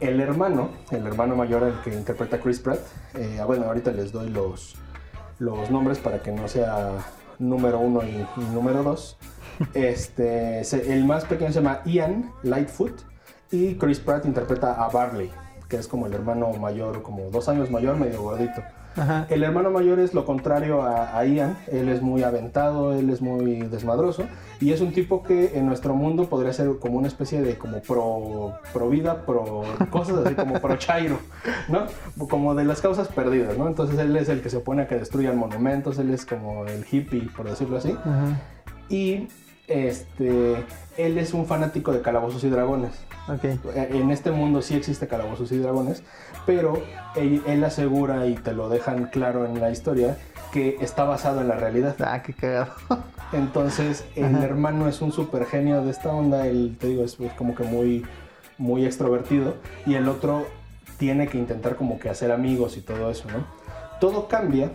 el 0.00 0.20
hermano, 0.20 0.68
el 0.90 1.06
hermano 1.06 1.34
mayor, 1.34 1.62
el 1.62 1.80
que 1.80 1.96
interpreta 1.96 2.38
Chris 2.38 2.60
Pratt, 2.60 2.80
eh, 3.14 3.40
bueno, 3.46 3.64
ahorita 3.64 3.90
les 3.92 4.12
doy 4.12 4.28
los, 4.28 4.76
los 5.38 5.70
nombres 5.70 5.98
para 5.98 6.22
que 6.22 6.30
no 6.30 6.46
sea 6.46 6.98
número 7.38 7.78
uno 7.78 8.02
y 8.02 8.26
número 8.52 8.82
dos. 8.82 9.16
Este, 9.74 10.62
el 10.92 11.04
más 11.04 11.24
pequeño 11.24 11.52
se 11.52 11.60
llama 11.60 11.80
Ian 11.84 12.32
Lightfoot 12.42 13.02
y 13.50 13.74
Chris 13.74 13.98
Pratt 13.98 14.26
interpreta 14.26 14.74
a 14.74 14.88
Barley, 14.88 15.30
que 15.68 15.76
es 15.76 15.88
como 15.88 16.06
el 16.06 16.14
hermano 16.14 16.52
mayor, 16.52 17.02
como 17.02 17.30
dos 17.30 17.48
años 17.48 17.70
mayor, 17.70 17.96
medio 17.96 18.22
gordito. 18.22 18.62
El 19.28 19.44
hermano 19.44 19.70
mayor 19.70 20.00
es 20.00 20.12
lo 20.12 20.24
contrario 20.24 20.82
a, 20.82 21.24
Ian, 21.24 21.56
él 21.68 21.88
es 21.88 22.02
muy 22.02 22.22
aventado, 22.24 22.92
él 22.92 23.10
es 23.10 23.20
muy 23.20 23.60
desmadroso 23.62 24.24
y 24.60 24.72
es 24.72 24.80
un 24.80 24.92
tipo 24.92 25.22
que 25.22 25.56
en 25.56 25.66
nuestro 25.66 25.94
mundo 25.94 26.24
podría 26.28 26.52
ser 26.52 26.78
como 26.80 26.98
una 26.98 27.06
especie 27.06 27.40
de 27.40 27.56
como 27.56 27.80
pro, 27.80 28.58
pro 28.72 28.88
vida, 28.88 29.24
pro 29.24 29.62
cosas 29.90 30.26
así 30.26 30.34
como 30.34 30.60
pro 30.60 30.76
chairo, 30.76 31.18
¿no? 31.68 31.86
Como 32.26 32.54
de 32.54 32.64
las 32.64 32.80
causas 32.80 33.08
perdidas, 33.08 33.56
¿no? 33.56 33.68
Entonces 33.68 33.98
él 33.98 34.16
es 34.16 34.28
el 34.28 34.42
que 34.42 34.50
se 34.50 34.56
opone 34.56 34.82
a 34.82 34.88
que 34.88 34.96
destruyan 34.96 35.36
monumentos, 35.36 35.98
él 35.98 36.10
es 36.10 36.26
como 36.26 36.66
el 36.66 36.84
hippie, 36.90 37.28
por 37.36 37.48
decirlo 37.48 37.76
así. 37.76 37.96
Y 38.88 39.28
este, 39.68 40.56
él 40.96 41.18
es 41.18 41.34
un 41.34 41.46
fanático 41.46 41.92
de 41.92 42.00
Calabozos 42.00 42.42
y 42.44 42.48
Dragones. 42.48 42.92
Okay. 43.28 43.60
En 43.74 44.10
este 44.10 44.30
mundo 44.30 44.62
sí 44.62 44.74
existe 44.74 45.06
Calabozos 45.06 45.52
y 45.52 45.58
Dragones, 45.58 46.02
pero 46.46 46.82
él, 47.14 47.62
asegura 47.62 48.26
y 48.26 48.34
te 48.34 48.52
lo 48.52 48.70
dejan 48.70 49.06
claro 49.06 49.44
en 49.44 49.60
la 49.60 49.70
historia 49.70 50.16
que 50.50 50.78
está 50.80 51.04
basado 51.04 51.42
en 51.42 51.48
la 51.48 51.56
realidad. 51.56 51.94
Ah, 52.00 52.22
qué 52.22 52.32
cagado. 52.32 52.72
Entonces, 53.32 54.06
el 54.16 54.34
hermano 54.36 54.88
es 54.88 55.02
un 55.02 55.12
super 55.12 55.44
genio 55.44 55.84
de 55.84 55.90
esta 55.90 56.10
onda, 56.10 56.46
él, 56.46 56.78
te 56.80 56.86
digo, 56.86 57.04
es, 57.04 57.18
como 57.36 57.54
que 57.54 57.64
muy, 57.64 58.06
muy 58.56 58.86
extrovertido, 58.86 59.56
y 59.84 59.94
el 59.94 60.08
otro 60.08 60.46
tiene 60.96 61.28
que 61.28 61.36
intentar 61.36 61.76
como 61.76 61.98
que 61.98 62.08
hacer 62.08 62.32
amigos 62.32 62.78
y 62.78 62.80
todo 62.80 63.10
eso, 63.10 63.28
¿no? 63.28 63.44
Todo 64.00 64.26
cambia 64.28 64.70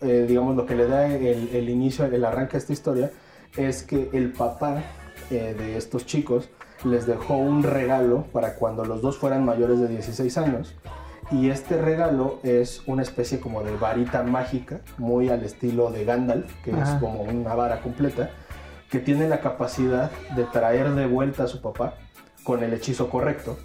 eh, 0.00 0.26
digamos, 0.28 0.56
lo 0.56 0.66
que 0.66 0.74
le 0.74 0.86
da 0.86 1.06
el, 1.06 1.48
el 1.52 1.68
inicio, 1.70 2.04
el 2.04 2.24
arranque 2.24 2.56
a 2.56 2.58
esta 2.58 2.72
historia 2.72 3.10
es 3.56 3.82
que 3.82 4.10
el 4.12 4.32
papá 4.32 4.82
eh, 5.30 5.54
de 5.56 5.76
estos 5.76 6.06
chicos 6.06 6.48
les 6.84 7.06
dejó 7.06 7.36
un 7.36 7.62
regalo 7.62 8.24
para 8.32 8.54
cuando 8.56 8.84
los 8.84 9.00
dos 9.00 9.16
fueran 9.16 9.44
mayores 9.44 9.80
de 9.80 9.88
16 9.88 10.38
años. 10.38 10.74
Y 11.30 11.48
este 11.48 11.80
regalo 11.80 12.38
es 12.42 12.82
una 12.86 13.02
especie 13.02 13.40
como 13.40 13.62
de 13.62 13.74
varita 13.76 14.22
mágica, 14.22 14.80
muy 14.98 15.30
al 15.30 15.42
estilo 15.42 15.90
de 15.90 16.04
Gandalf, 16.04 16.52
que 16.62 16.70
es 16.70 16.90
como 17.00 17.22
una 17.22 17.54
vara 17.54 17.80
completa, 17.80 18.30
que 18.90 18.98
tiene 18.98 19.28
la 19.28 19.40
capacidad 19.40 20.10
de 20.36 20.44
traer 20.44 20.90
de 20.90 21.06
vuelta 21.06 21.44
a 21.44 21.46
su 21.48 21.62
papá 21.62 21.94
con 22.44 22.62
el 22.62 22.74
hechizo 22.74 23.08
correcto, 23.08 23.58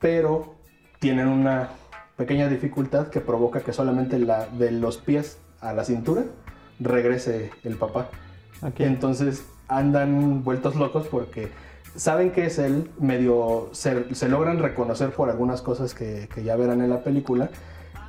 pero 0.00 0.54
tienen 0.98 1.28
una 1.28 1.68
pequeña 2.16 2.48
dificultad 2.48 3.08
que 3.08 3.20
provoca 3.20 3.60
que 3.60 3.74
solamente 3.74 4.18
la, 4.18 4.46
de 4.46 4.70
los 4.70 4.96
pies 4.96 5.38
a 5.60 5.74
la 5.74 5.84
cintura 5.84 6.24
regrese 6.80 7.50
el 7.64 7.76
papá. 7.76 8.08
Entonces 8.78 9.44
andan 9.68 10.44
vueltos 10.44 10.76
locos 10.76 11.06
porque 11.06 11.50
saben 11.96 12.32
que 12.32 12.46
es 12.46 12.58
él, 12.58 12.90
medio 12.98 13.68
se, 13.72 14.14
se 14.14 14.28
logran 14.28 14.58
reconocer 14.58 15.10
por 15.10 15.30
algunas 15.30 15.62
cosas 15.62 15.94
que, 15.94 16.28
que 16.34 16.42
ya 16.42 16.56
verán 16.56 16.80
en 16.82 16.90
la 16.90 17.02
película. 17.02 17.50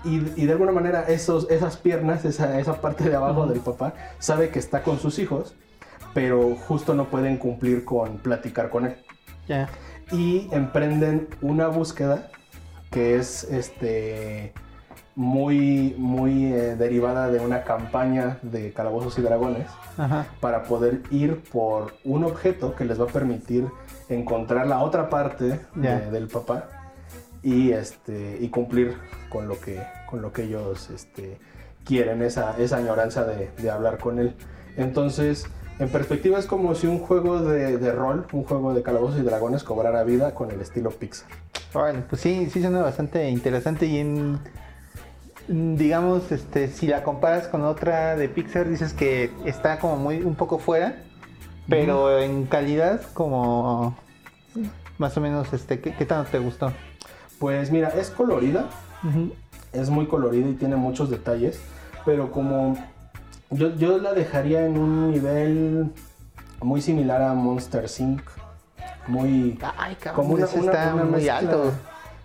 Y, 0.03 0.17
y 0.39 0.45
de 0.45 0.51
alguna 0.51 0.71
manera 0.71 1.03
esos, 1.07 1.49
esas 1.49 1.77
piernas, 1.77 2.25
esa, 2.25 2.59
esa 2.59 2.79
parte 2.79 3.09
de 3.09 3.15
abajo 3.15 3.47
del 3.47 3.59
papá, 3.59 3.93
sabe 4.19 4.49
que 4.49 4.59
está 4.59 4.83
con 4.83 4.99
sus 4.99 5.17
hijos, 5.17 5.55
pero 6.13 6.55
justo 6.55 6.93
no 6.93 7.05
pueden 7.05 7.37
cumplir 7.37 7.83
con 7.83 8.17
platicar 8.17 8.69
con 8.69 8.85
él. 8.85 8.95
Y 10.11 10.47
emprenden 10.51 11.27
una 11.41 11.67
búsqueda 11.67 12.29
que 12.91 13.15
es 13.15 13.43
este 13.45 14.53
muy 15.15 15.95
muy 15.97 16.45
eh, 16.53 16.75
derivada 16.75 17.29
de 17.29 17.39
una 17.39 17.63
campaña 17.63 18.37
de 18.41 18.73
calabozos 18.73 19.17
y 19.17 19.21
dragones 19.21 19.67
Ajá. 19.97 20.25
para 20.41 20.63
poder 20.63 21.01
ir 21.09 21.41
por 21.51 21.93
un 22.03 22.25
objeto 22.25 22.75
que 22.75 22.83
les 22.85 22.99
va 22.99 23.05
a 23.05 23.07
permitir 23.07 23.65
encontrar 24.09 24.67
la 24.67 24.79
otra 24.81 25.09
parte 25.09 25.59
de- 25.75 26.11
del 26.11 26.27
papá 26.27 26.67
y 27.41 27.71
este 27.71 28.37
y 28.41 28.49
cumplir 28.49 28.97
con 29.29 29.47
lo 29.47 29.59
que 29.59 29.81
con 30.09 30.21
lo 30.21 30.33
que 30.33 30.43
ellos 30.43 30.89
este, 30.89 31.37
quieren 31.85 32.21
esa, 32.21 32.57
esa 32.57 32.77
añoranza 32.77 33.23
de, 33.25 33.51
de 33.57 33.69
hablar 33.71 33.97
con 33.99 34.19
él. 34.19 34.35
Entonces 34.75 35.45
en 35.79 35.89
perspectiva 35.89 36.39
es 36.39 36.45
como 36.45 36.75
si 36.75 36.87
un 36.87 36.99
juego 36.99 37.41
de, 37.41 37.77
de 37.77 37.91
rol 37.91 38.25
un 38.33 38.43
juego 38.43 38.73
de 38.73 38.81
calabozos 38.83 39.19
y 39.19 39.23
dragones 39.23 39.63
cobrara 39.63 40.03
vida 40.03 40.33
con 40.33 40.51
el 40.51 40.59
estilo 40.61 40.89
Pixar. 40.89 41.29
Órale, 41.73 41.99
pues 42.09 42.21
sí, 42.21 42.49
sí 42.49 42.61
suena 42.61 42.81
bastante 42.81 43.29
interesante 43.29 43.85
y 43.85 43.97
en 43.99 44.39
digamos, 45.47 46.31
este, 46.31 46.67
si 46.67 46.87
la 46.87 47.03
comparas 47.03 47.47
con 47.47 47.63
otra 47.63 48.15
de 48.15 48.29
Pixar, 48.29 48.67
dices 48.69 48.93
que 48.93 49.31
está 49.45 49.79
como 49.79 49.97
muy 49.97 50.21
un 50.21 50.35
poco 50.35 50.57
fuera, 50.59 50.97
pero 51.69 52.19
en 52.19 52.45
calidad 52.45 53.01
como 53.13 53.95
más 54.97 55.15
o 55.17 55.21
menos 55.21 55.51
este, 55.53 55.79
¿qué, 55.79 55.93
qué 55.93 56.05
tanto 56.05 56.31
te 56.31 56.39
gustó? 56.39 56.71
pues 57.39 57.69
mira 57.69 57.89
es 57.89 58.09
colorida 58.11 58.69
es 59.73 59.89
muy 59.89 60.07
colorida 60.07 60.47
y 60.47 60.53
tiene 60.53 60.77
muchos 60.77 61.09
detalles, 61.09 61.59
pero 62.05 62.31
como 62.31 62.77
yo, 63.51 63.75
yo 63.75 63.97
la 63.97 64.13
dejaría 64.13 64.65
en 64.65 64.77
un 64.77 65.11
nivel 65.11 65.91
muy 66.61 66.81
similar 66.81 67.21
a 67.21 67.33
Monster 67.33 67.85
Inc. 67.99 68.21
Muy 69.07 69.59
Ay, 69.77 69.95
cabrón, 69.95 70.15
como 70.25 70.33
una, 70.35 70.45
ese 70.45 70.59
una- 70.59 70.71
está 70.71 70.93
una 70.95 71.03
muy 71.03 71.11
mezcla- 71.21 71.37
alto. 71.37 71.71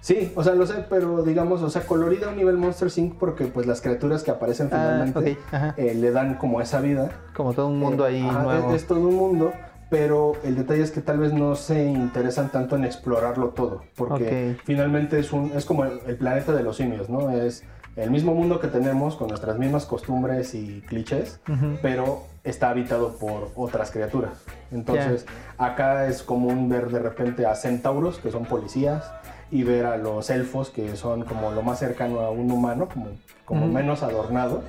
Sí, 0.00 0.32
o 0.34 0.42
sea, 0.42 0.54
lo 0.54 0.66
sé, 0.66 0.84
pero 0.88 1.22
digamos, 1.22 1.62
o 1.62 1.68
sea, 1.70 1.82
colorida 1.82 2.26
a 2.26 2.30
un 2.30 2.36
nivel 2.36 2.56
Monster 2.56 2.88
Inc. 2.96 3.18
porque 3.18 3.44
pues 3.46 3.66
las 3.66 3.80
criaturas 3.82 4.22
que 4.22 4.30
aparecen 4.30 4.68
Ah, 4.72 5.02
finalmente 5.04 5.38
eh, 5.76 5.94
le 5.94 6.10
dan 6.10 6.34
como 6.36 6.60
esa 6.60 6.80
vida. 6.80 7.10
Como 7.34 7.52
todo 7.52 7.68
un 7.68 7.78
mundo 7.78 8.04
ahí 8.04 8.22
Eh, 8.22 8.28
ajá, 8.28 8.42
nuevo. 8.42 8.70
Es, 8.70 8.82
es 8.82 8.88
todo 8.88 9.00
un 9.00 9.14
mundo, 9.14 9.52
pero 9.90 10.32
el 10.42 10.56
detalle 10.56 10.82
es 10.82 10.90
que 10.90 11.02
tal 11.02 11.18
vez 11.18 11.34
no 11.34 11.54
se 11.54 11.84
interesan 11.84 12.50
tanto 12.50 12.76
en 12.76 12.84
explorarlo 12.84 13.48
todo, 13.50 13.82
porque 13.94 14.56
finalmente 14.64 15.18
es, 15.18 15.32
un, 15.32 15.52
es 15.54 15.66
como 15.66 15.84
el, 15.84 16.00
el 16.06 16.16
planeta 16.16 16.52
de 16.52 16.62
los 16.62 16.76
simios, 16.76 17.10
¿no? 17.10 17.30
Es 17.30 17.64
el 17.96 18.10
mismo 18.10 18.34
mundo 18.34 18.60
que 18.60 18.68
tenemos 18.68 19.16
con 19.16 19.28
nuestras 19.28 19.58
mismas 19.58 19.84
costumbres 19.84 20.54
y 20.54 20.80
clichés, 20.86 21.40
pero 21.82 22.22
está 22.44 22.70
habitado 22.70 23.16
por 23.18 23.50
otras 23.56 23.90
criaturas. 23.90 24.44
Entonces, 24.70 25.26
acá 25.58 26.06
es 26.06 26.22
común 26.22 26.68
ver 26.70 26.88
de 26.90 27.00
repente 27.00 27.44
a 27.44 27.54
centauros, 27.56 28.18
que 28.18 28.30
son 28.30 28.46
policías, 28.46 29.12
y 29.50 29.62
ver 29.62 29.86
a 29.86 29.96
los 29.96 30.30
elfos, 30.30 30.70
que 30.70 30.96
son 30.96 31.24
como 31.24 31.50
lo 31.50 31.62
más 31.62 31.78
cercano 31.78 32.20
a 32.20 32.30
un 32.30 32.50
humano, 32.50 32.88
como, 32.88 33.08
como 33.44 33.66
menos 33.66 34.02
adornado, 34.02 34.62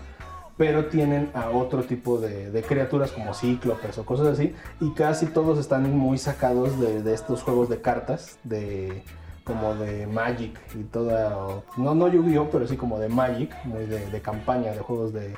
pero 0.57 0.85
tienen 0.85 1.31
a 1.33 1.49
otro 1.49 1.83
tipo 1.83 2.19
de, 2.19 2.51
de 2.51 2.61
criaturas 2.61 3.11
como 3.11 3.33
cíclopes 3.33 3.97
o 3.97 4.05
cosas 4.05 4.27
así, 4.27 4.53
y 4.79 4.91
casi 4.91 5.27
todos 5.27 5.59
están 5.59 5.95
muy 5.97 6.17
sacados 6.17 6.79
de, 6.79 7.01
de 7.01 7.13
estos 7.13 7.43
juegos 7.43 7.69
de 7.69 7.81
cartas, 7.81 8.37
de 8.43 9.03
como 9.43 9.73
de 9.75 10.05
Magic 10.07 10.59
y 10.75 10.83
toda, 10.83 11.63
no, 11.77 11.95
no 11.95 12.07
Yu-Gi-Oh, 12.07 12.49
pero 12.51 12.67
sí 12.67 12.77
como 12.77 12.99
de 12.99 13.09
Magic, 13.09 13.53
muy 13.65 13.85
de, 13.85 14.09
de 14.09 14.21
campaña, 14.21 14.71
de 14.71 14.79
juegos 14.79 15.13
de, 15.13 15.33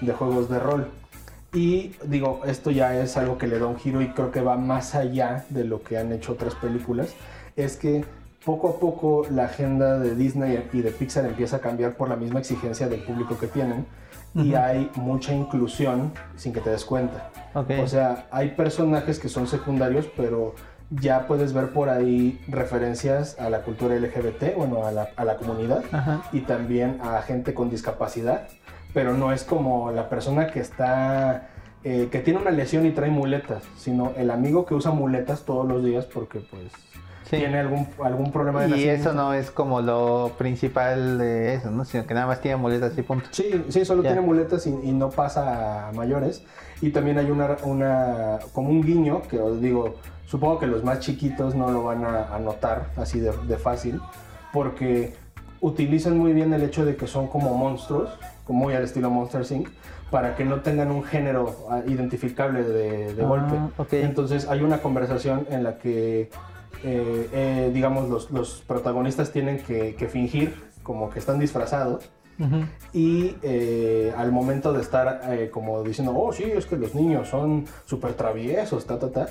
de 0.00 0.12
juegos 0.12 0.48
de 0.48 0.58
rol. 0.58 0.88
Y 1.52 1.92
digo, 2.04 2.42
esto 2.44 2.70
ya 2.70 3.00
es 3.00 3.16
algo 3.16 3.38
que 3.38 3.46
le 3.46 3.58
da 3.58 3.66
un 3.66 3.76
giro 3.76 4.02
y 4.02 4.08
creo 4.08 4.30
que 4.30 4.42
va 4.42 4.56
más 4.56 4.94
allá 4.94 5.46
de 5.48 5.64
lo 5.64 5.82
que 5.82 5.96
han 5.96 6.12
hecho 6.12 6.32
otras 6.32 6.54
películas. 6.56 7.14
Es 7.56 7.76
que 7.76 8.04
poco 8.44 8.68
a 8.68 8.78
poco 8.78 9.26
la 9.30 9.44
agenda 9.44 9.98
de 9.98 10.14
Disney 10.14 10.68
y 10.72 10.80
de 10.80 10.90
Pixar 10.90 11.26
empieza 11.26 11.56
a 11.56 11.60
cambiar 11.60 11.94
por 11.94 12.08
la 12.08 12.16
misma 12.16 12.40
exigencia 12.40 12.88
del 12.88 13.00
público 13.00 13.38
que 13.38 13.46
tienen. 13.46 13.86
Y 14.34 14.54
hay 14.54 14.90
mucha 14.94 15.32
inclusión 15.32 16.12
sin 16.36 16.52
que 16.52 16.60
te 16.60 16.70
des 16.70 16.84
cuenta. 16.84 17.30
Ok. 17.54 17.70
O 17.82 17.88
sea, 17.88 18.26
hay 18.30 18.50
personajes 18.50 19.18
que 19.18 19.28
son 19.28 19.48
secundarios, 19.48 20.06
pero 20.16 20.54
ya 20.90 21.26
puedes 21.26 21.52
ver 21.52 21.72
por 21.72 21.88
ahí 21.88 22.40
referencias 22.48 23.38
a 23.38 23.50
la 23.50 23.62
cultura 23.62 23.96
LGBT, 23.96 24.54
bueno, 24.56 24.86
a 24.86 24.92
la, 24.92 25.08
a 25.16 25.24
la 25.24 25.36
comunidad 25.36 25.82
Ajá. 25.92 26.22
y 26.32 26.40
también 26.40 26.98
a 27.02 27.20
gente 27.22 27.52
con 27.52 27.68
discapacidad, 27.68 28.48
pero 28.94 29.14
no 29.14 29.32
es 29.32 29.44
como 29.44 29.90
la 29.90 30.08
persona 30.08 30.46
que 30.46 30.60
está, 30.60 31.48
eh, 31.84 32.08
que 32.10 32.20
tiene 32.20 32.40
una 32.40 32.50
lesión 32.50 32.86
y 32.86 32.92
trae 32.92 33.10
muletas, 33.10 33.62
sino 33.76 34.12
el 34.16 34.30
amigo 34.30 34.64
que 34.64 34.74
usa 34.74 34.90
muletas 34.90 35.44
todos 35.44 35.66
los 35.68 35.84
días 35.84 36.06
porque 36.06 36.40
pues 36.40 36.72
Sí. 37.30 37.36
tiene 37.36 37.58
algún, 37.58 37.86
algún 38.02 38.32
problema 38.32 38.62
de 38.62 38.68
Y 38.68 38.70
nacimiento. 38.70 39.00
eso 39.02 39.12
no 39.12 39.34
es 39.34 39.50
como 39.50 39.80
lo 39.82 40.32
principal 40.38 41.18
de 41.18 41.54
eso, 41.54 41.70
¿no? 41.70 41.84
Sino 41.84 42.06
que 42.06 42.14
nada 42.14 42.26
más 42.26 42.40
tiene 42.40 42.56
muletas 42.56 42.96
y 42.96 43.02
punto. 43.02 43.28
Sí, 43.32 43.64
sí, 43.68 43.84
solo 43.84 44.02
Ya. 44.02 44.10
tiene 44.12 44.26
muletas 44.26 44.66
y, 44.66 44.70
y 44.70 44.92
no 44.92 45.10
pasa 45.10 45.88
a 45.88 45.92
mayores. 45.92 46.42
Y 46.80 46.90
también 46.90 47.18
hay 47.18 47.30
una, 47.30 47.56
una, 47.64 48.38
como 48.52 48.70
un 48.70 48.80
guiño, 48.82 49.22
que 49.28 49.38
os 49.40 49.60
digo, 49.60 49.96
supongo 50.26 50.58
que 50.58 50.66
los 50.66 50.84
más 50.84 51.00
chiquitos 51.00 51.54
no 51.54 51.70
lo 51.70 51.82
van 51.84 52.04
a, 52.04 52.34
a 52.34 52.38
notar 52.38 52.86
así 52.96 53.20
de, 53.20 53.32
de 53.46 53.58
fácil, 53.58 54.00
porque 54.52 55.14
utilizan 55.60 56.16
muy 56.16 56.32
bien 56.32 56.52
el 56.54 56.62
hecho 56.62 56.84
de 56.84 56.96
que 56.96 57.06
son 57.06 57.26
como 57.26 57.52
monstruos, 57.54 58.08
como 58.44 58.60
muy 58.64 58.74
al 58.74 58.84
estilo 58.84 59.10
Monster 59.10 59.42
Inc., 59.50 59.68
para 60.10 60.34
que 60.36 60.44
no 60.44 60.60
tengan 60.62 60.90
un 60.90 61.02
género 61.04 61.66
ah, 61.70 61.80
identificable 61.86 62.62
de, 62.62 63.12
de 63.12 63.22
Ah, 63.22 63.26
golpe. 63.26 63.54
ok. 63.76 63.92
Entonces 63.94 64.48
hay 64.48 64.62
una 64.62 64.78
conversación 64.78 65.46
en 65.50 65.64
la 65.64 65.76
que, 65.78 66.30
eh, 66.84 67.28
eh, 67.32 67.70
digamos, 67.72 68.08
los, 68.08 68.30
los 68.30 68.62
protagonistas 68.66 69.32
tienen 69.32 69.58
que, 69.58 69.94
que 69.94 70.08
fingir 70.08 70.54
como 70.82 71.10
que 71.10 71.18
están 71.18 71.38
disfrazados 71.38 72.10
Ujú. 72.38 72.64
y 72.92 73.34
eh, 73.42 74.12
al 74.16 74.30
momento 74.30 74.72
de 74.72 74.80
estar 74.80 75.22
eh, 75.28 75.50
como 75.52 75.82
diciendo, 75.82 76.14
oh 76.16 76.32
sí, 76.32 76.44
es 76.44 76.66
que 76.66 76.76
los 76.76 76.94
niños 76.94 77.28
son 77.28 77.66
súper 77.84 78.14
traviesos, 78.14 78.86
ta, 78.86 78.98
ta, 78.98 79.10
ta, 79.10 79.28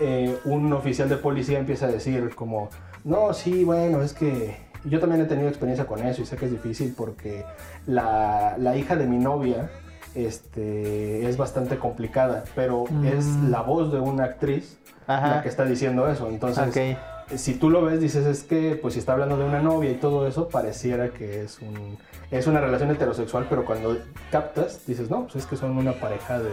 eh, 0.00 0.36
un 0.46 0.72
oficial 0.72 1.08
de 1.08 1.16
policía 1.16 1.58
empieza 1.58 1.86
a 1.86 1.90
decir 1.90 2.34
como, 2.34 2.70
no, 3.04 3.34
sí, 3.34 3.62
bueno, 3.62 4.02
es 4.02 4.14
que 4.14 4.56
yo 4.84 4.98
también 5.00 5.20
he 5.20 5.26
tenido 5.26 5.48
experiencia 5.48 5.86
con 5.86 6.00
eso 6.04 6.22
y 6.22 6.26
sé 6.26 6.36
que 6.36 6.46
es 6.46 6.50
difícil 6.50 6.94
porque 6.96 7.44
la, 7.86 8.56
la 8.58 8.76
hija 8.76 8.96
de 8.96 9.06
mi 9.06 9.18
novia 9.18 9.70
este, 10.16 11.28
es 11.28 11.36
bastante 11.36 11.76
complicada, 11.78 12.44
pero 12.54 12.84
es 13.04 13.24
Mm. 13.26 13.50
la 13.50 13.60
voz 13.62 13.92
de 13.92 13.98
una 14.00 14.24
actriz 14.24 14.78
Ajá. 15.06 15.36
la 15.36 15.42
que 15.42 15.48
está 15.48 15.64
diciendo 15.64 16.08
eso. 16.08 16.28
Entonces, 16.28 16.68
Ok. 16.68 17.36
si 17.38 17.54
tú 17.54 17.70
lo 17.70 17.82
ves, 17.84 18.00
dices, 18.00 18.24
es 18.26 18.42
que, 18.44 18.76
pues 18.80 18.94
si 18.94 19.00
está 19.00 19.12
hablando 19.12 19.36
de 19.36 19.44
una 19.44 19.60
novia 19.62 19.90
y 19.90 19.94
todo 19.96 20.26
eso, 20.26 20.48
pareciera 20.48 21.10
que 21.10 21.42
es, 21.42 21.58
un, 21.60 21.98
es 22.30 22.46
una 22.46 22.60
relación 22.60 22.90
heterosexual, 22.90 23.46
pero 23.48 23.64
cuando 23.64 23.96
captas, 24.30 24.86
dices, 24.86 25.10
no, 25.10 25.24
pues 25.24 25.36
es 25.36 25.46
que 25.46 25.56
son 25.56 25.76
una 25.76 25.92
pareja 25.92 26.38
de, 26.40 26.50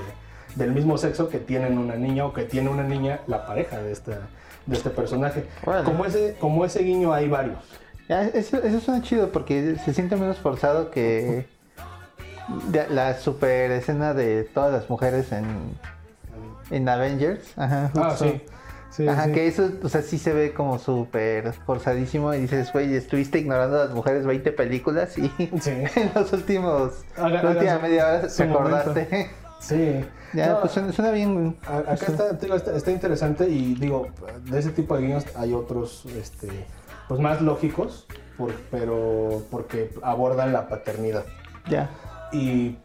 del 0.55 0.72
mismo 0.72 0.97
sexo 0.97 1.30
que 1.30 1.39
tienen 1.39 1.78
una 1.78 1.95
niña 1.95 2.26
o 2.26 2.34
que 2.34 2.43
tiene 2.43 2.70
una 2.70 2.84
niña 2.84 3.22
la 3.28 3.45
pareja 3.45 3.78
de, 3.82 3.91
esta, 3.91 4.20
de 4.66 4.76
este 4.76 4.89
personaje. 4.89 5.45
Órale. 5.66 5.86
Como 5.86 6.05
ese, 6.05 6.36
como 6.39 6.66
ese 6.66 6.84
guiño 6.84 7.14
hay 7.14 7.28
varios. 7.30 7.57
Eso, 8.09 8.57
eso 8.61 8.80
suena 8.82 9.01
chido 9.01 9.30
porque 9.32 9.78
se 9.84 9.93
siente 9.93 10.16
menos 10.16 10.38
forzado 10.38 10.91
que 10.91 11.47
la 12.89 13.16
super 13.18 13.72
escena 13.72 14.14
de 14.14 14.44
todas 14.44 14.72
las 14.74 14.89
mujeres 14.89 15.32
en, 15.32 15.46
en 16.72 16.89
Avengers. 16.89 17.54
Ajá, 17.58 17.91
Ah, 17.96 18.16
sí. 18.18 18.41
Sí, 18.89 19.08
Ajá, 19.08 19.26
sí. 19.26 19.32
que 19.32 19.48
eso, 19.48 19.72
o 19.82 19.89
sea, 19.89 20.04
sí 20.04 20.20
se 20.20 20.34
ve 20.34 20.54
como 20.54 20.78
súper 20.78 21.52
forzadísimo 21.66 22.32
y 22.36 22.41
dices, 22.41 22.72
güey, 22.72 22.94
estuviste 22.96 23.39
ignorando 23.39 23.82
a 23.82 23.86
las 23.86 23.94
mujeres 23.96 24.24
20 24.24 24.52
películas 24.52 25.18
y 25.18 25.32
en 25.39 26.12
los 26.14 26.32
últimos, 26.32 27.04
Haga- 27.18 27.41
la 27.41 27.50
última 27.52 27.80
media 27.80 28.06
hora 28.08 28.28
te 28.28 28.44
acordaste. 28.44 29.30
Sí. 29.60 30.06
ya, 30.34 30.50
No, 30.50 30.60
pues 30.62 30.74
suena, 30.74 30.91
suena 30.94 31.10
bien, 31.10 31.58
acá 31.66 31.94
está, 32.08 32.34
digo, 32.34 32.56
está, 32.56 32.76
está 32.76 32.91
interesante 32.91 33.50
y 33.50 33.74
digo, 33.74 34.10
de 34.46 34.60
ese 34.60 34.70
tipo 34.70 34.96
de 34.96 35.02
guiños 35.08 35.26
hay 35.38 35.54
otros, 35.54 36.06
este, 36.16 36.50
pues 37.08 37.20
más 37.20 37.41
lógicos, 37.41 38.06
por- 38.38 38.54
pero 38.70 39.41
porque 39.50 39.89
abordan 40.04 40.54
la 40.54 40.68
paternidad. 40.68 41.26
Ya. 41.68 41.89
Y 42.34 42.78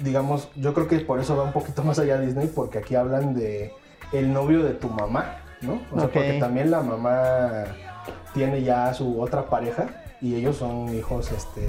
digamos, 0.00 0.48
yo 0.56 0.72
creo 0.74 0.88
que 0.88 0.98
por 1.00 1.20
eso 1.20 1.36
va 1.36 1.44
un 1.44 1.52
poquito 1.52 1.82
más 1.84 1.98
allá 1.98 2.18
Disney, 2.18 2.46
porque 2.54 2.78
aquí 2.78 2.94
hablan 2.94 3.34
de 3.34 3.72
el 4.12 4.32
novio 4.32 4.62
de 4.64 4.72
tu 4.74 4.88
mamá, 4.88 5.36
¿no? 5.60 5.74
O 5.92 6.00
sea, 6.00 6.08
porque 6.08 6.32
también 6.40 6.70
la 6.70 6.80
mamá 6.82 7.64
tiene 8.32 8.62
ya 8.62 8.92
su 8.94 9.20
otra 9.20 9.46
pareja 9.46 9.88
y 10.20 10.34
ellos 10.36 10.56
son 10.56 10.88
hijos 10.94 11.30
este, 11.32 11.66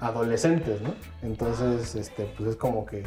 adolescentes, 0.00 0.80
¿no? 0.80 0.94
Entonces, 1.22 1.94
este, 1.94 2.24
pues 2.36 2.50
es 2.50 2.56
como 2.56 2.86
que 2.86 3.02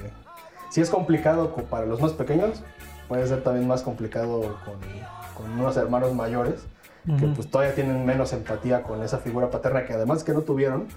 si 0.70 0.82
es 0.82 0.90
complicado 0.90 1.54
co- 1.54 1.64
para 1.64 1.86
los 1.86 2.02
más 2.02 2.14
pequeños, 2.14 2.64
puede 3.08 3.28
ser 3.28 3.44
también 3.44 3.68
más 3.68 3.82
complicado 3.82 4.42
con, 4.66 4.76
con 5.36 5.52
unos 5.60 5.78
hermanos 5.78 6.14
mayores 6.14 6.66
que 7.18 7.26
pues 7.26 7.50
todavía 7.50 7.74
tienen 7.74 8.06
menos 8.06 8.32
empatía 8.32 8.84
con 8.84 9.02
esa 9.02 9.18
figura 9.18 9.50
paterna 9.50 9.86
que 9.86 9.94
además 9.94 10.24
que 10.24 10.34
no 10.34 10.42
tuvieron, 10.42 10.88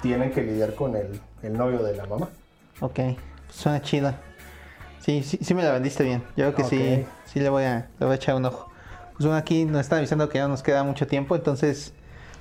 tienen 0.00 0.30
que 0.30 0.42
lidiar 0.42 0.74
con 0.74 0.96
el, 0.96 1.20
el 1.42 1.52
novio 1.52 1.82
de 1.82 1.96
la 1.96 2.06
mamá. 2.06 2.28
Ok, 2.80 3.00
suena 3.50 3.82
chido. 3.82 4.14
Sí, 5.00 5.22
sí, 5.22 5.38
sí 5.40 5.54
me 5.54 5.62
la 5.62 5.72
vendiste 5.72 6.04
bien. 6.04 6.22
Yo 6.36 6.52
creo 6.52 6.54
que 6.54 6.64
sí, 6.64 7.04
sí 7.26 7.40
le 7.40 7.48
voy 7.48 7.64
a, 7.64 7.88
le 7.98 8.06
voy 8.06 8.12
a 8.12 8.16
echar 8.16 8.34
un 8.36 8.44
ojo. 8.44 8.70
Pues 9.12 9.26
bueno, 9.26 9.36
aquí 9.36 9.64
nos 9.64 9.82
están 9.82 9.98
avisando 9.98 10.28
que 10.28 10.38
ya 10.38 10.44
no 10.44 10.50
nos 10.50 10.62
queda 10.62 10.84
mucho 10.84 11.06
tiempo, 11.06 11.36
entonces, 11.36 11.92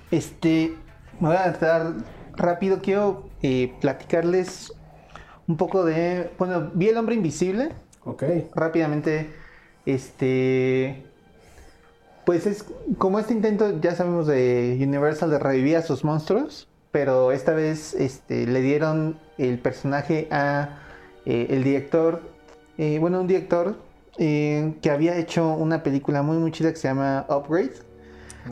este, 0.09 0.75
me 1.19 1.27
voy 1.29 1.37
a 1.37 1.47
entrar 1.47 1.93
rápido. 2.35 2.79
Quiero 2.81 3.29
eh, 3.41 3.73
platicarles 3.81 4.73
un 5.47 5.57
poco 5.57 5.83
de, 5.83 6.31
bueno, 6.37 6.71
vi 6.73 6.89
El 6.89 6.97
Hombre 6.97 7.15
Invisible, 7.15 7.71
Ok, 8.03 8.23
rápidamente, 8.55 9.29
este, 9.85 11.05
pues 12.25 12.47
es 12.47 12.65
como 12.97 13.19
este 13.19 13.33
intento, 13.33 13.79
ya 13.79 13.95
sabemos 13.95 14.25
de 14.25 14.75
Universal 14.81 15.29
de 15.29 15.37
revivir 15.37 15.77
a 15.77 15.83
sus 15.83 16.03
monstruos, 16.03 16.67
pero 16.91 17.31
esta 17.31 17.53
vez 17.53 17.93
este, 17.93 18.45
le 18.45 18.61
dieron 18.61 19.19
el 19.37 19.59
personaje 19.59 20.27
a 20.31 20.79
eh, 21.25 21.47
el 21.49 21.63
director, 21.63 22.21
eh, 22.77 22.97
bueno, 22.99 23.21
un 23.21 23.27
director 23.27 23.77
eh, 24.17 24.73
que 24.81 24.91
había 24.91 25.17
hecho 25.17 25.53
una 25.53 25.83
película 25.83 26.21
muy 26.21 26.37
muy 26.37 26.51
chida 26.51 26.71
que 26.71 26.77
se 26.77 26.87
llama 26.87 27.25
Upgrade. 27.29 27.73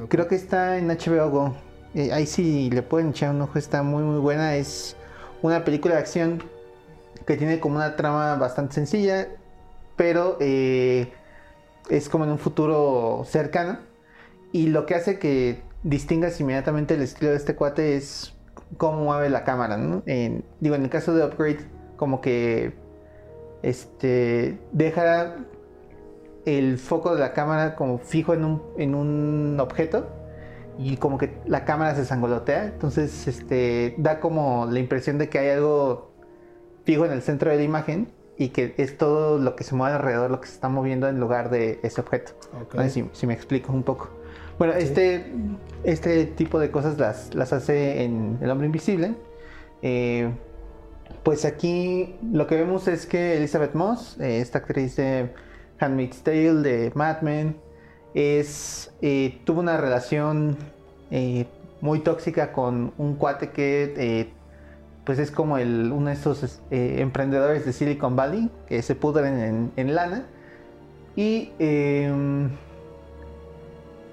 Creo 0.08 0.28
que 0.28 0.36
está 0.36 0.78
en 0.78 0.88
HBO 0.88 1.30
Go. 1.30 1.56
Ahí 2.14 2.28
sí 2.28 2.70
le 2.70 2.84
pueden 2.84 3.10
echar 3.10 3.32
un 3.32 3.42
ojo, 3.42 3.58
está 3.58 3.84
muy 3.84 4.04
muy 4.04 4.20
buena. 4.20 4.56
Es 4.56 4.96
una 5.42 5.66
película 5.66 5.96
de 5.96 6.02
acción 6.02 6.44
que 7.26 7.38
tiene 7.38 7.60
como 7.60 7.78
una 7.78 7.96
trama 7.96 8.36
bastante 8.36 8.76
sencilla, 8.76 9.28
pero 9.96 10.38
es 10.40 12.10
como 12.10 12.26
en 12.26 12.32
un 12.32 12.40
futuro 12.40 13.24
cercano. 13.26 13.80
Y 14.52 14.68
lo 14.68 14.86
que 14.86 14.96
hace 14.96 15.20
que 15.20 15.62
distingas 15.84 16.39
inmediatamente 16.41 16.93
el 16.95 17.01
estilo 17.01 17.32
de 17.32 17.38
este 17.38 17.55
cuate 17.55 17.95
es 17.95 18.36
cómo 18.77 19.03
mueve 19.03 19.30
la 19.30 19.43
cámara, 19.43 19.77
¿no? 19.77 20.03
En- 20.05 20.43
digo, 20.59 20.75
en 20.75 20.84
el 20.84 20.89
caso 20.89 21.13
de 21.13 21.25
Upgrade, 21.25 21.59
como 21.95 22.21
que 22.21 22.73
este 23.61 24.59
deja 24.71 25.36
el 26.45 26.77
foco 26.77 27.13
de 27.13 27.19
la 27.19 27.34
cámara 27.34 27.75
como 27.75 27.97
fijo 27.99 28.34
en 28.34 28.45
un, 28.45 28.61
en 28.77 28.95
un 28.95 29.57
objeto 29.59 30.07
y 30.77 30.97
como 30.97 31.17
que 31.17 31.38
la 31.45 31.65
cámara 31.65 31.95
se 31.95 32.05
sangolotea, 32.05 32.65
entonces 32.65 33.27
este 33.27 33.95
da 33.97 34.19
como 34.19 34.65
la 34.65 34.80
impresión 34.80 35.17
de 35.17 35.27
que 35.30 35.39
hay 35.39 35.49
algo 35.49 36.11
fijo 36.86 37.05
en 37.05 37.11
el 37.11 37.21
centro 37.21 37.51
de 37.51 37.57
la 37.57 37.63
imagen 37.63 38.13
y 38.38 38.49
que 38.49 38.73
es 38.77 38.97
todo 38.97 39.38
lo 39.38 39.57
que 39.57 39.65
se 39.65 39.75
mueve 39.75 39.97
alrededor 39.97 40.32
lo 40.32 40.39
que 40.39 40.47
se 40.47 40.53
está 40.53 40.69
moviendo 40.69 41.09
en 41.09 41.19
lugar 41.19 41.49
de 41.49 41.80
ese 41.84 41.99
objeto. 41.99 42.32
Ok. 42.63 42.75
No 42.75 42.84
sé 42.84 42.89
si, 42.89 43.09
si 43.11 43.27
me 43.27 43.34
explico 43.34 43.73
un 43.73 43.84
poco. 43.84 44.09
Bueno, 44.60 44.74
Sí. 44.74 44.80
este, 44.84 45.26
este 45.86 46.26
tipo 46.26 46.60
de 46.60 46.70
cosas 46.70 46.99
las, 46.99 47.34
las 47.34 47.53
hace 47.53 48.03
en 48.03 48.38
El 48.41 48.51
Hombre 48.51 48.68
Invisible. 48.68 49.16
Eh, 49.82 50.30
pues 51.24 51.45
aquí 51.45 52.16
lo 52.32 52.45
que 52.45 52.55
vemos 52.55 52.88
es 52.89 53.05
que 53.05 53.38
Elizabeth 53.38 53.74
Moss, 53.74 54.20
eh, 54.20 54.41
esta 54.41 54.57
actriz 54.60 54.97
de 54.97 55.34
Handmaid's 55.80 56.22
Tale, 56.24 56.55
de 56.55 56.91
Mad 56.93 57.22
Men, 57.22 57.55
es, 58.14 58.91
eh, 59.01 59.39
tuvo 59.45 59.62
una 59.62 59.78
relación 59.78 60.57
muy 61.82 61.99
tóxica 62.01 62.51
con 62.51 62.93
un 62.97 63.16
cuate 63.16 63.49
que 63.51 64.30
pues 65.05 65.18
es 65.18 65.32
como 65.32 65.57
el, 65.57 65.91
uno 65.91 66.07
de 66.07 66.14
estos 66.14 66.62
emprendedores 66.70 67.66
de 67.66 67.74
Silicon 67.74 68.16
Valley 68.16 68.51
que 68.68 68.82
se 68.84 68.93
pudren 68.93 69.39
en, 69.39 69.72
en 69.78 69.95
lana. 69.95 70.26
Y 71.16 71.51
em, 71.60 72.51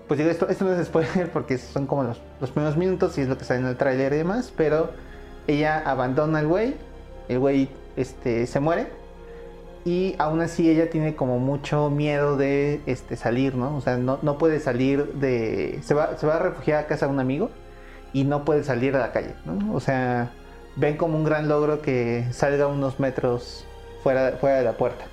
pues 0.09 0.18
digo, 0.18 0.30
esto, 0.30 0.48
esto 0.48 0.64
no 0.64 0.72
es 0.72 0.86
spoiler 0.86 1.30
porque 1.32 1.59
son 1.59 1.86
como 1.86 2.04
los, 2.04 2.20
los 2.40 2.50
primeros 2.50 2.76
minutos 2.76 3.16
y 3.18 3.22
es 3.22 3.28
lo 3.28 3.36
que 3.36 3.44
sale 3.44 3.61
en 3.61 3.66
el 3.66 3.76
tráiler 3.76 4.12
y 4.12 4.16
demás, 4.18 4.52
pero 4.57 4.90
ella 5.46 5.82
abandona 5.84 6.40
al 6.40 6.46
güey, 6.46 6.74
el 7.28 7.38
güey 7.38 7.68
este, 7.96 8.46
se 8.46 8.61
muere 8.61 8.88
y 9.84 10.16
aún 10.18 10.40
así 10.40 10.68
ella 10.68 10.90
tiene 10.90 11.14
como 11.14 11.38
mucho 11.38 11.90
miedo 11.90 12.36
de 12.36 12.80
este, 12.86 13.16
salir, 13.16 13.54
¿no? 13.54 13.76
O 13.76 13.80
sea, 13.80 13.96
no, 13.96 14.18
no 14.22 14.36
puede 14.36 14.59
salir 14.59 15.12
de... 15.14 15.78
Se 15.84 15.94
va, 15.94 16.16
se 16.18 16.26
va 16.26 16.36
a 16.36 16.38
refugiar 16.40 16.80
a 16.82 16.86
casa 16.88 17.07
de 17.07 17.12
un 17.12 17.20
amigo 17.20 17.50
y 18.12 18.24
no 18.24 18.44
puede 18.44 18.64
salir 18.64 18.96
a 18.96 18.98
la 18.98 19.12
calle, 19.12 19.34
¿no? 19.44 19.74
O 19.74 19.78
sea, 19.78 20.32
ven 20.74 20.96
como 20.96 21.16
un 21.16 21.24
gran 21.24 21.48
logro 21.48 21.82
que 21.82 22.26
salga 22.32 22.66
unos 22.66 22.98
metros 22.98 23.64
fuera, 24.02 24.38
fuera 24.40 24.59
de 24.59 24.64
la 24.64 24.72
puerta. 24.72 25.04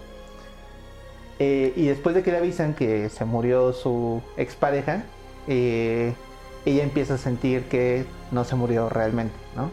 Eh, 1.40 1.74
y 1.76 1.88
después 1.88 2.16
de 2.16 2.24
que 2.24 2.32
le 2.32 2.38
avisan 2.38 2.74
que 2.74 3.10
se 3.10 3.26
murió 3.26 3.74
su 3.74 4.22
expareja, 4.38 5.04
eh, 5.48 6.14
ella 6.66 6.84
empieza 6.84 7.16
a 7.16 7.18
sentir 7.18 7.64
que 7.64 8.06
no 8.32 8.44
se 8.44 8.56
murió 8.56 8.90
realmente, 8.90 9.36
¿no? 9.56 9.72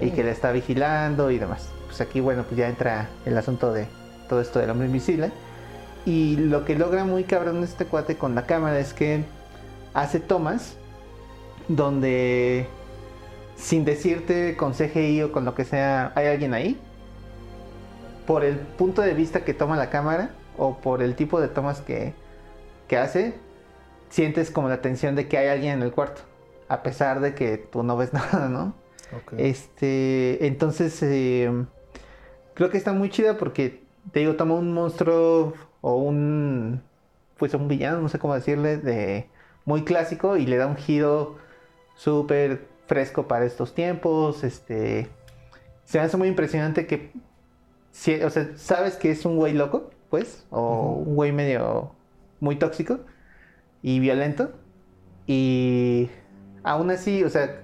Y 0.00 0.10
que 0.10 0.24
la 0.24 0.30
está 0.30 0.52
vigilando 0.52 1.30
y 1.30 1.38
demás. 1.38 1.68
Pues 1.86 2.00
aquí, 2.00 2.20
bueno, 2.20 2.44
pues 2.44 2.56
ya 2.56 2.68
entra 2.68 3.08
el 3.24 3.36
asunto 3.36 3.72
de 3.72 3.86
todo 4.28 4.40
esto 4.40 4.58
del 4.58 4.70
hombre 4.70 4.86
invisible. 4.86 5.30
Y 6.04 6.36
lo 6.36 6.64
que 6.64 6.74
logra 6.74 7.04
muy 7.04 7.24
cabrón 7.24 7.62
este 7.62 7.84
cuate 7.84 8.16
con 8.16 8.34
la 8.34 8.46
cámara 8.46 8.78
es 8.78 8.92
que 8.92 9.24
hace 9.94 10.20
tomas 10.20 10.76
donde 11.68 12.66
sin 13.56 13.84
decirte 13.84 14.56
con 14.56 14.72
CGI 14.72 15.22
o 15.22 15.32
con 15.32 15.44
lo 15.44 15.54
que 15.54 15.64
sea, 15.64 16.12
hay 16.14 16.26
alguien 16.26 16.54
ahí. 16.54 16.78
Por 18.26 18.44
el 18.44 18.56
punto 18.56 19.02
de 19.02 19.14
vista 19.14 19.44
que 19.44 19.54
toma 19.54 19.76
la 19.76 19.90
cámara 19.90 20.30
o 20.58 20.76
por 20.78 21.02
el 21.02 21.14
tipo 21.16 21.40
de 21.40 21.48
tomas 21.48 21.80
que, 21.80 22.12
que 22.88 22.96
hace, 22.98 23.34
sientes 24.10 24.50
como 24.50 24.68
la 24.68 24.80
tensión 24.82 25.14
de 25.14 25.28
que 25.28 25.38
hay 25.38 25.48
alguien 25.48 25.74
en 25.74 25.82
el 25.82 25.92
cuarto. 25.92 26.22
A 26.68 26.82
pesar 26.82 27.20
de 27.20 27.34
que 27.34 27.58
tú 27.58 27.82
no 27.82 27.96
ves 27.96 28.12
nada, 28.14 28.48
¿no? 28.48 28.74
Este, 29.38 30.46
entonces, 30.46 31.02
eh, 31.02 31.50
creo 32.54 32.70
que 32.70 32.78
está 32.78 32.92
muy 32.92 33.10
chida 33.10 33.36
porque, 33.36 33.82
te 34.12 34.20
digo, 34.20 34.36
toma 34.36 34.54
un 34.54 34.72
monstruo 34.72 35.54
o 35.80 35.96
un, 35.96 36.82
pues 37.36 37.52
un 37.54 37.68
villano, 37.68 38.00
no 38.00 38.08
sé 38.08 38.18
cómo 38.18 38.34
decirle, 38.34 38.78
de 38.78 39.28
muy 39.64 39.84
clásico 39.84 40.36
y 40.36 40.46
le 40.46 40.56
da 40.56 40.66
un 40.66 40.76
giro 40.76 41.36
súper 41.94 42.66
fresco 42.86 43.28
para 43.28 43.44
estos 43.44 43.74
tiempos. 43.74 44.44
Este, 44.44 45.08
se 45.84 45.98
me 45.98 46.04
hace 46.04 46.16
muy 46.16 46.28
impresionante 46.28 46.86
que, 46.86 47.12
si- 47.90 48.22
o 48.22 48.30
sea, 48.30 48.50
sabes 48.56 48.96
que 48.96 49.10
es 49.10 49.24
un 49.26 49.36
güey 49.36 49.52
loco, 49.52 49.90
pues, 50.12 50.46
o 50.50 50.92
un 51.06 51.14
güey 51.16 51.32
medio 51.32 51.96
muy 52.40 52.56
tóxico 52.56 53.00
y 53.82 54.00
violento. 54.00 54.52
Y 55.26 56.10
aún 56.64 56.90
así, 56.90 57.24
o 57.24 57.30
sea, 57.30 57.62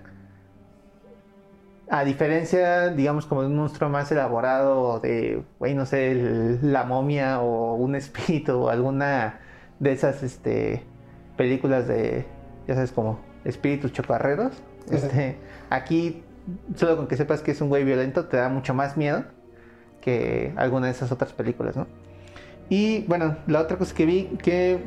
a 1.90 2.04
diferencia, 2.04 2.88
digamos, 2.90 3.26
como 3.26 3.42
de 3.42 3.48
un 3.48 3.56
monstruo 3.56 3.88
más 3.90 4.12
elaborado, 4.12 5.00
de, 5.00 5.42
güey, 5.58 5.74
no 5.74 5.86
sé, 5.86 6.12
el- 6.12 6.72
la 6.72 6.84
momia 6.84 7.40
o 7.40 7.74
un 7.74 7.94
espíritu 7.96 8.52
o 8.64 8.68
alguna 8.70 9.40
de 9.78 9.92
esas 9.92 10.22
este, 10.22 10.84
películas 11.36 11.88
de, 11.88 12.26
ya 12.66 12.74
sabes, 12.74 12.92
como 12.92 13.20
espíritus 13.44 13.92
chocarreros. 13.92 14.62
Este, 14.90 15.38
aquí, 15.70 16.24
solo 16.76 16.96
con 16.96 17.08
que 17.08 17.16
sepas 17.16 17.42
que 17.42 17.52
es 17.52 17.60
un 17.60 17.68
güey 17.68 17.84
violento, 17.84 18.26
te 18.26 18.36
da 18.38 18.48
mucho 18.48 18.74
más 18.74 18.96
miedo 18.96 19.24
que 20.00 20.52
alguna 20.56 20.86
de 20.86 20.92
esas 20.92 21.12
otras 21.12 21.32
películas, 21.32 21.76
¿no? 21.76 21.86
Y 22.68 23.02
bueno, 23.04 23.36
la 23.46 23.60
otra 23.60 23.78
cosa 23.78 23.94
que 23.94 24.06
vi 24.06 24.24
que 24.42 24.84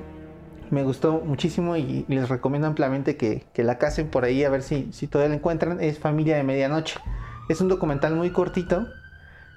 me 0.69 0.83
gustó 0.83 1.21
muchísimo 1.25 1.75
y 1.75 2.05
les 2.07 2.29
recomiendo 2.29 2.67
ampliamente 2.67 3.17
que, 3.17 3.43
que 3.53 3.63
la 3.63 3.77
casen 3.77 4.09
por 4.09 4.23
ahí 4.23 4.43
a 4.43 4.49
ver 4.49 4.63
si, 4.63 4.91
si 4.93 5.07
todavía 5.07 5.29
la 5.29 5.35
encuentran. 5.35 5.81
Es 5.81 5.99
Familia 5.99 6.37
de 6.37 6.43
Medianoche. 6.43 6.99
Es 7.49 7.59
un 7.59 7.67
documental 7.67 8.15
muy 8.15 8.29
cortito 8.29 8.87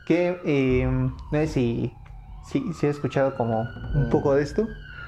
que 0.07 0.41
eh, 0.45 0.87
no 0.87 1.39
sé 1.39 1.47
si, 1.47 1.95
si, 2.47 2.73
si 2.73 2.87
he 2.87 2.91
escuchado 2.91 3.37
como 3.37 3.69
un 3.95 4.11
poco 4.11 4.35
de 4.35 4.43
esto. 4.43 4.67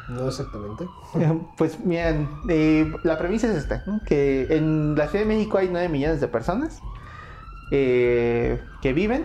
No 0.08 0.28
exactamente. 0.28 0.86
Pues 1.56 1.84
miren, 1.84 2.28
eh, 2.48 2.92
la 3.02 3.18
premisa 3.18 3.48
es 3.48 3.56
esta, 3.56 3.82
¿no? 3.86 4.00
que 4.04 4.46
en 4.50 4.94
la 4.94 5.08
Ciudad 5.08 5.24
de 5.24 5.34
México 5.34 5.58
hay 5.58 5.68
9 5.70 5.88
millones 5.88 6.20
de 6.20 6.28
personas 6.28 6.80
eh, 7.72 8.60
que 8.80 8.92
viven 8.92 9.24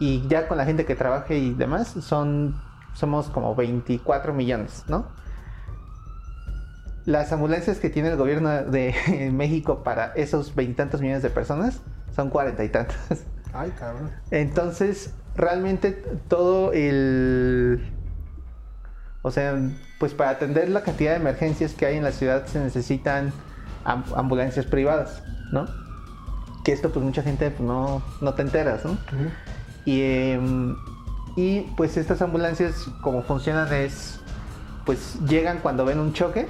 y 0.00 0.26
ya 0.28 0.48
con 0.48 0.58
la 0.58 0.64
gente 0.64 0.84
que 0.84 0.96
trabaja 0.96 1.34
y 1.34 1.54
demás 1.54 1.88
son 2.00 2.56
somos 2.92 3.28
como 3.30 3.54
24 3.54 4.32
millones, 4.34 4.84
¿no? 4.88 5.06
Las 7.06 7.32
ambulancias 7.32 7.78
que 7.78 7.88
tiene 7.90 8.10
el 8.10 8.16
gobierno 8.16 8.48
de 8.64 9.30
México 9.32 9.82
para 9.82 10.12
esos 10.14 10.54
veintitantos 10.54 11.00
millones 11.00 11.22
de 11.22 11.30
personas 11.30 11.80
son 12.14 12.30
cuarenta 12.30 12.62
y 12.64 12.68
tantas. 12.68 12.96
Ay, 13.52 13.70
cabrón. 13.78 14.10
Entonces, 14.30 15.14
realmente 15.34 15.92
todo 16.28 16.72
el... 16.72 17.92
O 19.22 19.30
sea, 19.30 19.58
pues 19.98 20.14
para 20.14 20.30
atender 20.30 20.68
la 20.70 20.82
cantidad 20.82 21.10
de 21.12 21.16
emergencias 21.16 21.74
que 21.74 21.86
hay 21.86 21.96
en 21.96 22.04
la 22.04 22.12
ciudad 22.12 22.46
se 22.46 22.58
necesitan 22.60 23.32
am- 23.84 24.04
ambulancias 24.16 24.66
privadas, 24.66 25.22
¿no? 25.52 25.66
Que 26.64 26.72
esto 26.72 26.90
pues 26.90 27.04
mucha 27.04 27.22
gente 27.22 27.50
pues, 27.50 27.60
no, 27.60 28.02
no 28.20 28.34
te 28.34 28.42
enteras, 28.42 28.84
¿no? 28.84 28.96
Y, 29.84 30.02
em, 30.02 30.76
y 31.40 31.62
pues 31.74 31.96
estas 31.96 32.20
ambulancias 32.20 32.86
como 33.00 33.22
funcionan 33.22 33.72
es, 33.72 34.20
pues 34.84 35.18
llegan 35.26 35.60
cuando 35.60 35.86
ven 35.86 35.98
un 35.98 36.12
choque 36.12 36.46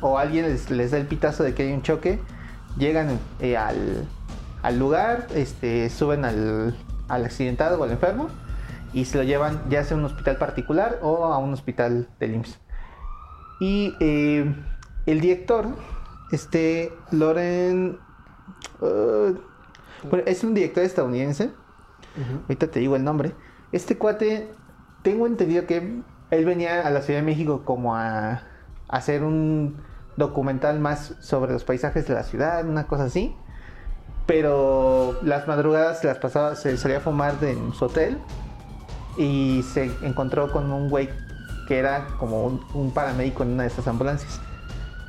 o 0.00 0.18
alguien 0.18 0.46
les, 0.46 0.68
les 0.68 0.90
da 0.90 0.98
el 0.98 1.06
pitazo 1.06 1.44
de 1.44 1.54
que 1.54 1.62
hay 1.62 1.72
un 1.72 1.82
choque, 1.82 2.18
llegan 2.76 3.20
eh, 3.38 3.56
al, 3.56 4.04
al 4.64 4.78
lugar, 4.80 5.28
este, 5.32 5.88
suben 5.90 6.24
al, 6.24 6.76
al 7.06 7.24
accidentado 7.24 7.78
o 7.78 7.84
al 7.84 7.92
enfermo 7.92 8.30
y 8.92 9.04
se 9.04 9.16
lo 9.16 9.22
llevan 9.22 9.62
ya 9.70 9.84
sea 9.84 9.96
a 9.96 10.00
un 10.00 10.06
hospital 10.06 10.38
particular 10.38 10.98
o 11.02 11.26
a 11.26 11.38
un 11.38 11.52
hospital 11.52 12.08
del 12.18 12.34
IMSS. 12.34 12.58
Y 13.60 13.94
eh, 14.00 14.52
el 15.06 15.20
director, 15.20 15.68
este 16.32 16.92
Loren, 17.12 17.96
uh, 18.80 19.38
bueno, 20.10 20.24
es 20.26 20.42
un 20.42 20.52
director 20.52 20.82
estadounidense, 20.82 21.52
ahorita 22.48 22.66
te 22.66 22.80
digo 22.80 22.96
el 22.96 23.04
nombre. 23.04 23.34
Este 23.72 23.96
cuate, 23.96 24.50
tengo 25.02 25.26
entendido 25.26 25.66
que 25.66 26.02
él 26.30 26.44
venía 26.44 26.86
a 26.86 26.90
la 26.90 27.00
Ciudad 27.00 27.20
de 27.20 27.26
México 27.26 27.62
como 27.64 27.96
a, 27.96 28.42
hacer 28.88 29.24
un 29.24 29.82
documental 30.18 30.78
más 30.78 31.14
sobre 31.20 31.54
los 31.54 31.64
paisajes 31.64 32.06
de 32.06 32.12
la 32.12 32.22
ciudad, 32.22 32.68
una 32.68 32.86
cosa 32.86 33.04
así. 33.04 33.34
Pero 34.26 35.18
las 35.22 35.48
madrugadas 35.48 36.04
las 36.04 36.18
pasaba, 36.18 36.54
se 36.54 36.76
salía 36.76 36.98
a 36.98 37.00
fumar 37.00 37.42
en 37.42 37.72
su 37.72 37.86
hotel 37.86 38.18
y 39.16 39.64
se 39.72 39.90
encontró 40.02 40.52
con 40.52 40.70
un 40.70 40.90
güey 40.90 41.08
que 41.66 41.78
era 41.78 42.06
como 42.18 42.44
un, 42.44 42.60
un 42.74 42.92
paramédico 42.92 43.42
en 43.42 43.52
una 43.52 43.62
de 43.62 43.70
estas 43.70 43.88
ambulancias. 43.88 44.38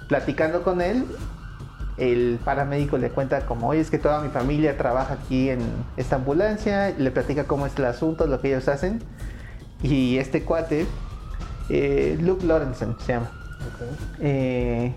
Platicando 0.08 0.64
con 0.64 0.80
él, 0.80 1.06
el 1.98 2.40
paramédico 2.44 2.98
le 2.98 3.10
cuenta 3.10 3.46
como, 3.46 3.68
oye, 3.70 3.82
es 3.82 3.90
que 3.90 3.98
toda 4.00 4.22
mi 4.22 4.30
familia 4.30 4.78
trabaja 4.78 5.16
aquí 5.16 5.50
en 5.50 5.60
esta 5.98 6.16
ambulancia, 6.16 6.94
le 6.98 7.12
platica 7.12 7.46
cómo 7.46 7.66
es 7.66 7.78
el 7.78 7.86
asunto, 7.86 8.26
lo 8.28 8.42
que 8.42 8.50
ellos 8.50 8.68
hacen. 8.68 9.02
Y 9.82 10.18
este 10.18 10.44
cuate, 10.44 10.86
eh, 11.70 12.18
Luke 12.22 12.46
Lorenzen 12.46 12.96
se 13.00 13.14
llama, 13.14 13.30
eh, 14.20 14.94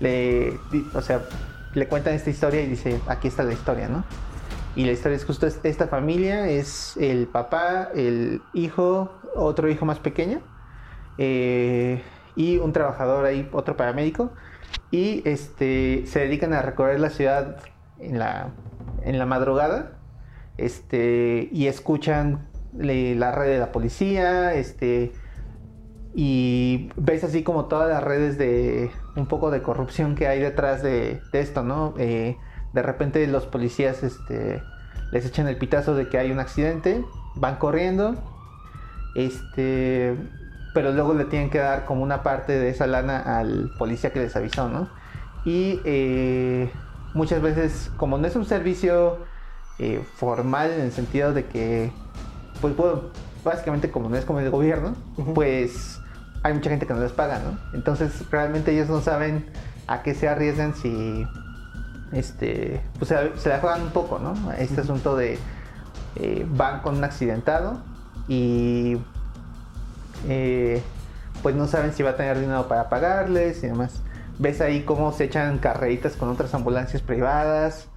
le, 0.00 0.60
o 0.94 1.00
sea, 1.00 1.22
le 1.74 1.86
cuentan 1.88 2.14
esta 2.14 2.30
historia 2.30 2.60
y 2.62 2.66
dice, 2.66 3.00
aquí 3.06 3.28
está 3.28 3.42
la 3.42 3.52
historia, 3.52 3.88
¿no? 3.88 4.04
Y 4.76 4.84
la 4.84 4.92
historia 4.92 5.16
es 5.16 5.24
justo 5.24 5.46
es- 5.46 5.60
esta 5.62 5.86
familia, 5.86 6.48
es 6.48 6.96
el 6.96 7.28
papá, 7.28 7.90
el 7.94 8.42
hijo, 8.52 9.20
otro 9.36 9.68
hijo 9.70 9.84
más 9.86 10.00
pequeño, 10.00 10.40
eh, 11.16 12.02
y 12.34 12.58
un 12.58 12.72
trabajador 12.72 13.24
ahí, 13.24 13.48
otro 13.52 13.76
paramédico, 13.76 14.34
y 14.94 15.22
este, 15.24 16.04
se 16.06 16.20
dedican 16.20 16.52
a 16.52 16.62
recorrer 16.62 17.00
la 17.00 17.10
ciudad 17.10 17.56
en 17.98 18.20
la, 18.20 18.50
en 19.02 19.18
la 19.18 19.26
madrugada, 19.26 19.98
este, 20.56 21.48
y 21.50 21.66
escuchan 21.66 22.46
le- 22.78 23.16
la 23.16 23.32
red 23.32 23.48
de 23.48 23.58
la 23.58 23.72
policía, 23.72 24.54
este, 24.54 25.10
y 26.14 26.90
ves 26.94 27.24
así 27.24 27.42
como 27.42 27.64
todas 27.64 27.88
las 27.88 28.04
redes 28.04 28.38
de 28.38 28.88
un 29.16 29.26
poco 29.26 29.50
de 29.50 29.62
corrupción 29.62 30.14
que 30.14 30.28
hay 30.28 30.38
detrás 30.38 30.80
de, 30.80 31.20
esto, 31.32 31.64
¿no? 31.64 31.94
Eh, 31.98 32.36
de 32.72 32.82
repente 32.82 33.26
los 33.26 33.46
policías 33.46 34.04
este, 34.04 34.62
les 35.10 35.26
echan 35.26 35.48
el 35.48 35.56
pitazo 35.56 35.96
de 35.96 36.08
que 36.08 36.18
hay 36.18 36.30
un 36.30 36.38
accidente, 36.38 37.04
van 37.34 37.56
corriendo, 37.56 38.14
este, 39.16 40.16
pero 40.74 40.92
luego 40.92 41.14
le 41.14 41.24
tienen 41.24 41.48
que 41.48 41.58
dar 41.58 41.86
como 41.86 42.02
una 42.02 42.22
parte 42.22 42.52
de 42.52 42.68
esa 42.68 42.86
lana 42.86 43.38
al 43.38 43.70
policía 43.78 44.12
que 44.12 44.18
les 44.18 44.36
avisó, 44.36 44.68
¿no? 44.68 44.88
Y 45.46 45.80
eh, 45.84 46.70
muchas 47.14 47.40
veces, 47.40 47.90
como 47.96 48.18
no 48.18 48.26
es 48.26 48.36
un 48.36 48.44
servicio 48.44 49.18
eh, 49.78 50.04
formal 50.16 50.72
en 50.72 50.80
el 50.80 50.92
sentido 50.92 51.32
de 51.32 51.46
que, 51.46 51.92
pues 52.60 52.76
bueno, 52.76 53.04
básicamente 53.44 53.90
como 53.90 54.08
no 54.08 54.16
es 54.16 54.24
como 54.24 54.40
el 54.40 54.50
gobierno, 54.50 54.94
pues 55.34 56.00
hay 56.42 56.52
mucha 56.52 56.70
gente 56.70 56.86
que 56.86 56.92
no 56.92 57.00
les 57.00 57.12
paga, 57.12 57.38
¿no? 57.38 57.58
Entonces 57.72 58.28
realmente 58.30 58.72
ellos 58.72 58.88
no 58.88 59.00
saben 59.00 59.46
a 59.86 60.02
qué 60.02 60.14
se 60.14 60.28
arriesgan 60.28 60.74
si, 60.74 61.26
este, 62.12 62.82
pues 62.98 63.08
se, 63.08 63.36
se 63.36 63.48
la 63.48 63.60
juegan 63.60 63.82
un 63.82 63.90
poco, 63.90 64.18
¿no? 64.18 64.52
Este 64.52 64.80
asunto 64.80 65.16
de 65.16 65.38
eh, 66.16 66.46
van 66.48 66.80
con 66.80 66.96
un 66.96 67.04
accidentado 67.04 67.80
y 68.28 68.96
eh, 70.28 70.82
pues 71.42 71.54
no 71.54 71.66
saben 71.66 71.92
si 71.92 72.02
va 72.02 72.10
a 72.10 72.16
tener 72.16 72.38
dinero 72.38 72.68
para 72.68 72.88
pagarles 72.88 73.62
y 73.62 73.68
demás. 73.68 74.02
Ves 74.38 74.60
ahí 74.60 74.82
cómo 74.82 75.12
se 75.12 75.24
echan 75.24 75.58
carreritas 75.58 76.16
con 76.16 76.28
otras 76.28 76.54
ambulancias 76.54 77.02
privadas. 77.02 77.88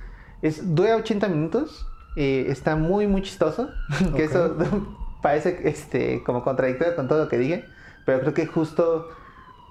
Es, 0.42 0.76
dura 0.76 0.96
80 0.96 1.28
minutos. 1.30 1.88
eh, 2.16 2.46
está 2.50 2.76
muy, 2.76 3.08
muy 3.08 3.22
chistoso. 3.22 3.70
que 4.16 4.26
eso 4.26 4.56
parece 5.22 5.62
este, 5.64 6.24
como 6.24 6.44
contradictorio 6.44 6.96
con 6.96 7.08
todo 7.08 7.24
lo 7.24 7.30
que 7.30 7.38
dije. 7.38 7.66
Pero 8.06 8.20
creo 8.22 8.34
que 8.34 8.46
justo 8.46 9.10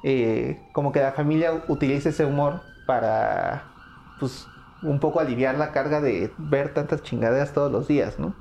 eh, 0.03 0.61
como 0.73 0.93
que 0.93 1.01
la 1.01 1.13
familia 1.13 1.65
utiliza 1.69 2.11
ese 2.11 2.25
humor 2.25 2.63
para 2.87 3.65
pues 4.21 4.47
un 4.83 5.01
poco 5.01 5.21
aliviar 5.21 5.57
la 5.57 5.73
carga 5.73 6.01
de 6.01 6.31
ver 6.39 6.73
tantas 6.75 7.03
chingaderas 7.03 7.53
todos 7.53 7.73
los 7.73 7.89
días, 7.89 8.19
¿no? 8.19 8.35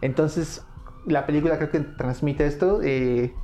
Entonces 0.00 0.64
la 1.06 1.26
película 1.26 1.56
creo 1.58 1.70
que 1.70 1.80
transmite 1.80 2.46
esto. 2.46 2.80
eh, 2.82 3.34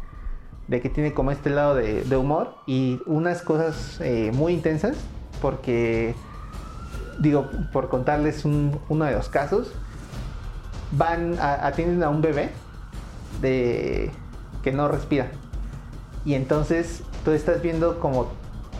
de 0.72 0.80
que 0.80 0.88
tiene 0.88 1.12
como 1.12 1.30
este 1.30 1.50
lado 1.50 1.74
de, 1.74 2.16
humor 2.16 2.54
y 2.66 2.98
unas 3.04 3.42
cosas 3.42 4.00
eh, 4.00 4.32
muy 4.32 4.54
intensas 4.54 4.96
porque 5.42 6.14
digo 7.18 7.50
por 7.74 7.90
contarles 7.90 8.46
un- 8.46 8.80
uno 8.88 9.04
de 9.04 9.12
los 9.12 9.28
casos 9.28 9.70
van 10.92 11.38
a, 11.38 11.66
atienden 11.66 12.02
a 12.02 12.08
un 12.08 12.22
bebé 12.22 12.50
de 13.42 14.10
que 14.62 14.72
no 14.72 14.88
respira. 14.88 15.28
Y 16.24 16.34
entonces 16.34 17.02
tú 17.22 17.32
estás 17.32 17.60
viendo 17.60 18.00
como 18.00 18.28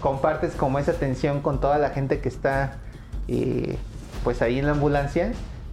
compartes 0.00 0.54
como 0.54 0.78
esa 0.78 0.94
tensión 0.94 1.40
con 1.42 1.60
toda 1.60 1.76
la 1.76 1.90
gente 1.90 2.20
que 2.20 2.28
está 2.30 2.78
eh, 3.28 3.76
pues 4.24 4.40
ahí 4.40 4.58
en 4.58 4.64
la 4.64 4.72
ambulancia 4.72 5.32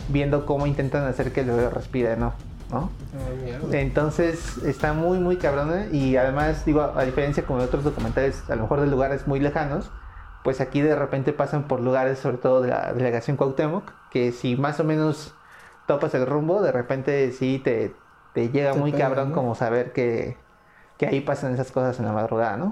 viendo 0.10 0.46
cómo 0.46 0.68
intentan 0.68 1.06
hacer 1.06 1.32
que 1.32 1.42
el 1.42 1.48
bebé 1.48 1.70
respire 1.70 2.18
no 2.18 2.34
¿no? 2.72 2.90
Ah. 3.14 3.68
Entonces 3.72 4.58
está 4.60 4.94
muy, 4.94 5.20
muy 5.20 5.38
cabrona 5.38 5.88
y 5.92 6.16
además, 6.18 6.66
digo, 6.66 6.82
a 6.82 7.04
diferencia 7.04 7.46
como 7.46 7.60
de 7.60 7.66
otros 7.66 7.84
documentales, 7.84 8.50
a 8.50 8.56
lo 8.56 8.64
mejor 8.64 8.82
de 8.82 8.88
lugares 8.88 9.28
muy 9.28 9.40
lejanos, 9.40 9.90
pues 10.44 10.62
aquí 10.62 10.82
de 10.82 10.96
repente 10.96 11.34
pasan 11.34 11.64
por 11.64 11.82
lugares, 11.82 12.20
sobre 12.20 12.38
todo 12.38 12.62
de 12.62 12.70
la 12.70 12.94
delegación 12.94 13.38
Cuauhtémoc, 13.38 13.92
que 14.12 14.32
si 14.32 14.56
más 14.56 14.80
o 14.80 14.84
menos 14.84 15.34
topas 15.88 16.14
el 16.14 16.26
rumbo, 16.26 16.62
de 16.62 16.72
repente 16.72 17.32
sí 17.32 17.60
te, 17.64 17.96
te 18.34 18.50
llega 18.50 18.74
Te 18.74 18.80
muy 18.80 18.92
pega, 18.92 19.06
cabrón 19.06 19.30
¿no? 19.30 19.36
como 19.36 19.56
saber 19.56 19.92
que, 19.92 20.38
que 20.98 21.08
ahí 21.08 21.22
pasan 21.22 21.54
esas 21.54 21.72
cosas 21.72 22.00
en 22.00 22.06
la 22.06 22.14
madrugada, 22.14 22.58
¿no? 22.58 22.72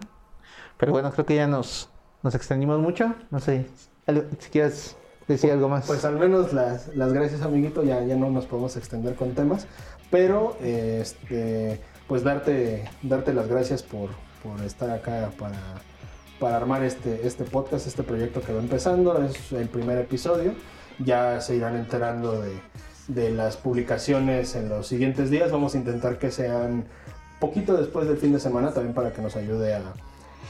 Pero 0.77 0.91
bueno, 0.91 1.11
creo 1.11 1.25
que 1.25 1.35
ya 1.35 1.47
nos, 1.47 1.89
nos 2.23 2.35
extendimos 2.35 2.79
mucho. 2.79 3.13
No 3.31 3.39
sé, 3.39 3.65
algo- 4.05 4.23
si 4.39 4.49
quieres 4.49 4.95
decir 5.27 5.51
algo 5.51 5.69
más. 5.69 5.85
Pues 5.85 6.05
al 6.05 6.17
menos 6.17 6.53
las, 6.53 6.95
las 6.95 7.13
gracias, 7.13 7.41
amiguito. 7.41 7.83
Ya, 7.83 8.03
ya 8.03 8.15
no 8.15 8.29
nos 8.29 8.45
podemos 8.45 8.75
extender 8.77 9.15
con 9.15 9.33
temas. 9.33 9.67
Pero, 10.09 10.57
este, 10.61 11.81
pues 12.07 12.23
darte, 12.23 12.85
darte 13.01 13.33
las 13.33 13.47
gracias 13.47 13.83
por, 13.83 14.09
por 14.43 14.63
estar 14.63 14.89
acá 14.89 15.31
para, 15.37 15.59
para 16.39 16.57
armar 16.57 16.83
este, 16.83 17.27
este 17.27 17.43
podcast, 17.43 17.87
este 17.87 18.03
proyecto 18.03 18.41
que 18.41 18.53
va 18.53 18.59
empezando. 18.59 19.21
Es 19.23 19.51
el 19.51 19.67
primer 19.67 19.97
episodio. 19.97 20.53
Ya 20.99 21.41
se 21.41 21.55
irán 21.55 21.75
enterando 21.75 22.41
de, 22.41 22.59
de 23.07 23.29
las 23.31 23.57
publicaciones 23.57 24.55
en 24.55 24.69
los 24.69 24.87
siguientes 24.87 25.29
días. 25.29 25.51
Vamos 25.51 25.75
a 25.75 25.77
intentar 25.77 26.17
que 26.17 26.31
sean 26.31 26.85
poquito 27.39 27.75
después 27.75 28.07
del 28.07 28.17
fin 28.17 28.33
de 28.33 28.39
semana 28.39 28.71
también 28.73 28.95
para 28.95 29.11
que 29.11 29.21
nos 29.21 29.35
ayude 29.35 29.75
a, 29.75 29.93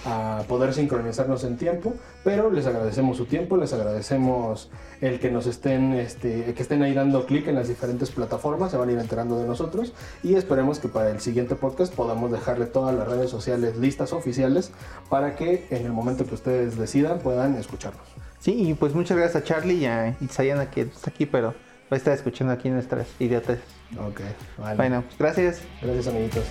a 0.06 0.44
poder 0.48 0.74
sincronizarnos 0.74 1.44
en 1.44 1.58
tiempo, 1.58 1.94
pero 2.24 2.52
les 2.52 2.66
agradecemos 2.66 3.18
su 3.18 3.26
tiempo, 3.26 3.58
les 3.58 3.74
agradecemos 3.74 4.70
el 5.02 5.20
que 5.20 5.32
nos 5.32 5.48
estén, 5.48 5.94
este, 5.94 6.54
que 6.54 6.62
estén 6.62 6.82
ahí 6.84 6.94
dando 6.94 7.26
clic 7.26 7.48
en 7.48 7.56
las 7.56 7.68
diferentes 7.68 8.12
plataformas, 8.12 8.72
se 8.72 8.78
van 8.78 8.90
a 8.90 8.92
ir 8.92 9.00
enterando 9.00 9.40
de 9.40 9.48
nosotros 9.48 9.94
y 10.24 10.36
esperemos 10.36 10.80
que 10.80 10.88
para 10.88 11.10
el 11.10 11.20
siguiente 11.20 11.56
podcast 11.56 11.94
podamos 11.94 12.32
dejarle 12.32 12.66
todas 12.66 12.96
las 12.96 13.08
redes 13.08 13.30
sociales 13.30 13.78
listas 13.78 14.14
oficiales 14.14 14.72
para 15.10 15.36
que 15.36 15.68
en 15.70 15.86
el 15.86 15.92
momento 15.92 16.26
que 16.26 16.36
ustedes 16.36 16.78
decidan 16.78 17.20
puedan 17.20 17.56
escucharnos. 17.56 18.06
Sí, 18.40 18.70
y 18.70 18.74
pues 18.76 18.94
muchas 18.94 19.18
gracias 19.18 19.44
a 19.44 19.46
Charlie 19.46 19.76
y 19.76 19.86
a 19.86 20.16
Itzayana 20.22 20.70
que 20.70 20.82
está 20.82 21.10
aquí, 21.10 21.26
pero 21.26 21.50
va 21.50 21.56
a 21.92 21.96
estar 21.96 22.14
escuchando 22.14 22.54
aquí 22.54 22.70
nuestras 22.70 23.08
idiotas. 23.20 23.60
Ok, 23.98 24.22
vale. 24.58 24.78
Bueno, 24.78 25.04
pues 25.04 25.18
gracias. 25.18 25.62
Gracias 25.82 26.08
amiguitos. 26.08 26.44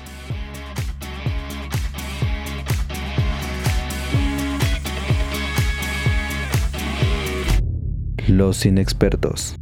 Los 8.28 8.66
inexpertos. 8.66 9.54